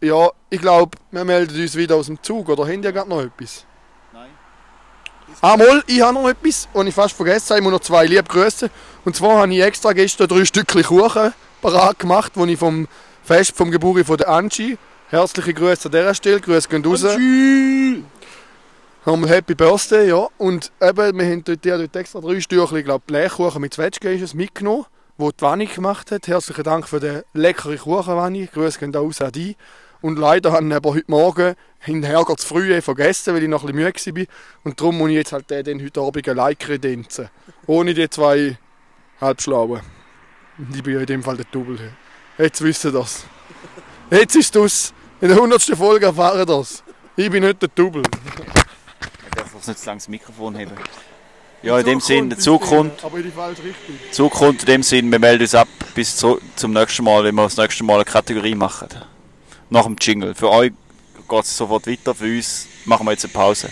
Ja, 0.00 0.30
ich 0.48 0.60
glaube, 0.60 0.96
wir 1.10 1.24
melden 1.24 1.60
uns 1.60 1.74
wieder 1.74 1.96
aus 1.96 2.06
dem 2.06 2.22
Zug. 2.22 2.48
Oder 2.48 2.64
haben 2.64 2.82
die 2.82 2.92
gerade 2.92 3.08
noch 3.08 3.20
etwas? 3.20 3.66
Nein. 4.12 4.30
Ah, 5.40 5.56
mal, 5.56 5.82
ich 5.88 6.00
habe 6.00 6.14
noch 6.14 6.28
etwas, 6.28 6.68
und 6.72 6.86
ich 6.86 6.94
fast 6.94 7.14
vergessen. 7.14 7.56
Ich 7.56 7.62
muss 7.62 7.72
noch 7.72 7.80
zwei 7.80 8.06
liebe 8.06 8.22
Grüße. 8.22 8.70
Und 9.04 9.16
zwar 9.16 9.38
habe 9.42 9.52
ich 9.52 9.60
extra 9.60 9.92
gestern 9.92 10.28
drei 10.28 10.44
Stückchen 10.44 10.84
Kuchen 10.84 11.32
parat 11.60 11.98
gemacht, 11.98 12.32
die 12.36 12.52
ich 12.52 12.58
vom 12.58 12.86
Fest 13.24 13.56
vom 13.56 13.70
Geburi 13.72 14.04
von 14.04 14.16
der 14.16 14.28
Angie. 14.28 14.78
Herzliche 15.10 15.54
Grüße 15.54 15.86
an 15.86 15.92
dieser 15.92 16.14
Stelle. 16.14 16.38
Grüße 16.38 16.68
gehen 16.68 16.84
raus. 16.84 17.02
Haben 17.02 18.04
wir 19.22 19.28
Happy 19.28 19.54
Birthday, 19.54 20.10
ja. 20.10 20.28
Und 20.36 20.70
eben, 20.82 21.18
wir 21.18 21.24
haben 21.24 21.44
dort, 21.44 21.64
dort 21.64 21.96
extra 21.96 22.20
drei 22.20 22.38
Stückchen, 22.42 22.84
glaube, 22.84 23.04
Blechkuchen 23.06 23.62
mit 23.62 23.72
Zwetschge 23.72 24.12
ist 24.12 24.20
es 24.20 24.34
mitgenommen, 24.34 24.84
wo 25.16 25.30
die 25.30 25.40
Wanni 25.40 25.64
gemacht 25.64 26.10
hat. 26.10 26.28
Herzlichen 26.28 26.62
Dank 26.62 26.86
für 26.86 27.00
den 27.00 27.22
leckeren 27.32 27.78
Kuchen, 27.78 28.16
Wanni. 28.16 28.50
Grüße 28.52 28.78
gehen 28.78 28.94
raus 28.94 29.22
an 29.22 29.32
dich. 29.32 29.56
Und 30.02 30.18
leider 30.18 30.52
habe 30.52 30.66
ich 30.66 30.74
aber 30.74 30.90
heute 30.90 31.10
Morgen 31.10 31.54
hinterher 31.78 32.26
zu 32.26 32.46
früh 32.46 32.78
vergessen, 32.82 33.34
weil 33.34 33.44
ich 33.44 33.48
noch 33.48 33.64
ein 33.64 33.74
bisschen 33.74 34.12
müde 34.12 34.28
war. 34.28 34.34
Und 34.64 34.78
darum 34.78 34.98
muss 34.98 35.08
ich 35.08 35.16
jetzt 35.16 35.32
halt 35.32 35.48
den, 35.48 35.82
heute 35.82 36.02
Abend 36.02 36.28
allein 36.28 36.58
kredenzen. 36.58 37.30
Ohne 37.66 37.94
die 37.94 38.10
zwei 38.10 38.58
Halbschlauen. 39.22 39.80
Ich 40.74 40.82
bin 40.82 40.92
ja 40.92 41.00
in 41.00 41.06
dem 41.06 41.22
Fall 41.22 41.38
der 41.38 41.46
Double. 41.50 41.78
Jetzt 42.36 42.60
wisst 42.62 42.84
ihr 42.84 42.92
das. 42.92 43.24
Jetzt 44.10 44.36
ist 44.36 44.54
es. 44.54 44.92
In 45.20 45.28
der 45.28 45.36
100. 45.36 45.62
Folge 45.76 46.06
erfahren 46.06 46.46
das. 46.46 46.84
Ich 47.16 47.28
bin 47.28 47.42
nicht 47.42 47.60
der 47.60 47.68
Double. 47.74 48.02
Ich 48.02 49.34
darf 49.34 49.52
doch 49.52 49.66
nicht 49.66 49.78
zu 49.78 49.86
lange 49.86 49.98
das 49.98 50.08
Mikrofon 50.08 50.56
haben. 50.56 50.70
Ja, 51.60 51.76
in 51.80 51.84
dem 51.84 52.00
Sinn, 52.00 52.30
der 52.30 52.38
Zug 52.38 52.62
kommt. 52.62 53.02
Aber 53.04 53.18
in 53.18 53.24
die 53.24 53.30
falsche 53.32 53.64
Richtung. 53.64 53.96
Zug 54.12 54.32
kommt 54.32 54.60
in 54.60 54.66
dem 54.66 54.82
Sinn, 54.84 55.10
wir 55.10 55.18
melden 55.18 55.42
uns 55.42 55.56
ab 55.56 55.66
bis 55.96 56.16
zu, 56.16 56.38
zum 56.54 56.72
nächsten 56.72 57.02
Mal, 57.02 57.24
wenn 57.24 57.34
wir 57.34 57.42
das 57.42 57.56
nächste 57.56 57.82
Mal 57.82 57.96
eine 57.96 58.04
Kategorie 58.04 58.54
machen. 58.54 58.88
Nach 59.70 59.82
dem 59.84 59.96
Jingle. 60.00 60.36
Für 60.36 60.50
euch 60.50 60.72
geht 61.28 61.44
es 61.44 61.56
sofort 61.56 61.88
weiter, 61.88 62.14
für 62.14 62.24
uns 62.24 62.68
machen 62.84 63.04
wir 63.04 63.10
jetzt 63.10 63.24
eine 63.24 63.32
Pause. 63.32 63.70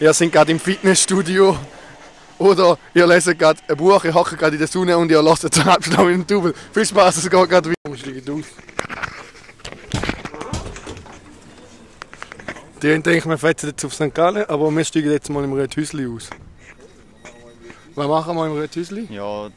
Ihr 0.00 0.12
seid 0.12 0.32
gerade 0.32 0.50
im 0.50 0.58
Fitnessstudio. 0.58 1.56
Oder 2.42 2.76
ihr 2.92 3.06
leset 3.06 3.38
gerade 3.38 3.60
ein 3.68 3.76
Buch, 3.76 4.04
ihr 4.04 4.12
hockt 4.12 4.36
gerade 4.36 4.54
in 4.54 4.58
der 4.58 4.66
Sonne 4.66 4.98
und 4.98 5.10
ihr 5.12 5.22
lasst 5.22 5.44
den 5.44 5.64
Halbschlau 5.64 6.08
in 6.08 6.22
den 6.22 6.26
Double. 6.26 6.52
Viel 6.72 6.84
Spaß, 6.84 7.18
es 7.18 7.30
geht 7.30 7.48
gerade 7.48 7.70
weiter. 7.70 7.96
Steigt 7.96 8.28
auf. 8.28 8.46
Die 12.82 12.92
haben 12.92 13.02
gedacht, 13.04 13.28
wir 13.28 13.38
fetzen 13.38 13.68
jetzt 13.68 13.84
auf 13.84 13.94
St. 13.94 14.12
Gallen, 14.12 14.44
aber 14.46 14.72
wir 14.72 14.84
steigen 14.84 15.12
jetzt 15.12 15.30
mal 15.30 15.44
im 15.44 15.52
Rethüsli 15.52 16.04
aus. 16.08 16.30
Was 17.94 18.08
machen 18.08 18.34
wir 18.34 18.46
im 18.46 18.58
Rethüsli? 18.58 19.06
Ja, 19.08 19.48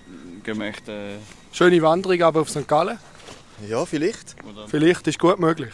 gehen 0.44 0.60
wir 0.60 0.68
echt. 0.68 0.88
Äh, 0.88 1.16
Schöne 1.52 1.82
Wanderung 1.82 2.22
aber 2.22 2.42
auf 2.42 2.52
St. 2.52 2.68
Gallen. 2.68 3.00
Ja, 3.68 3.84
vielleicht. 3.88 4.36
Vielleicht 4.68 5.08
ist 5.08 5.18
gut 5.18 5.40
möglich. 5.40 5.72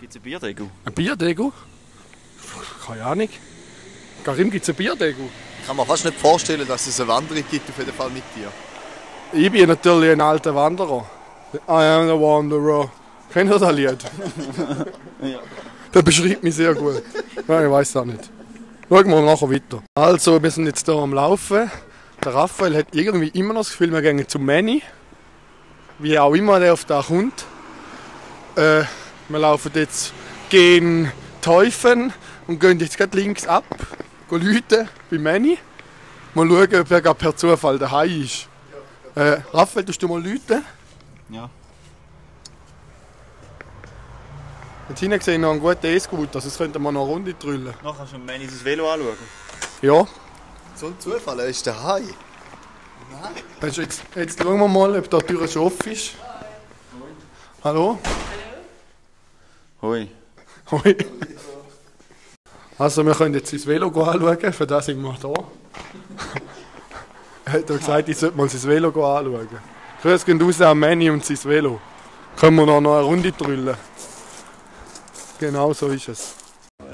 Gibt 0.00 0.12
es 0.12 0.16
ein 0.16 0.22
Bierdeckel? 0.22 0.70
Ein 0.86 0.94
Bierdego? 0.94 1.52
Keine 2.86 3.04
Ahnung. 3.04 3.28
Karim, 4.24 4.50
gibt 4.50 4.62
es 4.62 4.68
ein 4.68 4.74
Bierdego? 4.74 5.28
Ich 5.60 5.66
kann 5.66 5.76
mir 5.76 5.86
fast 5.86 6.04
nicht 6.04 6.18
vorstellen, 6.18 6.66
dass 6.66 6.86
es 6.86 7.00
eine 7.00 7.08
Wanderung 7.08 7.44
gibt, 7.50 7.68
auf 7.68 7.78
jeden 7.78 7.92
Fall 7.92 8.10
mit 8.10 8.24
dir. 8.34 8.48
Ich 9.32 9.50
bin 9.50 9.68
natürlich 9.68 10.12
ein 10.12 10.20
alter 10.20 10.54
Wanderer. 10.54 11.06
I 11.54 11.58
am 11.68 12.06
the 12.06 12.14
Wanderer. 12.14 12.90
Kennt 13.32 13.50
ihr 13.50 13.58
das 13.58 13.72
Lied? 13.72 13.98
Das 15.92 16.04
beschreibt 16.04 16.44
mich 16.44 16.54
sehr 16.54 16.72
gut. 16.72 17.02
Nein, 17.48 17.64
ich 17.64 17.70
weiß 17.70 17.96
auch 17.96 18.04
nicht. 18.04 18.30
Schauen 18.88 19.10
wir 19.10 19.22
nachher 19.22 19.50
weiter. 19.50 19.82
Also, 19.96 20.40
wir 20.40 20.50
sind 20.50 20.66
jetzt 20.66 20.86
hier 20.86 20.94
am 20.94 21.12
Laufen. 21.12 21.68
Der 22.24 22.34
Raphael 22.34 22.76
hat 22.76 22.86
irgendwie 22.92 23.28
immer 23.28 23.54
noch 23.54 23.62
das 23.62 23.70
Gefühl, 23.70 23.90
wir 23.90 24.00
gehen 24.00 24.28
zum 24.28 24.46
Manny. 24.46 24.82
Wie 25.98 26.16
auch 26.16 26.32
immer 26.32 26.60
der 26.60 26.74
auf 26.74 26.84
da 26.84 27.02
kommt. 27.02 27.44
Äh, 28.54 28.84
wir 29.28 29.38
laufen 29.40 29.72
jetzt 29.74 30.12
gegen 30.48 31.10
Teufen 31.40 32.12
und 32.46 32.60
gehen 32.60 32.78
jetzt 32.78 32.96
gerade 32.96 33.16
links 33.16 33.48
ab. 33.48 33.64
Leute 34.38 34.88
bei 35.10 35.18
Manny. 35.18 35.58
Mal 36.34 36.46
schauen, 36.48 36.80
ob 36.80 36.90
er 36.90 37.00
gerade 37.02 37.14
per 37.18 37.36
Zufall 37.36 37.78
daheim 37.78 38.22
ist. 38.22 38.48
Äh, 39.14 39.38
Raphael, 39.52 39.84
tust 39.84 40.00
du 40.02 40.08
mal 40.08 40.22
Leute? 40.24 40.62
Ja. 41.28 41.50
Jetzt 44.88 45.00
hinten 45.00 45.20
sehe 45.20 45.34
ich 45.34 45.40
noch 45.40 45.50
einen 45.52 45.60
guten 45.60 45.86
E-Scooter, 45.86 46.36
also 46.36 46.48
das 46.48 46.58
könnte 46.58 46.78
man 46.78 46.94
noch 46.94 47.02
eine 47.04 47.10
Runde 47.12 47.34
drüllen. 47.34 47.72
Noch 47.82 47.96
kannst 47.96 48.12
du 48.12 48.18
mir 48.18 48.38
das 48.38 48.64
Velo 48.64 48.90
anschauen. 48.92 49.16
Ja, 49.82 50.06
So 50.74 50.86
ein 50.86 50.98
Zufall, 50.98 51.38
er 51.40 51.46
ist 51.46 51.66
daheim. 51.66 52.08
also 53.60 53.82
jetzt, 53.82 54.02
jetzt 54.16 54.42
schauen 54.42 54.58
wir 54.58 54.68
mal, 54.68 54.96
ob 54.98 55.08
da 55.10 55.18
die 55.18 55.26
Tür 55.26 55.46
schon 55.46 55.62
offen 55.62 55.92
ist. 55.92 56.12
Hallo? 57.62 57.98
Hoi. 59.82 60.08
Hoi. 60.70 60.96
Also, 62.80 63.04
wir 63.04 63.12
können 63.12 63.34
jetzt 63.34 63.50
sein 63.50 63.66
Velo 63.66 63.88
anschauen, 63.88 64.52
für 64.54 64.66
das 64.66 64.86
sind 64.86 65.02
wir 65.02 65.14
da. 65.20 65.28
er 67.44 67.52
hat 67.52 67.66
gesagt, 67.66 68.08
ich 68.08 68.16
sollte 68.16 68.38
mal 68.38 68.48
sein 68.48 68.70
Velo 68.70 68.88
anschauen. 68.88 69.48
Grüß 70.00 70.24
gehen 70.24 70.40
raus 70.40 70.62
an 70.62 70.78
Manny 70.78 71.10
und 71.10 71.22
sein 71.22 71.36
Velo. 71.44 71.78
Können 72.38 72.56
wir 72.56 72.64
noch 72.64 72.78
eine 72.78 73.02
Runde 73.02 73.32
drüllen? 73.32 73.76
Genau 75.38 75.74
so 75.74 75.88
ist 75.88 76.08
es. 76.08 76.34
Ja, 76.78 76.86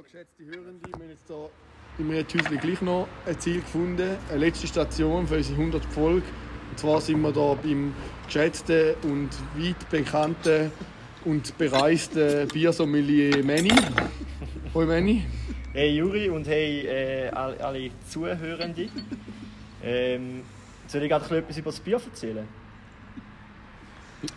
geschätzte 0.00 0.42
Hörende, 0.42 0.80
wir 0.86 0.94
haben 0.94 1.10
jetzt 1.10 1.26
hier 1.26 1.50
im 1.98 2.10
Räthäuschen 2.10 2.58
gleich 2.60 2.80
noch 2.80 3.06
ein 3.26 3.38
Ziel 3.38 3.60
gefunden, 3.60 4.16
eine 4.30 4.38
letzte 4.38 4.66
Station 4.66 5.28
für 5.28 5.36
unsere 5.36 5.58
100 5.58 5.84
Folge. 5.84 6.22
Und 6.70 6.78
zwar 6.78 7.02
sind 7.02 7.20
wir 7.20 7.30
hier 7.30 7.58
beim 7.62 7.94
geschätzten 8.24 8.94
und 9.02 9.28
weit 9.54 9.90
bekannten 9.90 10.72
und 11.26 11.58
bereisten 11.58 12.48
Biersommelier 12.48 13.44
Manny. 13.44 13.70
Hoi 14.74 14.86
Manny. 14.86 15.22
Hey 15.72 15.94
Juri 15.94 16.28
und 16.28 16.48
hey 16.48 16.80
äh, 16.84 17.28
alle, 17.28 17.64
alle 17.64 17.90
Zuhörende. 18.10 18.88
Ähm, 19.84 20.42
soll 20.88 21.02
ich 21.04 21.08
gerade 21.08 21.38
etwas 21.38 21.56
über 21.58 21.70
das 21.70 21.78
Bier 21.78 22.00
erzählen? 22.04 22.48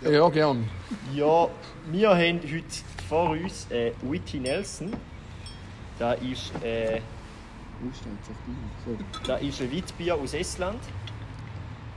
Ja, 0.01 0.29
gern. 0.29 0.69
Ja, 1.11 1.47
wir 1.89 2.09
haben 2.09 2.39
heute 2.43 2.83
vor 3.09 3.31
uns 3.31 3.65
äh, 3.71 3.93
Whitty 4.03 4.39
Nelson. 4.39 4.93
Da 5.97 6.13
ist, 6.13 6.51
äh, 6.63 7.01
da 9.25 9.37
ist 9.37 9.59
ein 9.59 9.75
Weitbier 9.75 10.15
aus 10.15 10.35
Estland. 10.35 10.81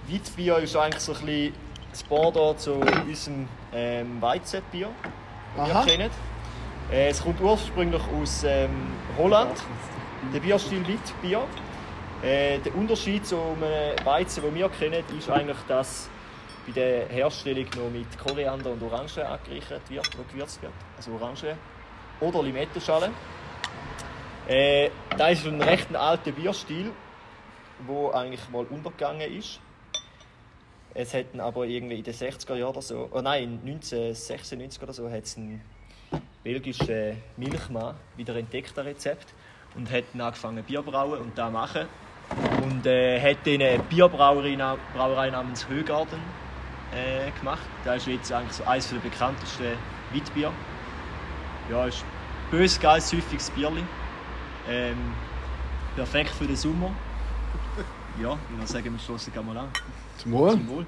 Weitbier 0.08 0.56
ist 0.60 0.74
eigentlich 0.76 1.02
so 1.02 1.12
ein 1.12 1.26
bisschen 1.26 1.52
das 1.90 2.02
Pendant 2.04 2.58
zu 2.58 2.72
unserem 2.72 3.48
ähm, 3.74 4.22
Weizenbier, 4.22 4.88
das 5.58 5.68
wir 5.68 5.84
kennen. 5.84 6.10
Äh, 6.90 7.10
es 7.10 7.22
kommt 7.22 7.40
ursprünglich 7.40 8.02
aus 8.20 8.42
ähm, 8.42 8.70
Holland, 9.16 9.62
der 10.34 10.40
Bierstil 10.40 10.82
Weitbier. 10.88 11.46
Äh, 12.20 12.58
der 12.58 12.74
Unterschied 12.74 13.24
zu 13.24 13.36
einem 13.36 14.04
Weizen, 14.04 14.42
den 14.42 14.54
wir 14.56 14.68
kennen, 14.70 15.04
ist 15.16 15.30
eigentlich, 15.30 15.56
dass 15.68 16.10
bei 16.66 16.72
der 16.72 17.06
Herstellung 17.06 17.66
noch 17.76 17.90
mit 17.90 18.18
Koriander 18.18 18.72
und 18.72 18.82
Orange 18.82 19.24
angereichert 19.24 19.88
wird, 19.88 20.14
oder 20.16 20.24
gewürzt 20.32 20.60
wird. 20.62 20.72
Also 20.96 21.12
Orange 21.12 21.54
oder 22.20 22.42
Limettenschale. 22.42 23.10
Äh, 24.48 24.90
das 25.16 25.38
ist 25.38 25.46
ein 25.46 25.62
recht 25.62 25.94
alter 25.94 26.32
Bierstil, 26.32 26.90
der 27.88 28.14
eigentlich 28.14 28.48
mal 28.50 28.66
untergegangen 28.68 29.30
ist. 29.32 29.60
Es 30.92 31.14
hat 31.14 31.26
ihn 31.34 31.40
aber 31.40 31.66
irgendwie 31.66 31.98
in 31.98 32.02
den 32.02 32.14
60er 32.14 32.56
Jahren 32.56 32.70
oder 32.70 32.82
so, 32.82 33.08
oh 33.12 33.20
nein, 33.20 33.60
1996 33.64 34.82
oder 34.82 34.92
so, 34.92 35.08
hat 35.08 35.22
es 35.22 35.36
einen 35.36 35.62
belgischen 36.42 37.16
Milchmann 37.36 37.94
wieder 38.16 38.36
entdeckt, 38.36 38.72
das 38.76 38.84
Rezept. 38.84 39.28
Und 39.76 39.90
hat 39.90 40.04
dann 40.12 40.22
angefangen 40.22 40.64
Bier 40.64 40.84
zu 40.84 40.90
brauen 40.90 41.20
und 41.20 41.38
da 41.38 41.48
machen. 41.48 41.86
Und 42.62 42.86
äh, 42.86 43.20
hat 43.20 43.46
dann 43.46 43.54
eine 43.62 43.78
Bierbrauerei 43.88 44.54
na- 44.56 44.76
Brauerei 44.94 45.30
namens 45.30 45.68
Högarten 45.68 46.20
äh, 46.92 47.30
gemacht. 47.38 47.62
Das 47.84 47.98
ist 47.98 48.06
jetzt 48.08 48.32
eigentlich 48.32 48.52
so 48.52 48.64
eines 48.64 48.88
der 48.90 48.98
bekanntesten 48.98 49.72
Weitbier. 50.12 50.52
Ja, 51.70 51.86
ist 51.86 52.04
bös 52.50 52.80
geiles, 52.80 53.12
häufiges 53.12 53.50
Bierli. 53.50 53.84
Ähm, 54.68 54.96
perfekt 55.94 56.30
für 56.30 56.46
den 56.46 56.56
Sommer. 56.56 56.90
Ja, 58.20 58.36
ich 58.50 58.56
würde 58.56 58.66
sagen, 58.66 58.92
wir 58.92 58.98
stoßen 58.98 59.32
mal 59.46 59.56
an. 59.56 59.68
Zum 60.18 60.32
Wohl. 60.32 60.50
Zum 60.50 60.68
Wohl. 60.68 60.86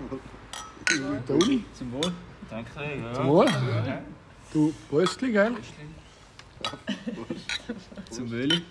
Zum 1.73 1.93
Wohl. 1.93 2.13
Danke. 2.51 2.71
Ja. 3.01 3.15
Zum 3.15 3.27
Wohl. 3.29 3.47
Du 4.53 4.73
Bröstli, 4.91 5.33
gell? 5.33 5.53
Zum 8.11 8.31
Wöli. 8.31 8.63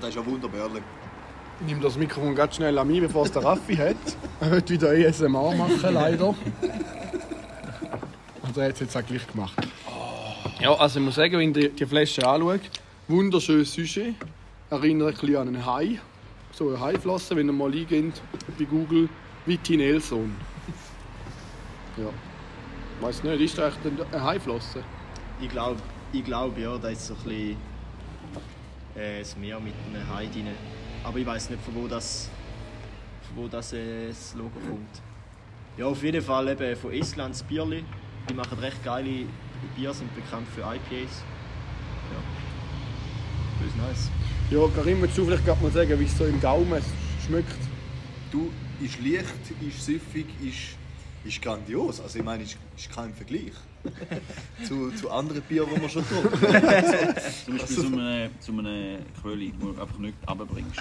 Das 0.00 0.08
ist 0.08 0.14
ja 0.16 0.26
wunderbar. 0.26 0.68
Ich 1.60 1.66
nehme 1.66 1.80
das 1.80 1.96
Mikrofon 1.96 2.34
ganz 2.34 2.56
schnell 2.56 2.76
an 2.76 2.88
mich, 2.88 3.00
bevor 3.00 3.24
es 3.24 3.32
der 3.32 3.44
Raffi 3.44 3.76
hat. 3.76 3.96
Er 4.40 4.50
wird 4.50 4.70
wieder 4.70 4.90
ASMR 4.90 5.54
machen, 5.54 5.92
leider. 5.92 6.34
Also 8.42 8.60
er 8.60 8.68
hat 8.68 8.74
es 8.74 8.80
jetzt 8.80 8.96
auch 8.96 9.06
gleich 9.06 9.26
gemacht. 9.28 9.54
Ja, 10.58 10.74
also 10.74 10.98
ich 10.98 11.04
muss 11.04 11.14
sagen, 11.14 11.38
wenn 11.38 11.54
ihr 11.54 11.68
die 11.68 11.86
Flasche 11.86 12.26
anschaut, 12.26 12.62
wunderschönes 13.06 13.72
Sujet. 13.72 14.16
Erinnert 14.70 15.08
ein 15.08 15.14
bisschen 15.20 15.36
an 15.36 15.48
einen 15.48 15.66
Hai. 15.66 16.00
So 16.52 16.68
eine 16.68 16.80
Haiflosse, 16.80 17.36
wenn 17.36 17.46
ihr 17.48 17.52
mal 17.52 17.70
eingeht 17.72 18.20
bei 18.58 18.64
Google, 18.64 19.08
Viti 19.46 19.76
Nelson. 19.76 20.34
Ja. 21.96 22.08
Weiß 23.00 23.22
nicht, 23.24 23.40
ist 23.40 23.58
das 23.58 23.74
echt 23.74 23.78
eine 24.12 24.22
Haiflosse? 24.22 24.82
Ich 25.40 25.48
glaube, 25.48 25.80
ich 26.12 26.24
glaub, 26.24 26.58
ja, 26.58 26.76
da 26.76 26.88
ist 26.88 27.06
so 27.06 27.14
ein 27.14 27.22
bisschen 27.24 27.56
äh, 28.94 29.20
das 29.20 29.36
Meer 29.36 29.58
mit 29.60 29.72
einem 29.86 30.14
Hai 30.14 30.26
drin. 30.26 30.48
Aber 31.02 31.18
ich 31.18 31.26
weiß 31.26 31.50
nicht, 31.50 31.62
von 31.62 31.74
wo 31.74 31.88
das, 31.88 32.28
von 33.28 33.44
wo 33.44 33.48
das, 33.48 33.72
äh, 33.72 34.08
das 34.08 34.34
Logo 34.34 34.60
kommt. 34.68 35.02
Ja, 35.78 35.86
auf 35.86 36.02
jeden 36.02 36.20
Fall 36.20 36.48
eben 36.48 36.76
von 36.76 36.92
Estland 36.92 37.34
das 37.34 37.42
Bierli. 37.42 37.84
Die 38.28 38.34
machen 38.34 38.58
recht 38.58 38.84
geile 38.84 39.24
Bier, 39.76 39.94
sind 39.94 40.14
bekannt 40.14 40.46
für 40.54 40.60
IPAs. 40.60 41.22
Ja. 42.12 42.20
Bös 43.60 43.74
nice. 43.76 44.10
Ja, 44.50 44.66
Karim, 44.74 45.00
willst 45.00 45.16
du 45.16 45.24
vielleicht 45.24 45.46
gerade 45.46 45.62
mal 45.62 45.70
sagen, 45.70 45.98
wie 45.98 46.04
es 46.04 46.18
so 46.18 46.26
im 46.26 46.40
Gaumen 46.40 46.82
schmeckt? 47.24 47.56
Du, 48.30 48.50
ist 48.80 48.98
leicht, 49.00 49.34
ist 49.60 49.84
süffig, 49.84 50.26
ist, 50.42 50.76
ist 51.24 51.42
grandios. 51.42 52.00
Also 52.00 52.18
ich 52.18 52.24
meine, 52.24 52.44
ist, 52.44 52.56
ist 52.76 52.90
kein 52.90 53.14
Vergleich 53.14 53.52
zu, 54.64 54.90
zu 54.92 55.10
anderen 55.10 55.42
Bieren, 55.42 55.68
die 55.74 55.80
wir 55.80 55.88
schon 55.88 56.04
getrunken 56.08 56.52
haben. 56.52 57.14
Zum 57.44 57.56
Beispiel 57.56 57.76
zu 57.76 57.86
einem, 57.86 58.40
zu 58.40 58.52
einem 58.52 58.98
Quölli, 59.20 59.52
wo 59.58 59.72
du 59.72 59.80
einfach 59.80 59.98
nicht 59.98 60.16
runterbringst. 60.28 60.80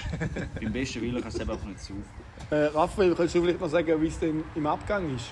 Beim 0.61 0.73
besten 0.73 1.01
Willen 1.01 1.21
kannst 1.21 1.37
du 1.37 1.43
es 1.43 1.49
einfach 1.49 1.65
nicht 1.65 1.79
saufen. 1.79 2.03
Äh, 2.49 2.55
Raphael, 2.65 3.15
kannst 3.15 3.35
du 3.35 3.41
vielleicht 3.41 3.61
noch 3.61 3.69
sagen, 3.69 4.01
wie 4.01 4.07
es 4.07 4.19
denn 4.19 4.43
im 4.55 4.67
Abgang 4.67 5.15
ist? 5.15 5.31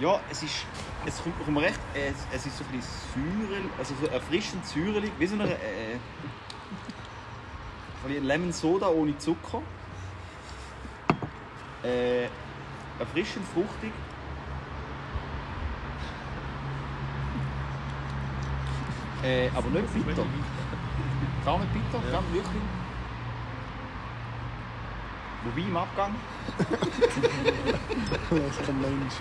Ja, 0.00 0.20
es 0.30 0.42
ist. 0.42 0.66
Es 1.06 1.22
kommt, 1.22 1.38
kommt 1.38 1.56
mir 1.56 1.62
recht. 1.62 1.78
Es, 1.94 2.36
es 2.36 2.46
ist 2.46 2.58
so 2.58 2.64
ein 2.64 2.76
bisschen 2.76 3.48
säuerlich, 3.48 3.70
also 3.78 3.94
so 4.00 4.06
erfrischend 4.08 4.66
säuerlich, 4.66 5.12
wie 5.18 5.26
so 5.26 5.34
eine. 5.34 5.52
Äh, 5.52 5.98
so 8.02 8.08
ein 8.08 8.24
Lemon 8.24 8.52
Soda 8.52 8.88
ohne 8.88 9.16
Zucker. 9.18 9.62
Äh, 11.84 12.28
erfrischend, 12.98 13.46
fruchtig. 13.52 13.92
Äh, 19.24 19.48
aber 19.54 19.70
nicht 19.70 19.94
bitter. 19.94 20.22
Gar 21.46 21.58
nicht 21.60 21.72
bitter, 21.72 21.98
gar 22.12 22.20
nicht 22.20 22.34
wirklich. 22.34 22.62
Wobei 25.44 25.60
im 25.60 25.76
Abgang. 25.76 26.14
Das 28.30 28.58
ist 28.58 28.66
kein 28.66 28.80
Mensch. 28.80 29.14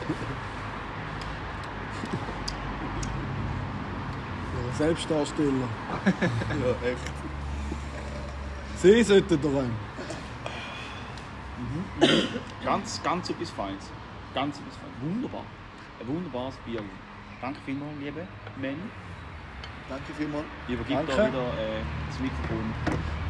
Ja, 4.54 4.78
Selbstdarsteller. 4.78 5.52
Ja, 6.04 6.90
echt. 6.90 7.14
Sie 8.82 9.04
sollten 9.04 9.42
da 9.42 9.48
rein. 9.60 9.72
Ganz, 12.64 13.02
ganz 13.04 13.30
etwas 13.30 13.50
Feines. 13.50 13.92
Ganz 14.34 14.58
etwas 14.58 14.76
Feines. 14.78 14.96
Wunderbar. 15.02 15.44
Ein 16.00 16.08
wunderbares 16.08 16.56
Bier. 16.66 16.82
Danke 17.42 17.60
vielmals, 17.66 17.92
liebe 18.00 18.26
Manny. 18.62 18.78
Danke 19.90 20.14
vielmals. 20.18 20.46
Ich 20.68 20.74
übergebe 20.76 21.04
da 21.06 21.14
wieder 21.14 21.44
äh, 21.60 21.84
das 22.08 22.20
Mikrofon 22.20 22.74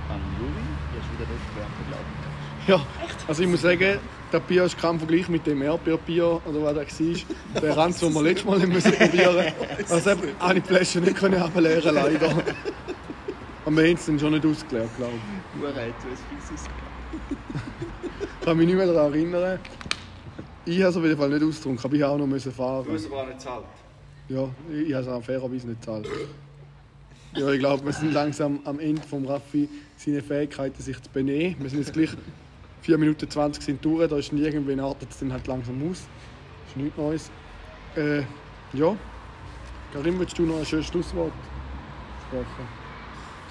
an 0.09 0.21
Juri. 0.37 0.53
Der 0.93 1.01
ist 1.01 1.09
wieder 1.13 1.27
Restaurant, 1.33 1.73
glaube 1.89 2.03
ich. 2.13 2.67
Ja, 2.67 2.85
also 3.27 3.43
ich 3.43 3.49
muss 3.49 3.61
sagen, 3.61 3.99
das 4.31 4.41
Bier 4.43 4.63
ist 4.65 4.77
kein 4.77 4.99
Vergleich 4.99 5.27
mit 5.29 5.47
dem 5.47 5.61
Erdbeerbier 5.63 6.39
oder 6.45 6.63
was 6.63 6.87
das 6.87 6.99
war. 6.99 7.61
Der 7.61 7.77
Ranz, 7.77 7.99
den 7.99 8.13
wir 8.13 8.21
letztes 8.21 8.45
Mal 8.45 8.61
haben 8.61 8.71
müssen 8.71 8.91
probieren 8.93 9.53
Also 9.89 10.11
habe 10.11 10.57
ich 10.57 10.63
die 10.63 10.67
Flasche 10.69 10.99
nicht 10.99 11.17
können 11.17 11.41
ableeren 11.41 11.95
leider. 11.95 12.29
Aber 13.65 13.75
wir 13.77 13.83
haben 13.87 13.95
es 13.95 14.05
dann 14.05 14.19
schon 14.19 14.33
nicht 14.33 14.45
ausgeleert, 14.45 14.89
glaube 14.97 15.13
ich. 15.13 15.61
Hure, 15.61 15.73
du 15.73 15.79
hast 15.79 16.23
fieses. 16.29 16.69
Ich 18.43 18.47
kann 18.47 18.57
mich 18.57 18.67
nicht 18.67 18.75
mehr 18.75 18.87
daran 18.87 19.13
erinnern. 19.13 19.57
Ich 20.65 20.77
habe 20.81 20.89
es 20.89 20.97
auf 20.97 21.03
jeden 21.05 21.17
Fall 21.17 21.29
nicht 21.29 21.43
ausgetrunken, 21.43 21.85
aber 21.85 21.95
ich 21.95 22.01
habe 22.01 22.11
auch 22.11 22.17
noch 22.17 22.27
müssen 22.27 22.51
fahren. 22.51 22.83
Du 22.85 22.91
hast 22.91 23.05
aber 23.05 23.21
auch 23.21 23.27
nicht 23.27 23.39
zahlt. 23.39 23.63
Ja, 24.27 24.49
ich 24.69 24.89
ich 24.89 24.93
habe 24.93 25.03
es 25.05 25.07
auch 25.07 25.23
fairerweise 25.23 25.65
nicht 25.65 25.79
gezahlt. 25.79 26.09
Ja, 27.35 27.49
ich 27.49 27.59
glaube, 27.59 27.85
wir 27.85 27.93
sind 27.93 28.11
langsam 28.11 28.59
am 28.65 28.81
Ende 28.81 29.01
vom 29.01 29.25
Raffi 29.25 29.69
seine 29.95 30.21
Fähigkeiten, 30.21 30.83
sich 30.83 31.01
zu 31.01 31.09
benehmen. 31.09 31.55
Wir 31.57 31.69
sind 31.69 31.79
jetzt 31.79 31.93
gleich 31.93 32.09
4 32.81 32.97
Minuten 32.97 33.29
20 33.29 33.63
sind 33.63 33.85
durch, 33.85 34.09
da 34.09 34.17
ist 34.17 34.33
irgendwann 34.33 34.81
artet 34.81 35.09
es 35.09 35.19
dann 35.19 35.31
halt 35.31 35.47
langsam 35.47 35.81
aus. 35.89 36.01
Das 36.65 36.71
ist 36.71 36.75
nichts 36.75 36.97
Neues. 36.97 37.31
Äh, 37.95 38.23
ja. 38.73 38.93
Karim, 39.93 40.19
willst 40.19 40.37
du 40.37 40.43
noch 40.43 40.59
ein 40.59 40.65
schönes 40.65 40.87
Schlusswort 40.87 41.31
sprechen? 42.27 42.67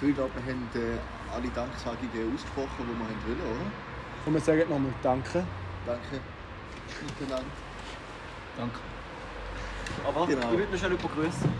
Ich 0.06 0.14
glaube, 0.14 0.32
wir 0.34 0.52
haben 0.52 0.68
äh, 0.74 1.34
alle 1.34 1.48
Danksagungen 1.48 2.34
ausgesprochen, 2.34 2.76
die 2.80 2.88
wir 2.88 2.98
wollen, 2.98 3.56
oder? 3.56 3.91
Und 4.24 4.34
wir 4.34 4.40
sagen 4.40 4.60
nochmal 4.70 4.92
Danke. 5.02 5.44
Danke. 5.86 6.20
Miteinander. 7.06 7.44
Danke. 8.56 8.78
Aber 10.06 10.26
Genau. 10.26 10.52
ich 10.52 10.58
würde 10.58 10.72
noch 10.72 10.78
schnell 10.78 10.90
jemanden 10.92 11.08
grüßen. 11.22 11.52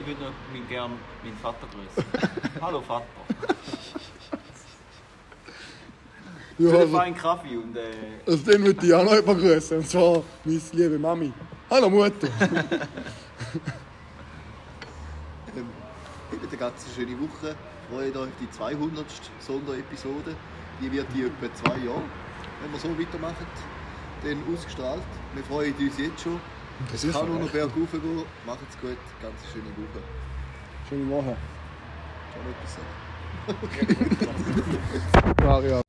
Ich 0.00 0.06
würde 0.06 0.20
noch 0.22 0.32
meinen, 0.52 0.68
gern 0.68 0.92
meinen 1.22 1.38
Vater 1.38 1.66
grüßen. 1.72 2.10
Hallo 2.60 2.80
Vater. 2.82 3.06
Ja, 6.58 6.70
Für 6.70 6.78
also, 6.78 6.96
feinen 6.96 7.16
Kaffee 7.16 7.56
und 7.56 7.76
äh, 7.76 7.80
also 8.26 8.36
den 8.52 8.64
würde 8.64 8.86
ich 8.86 8.94
auch 8.94 9.02
noch 9.04 9.14
jemanden 9.14 9.42
grüßen. 9.42 9.78
Und 9.78 9.88
zwar 9.88 10.22
meine 10.44 10.60
liebe 10.72 10.98
Mami. 10.98 11.32
Hallo 11.70 11.90
Mutter. 11.90 12.28
Ähm, 15.56 15.66
habt 16.32 16.48
eine 16.48 16.56
ganz 16.56 16.84
schöne 16.96 17.12
Woche. 17.20 17.54
Freut 17.88 18.16
euch 18.16 18.22
auf 18.22 18.28
die 18.40 18.50
200. 18.50 19.06
Sonderepisode. 19.38 20.34
Die 20.80 20.92
wird 20.92 21.06
in 21.14 21.26
etwa 21.26 21.54
zwei 21.54 21.78
Jahren, 21.84 22.04
wenn 22.62 22.72
wir 22.72 22.78
so 22.78 22.88
weitermachen, 22.98 23.46
dann 24.24 24.38
ausgestrahlt. 24.52 25.02
Wir 25.34 25.44
freuen 25.44 25.74
uns 25.74 25.98
jetzt 25.98 26.22
schon. 26.22 26.40
Es 26.92 27.02
kann 27.12 27.28
nur 27.28 27.38
noch 27.38 27.50
bergauf 27.50 27.90
gehen. 27.92 28.24
Macht's 28.46 28.78
gut. 28.80 28.98
Ganz 29.22 29.34
schöne 29.52 29.70
Woche. 29.76 30.02
Schöne 30.88 31.10
Woche. 31.10 31.36
Schon 35.40 35.68
ja. 35.68 35.80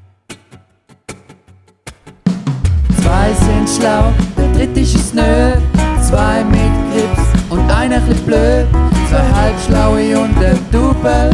Zwei 3.02 3.34
sind 3.34 3.70
schlau, 3.70 4.14
der 4.38 4.52
dritte 4.54 4.80
ist 4.82 4.96
es 4.96 5.14
nö. 5.14 5.54
Zwei 6.02 6.44
mit 6.44 6.72
Grips 6.92 7.50
und 7.50 7.72
einer 7.72 8.00
chli 8.02 8.14
blöd. 8.26 8.68
Zwei 9.10 9.32
halbschlaue 9.34 10.20
und 10.20 10.38
ein 10.38 10.60
Double. 10.72 11.32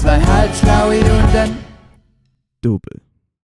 Zwei 0.00 0.20
halbschlaue 0.20 1.00
und 1.00 1.36
ein 1.36 1.67
Double. 2.62 3.07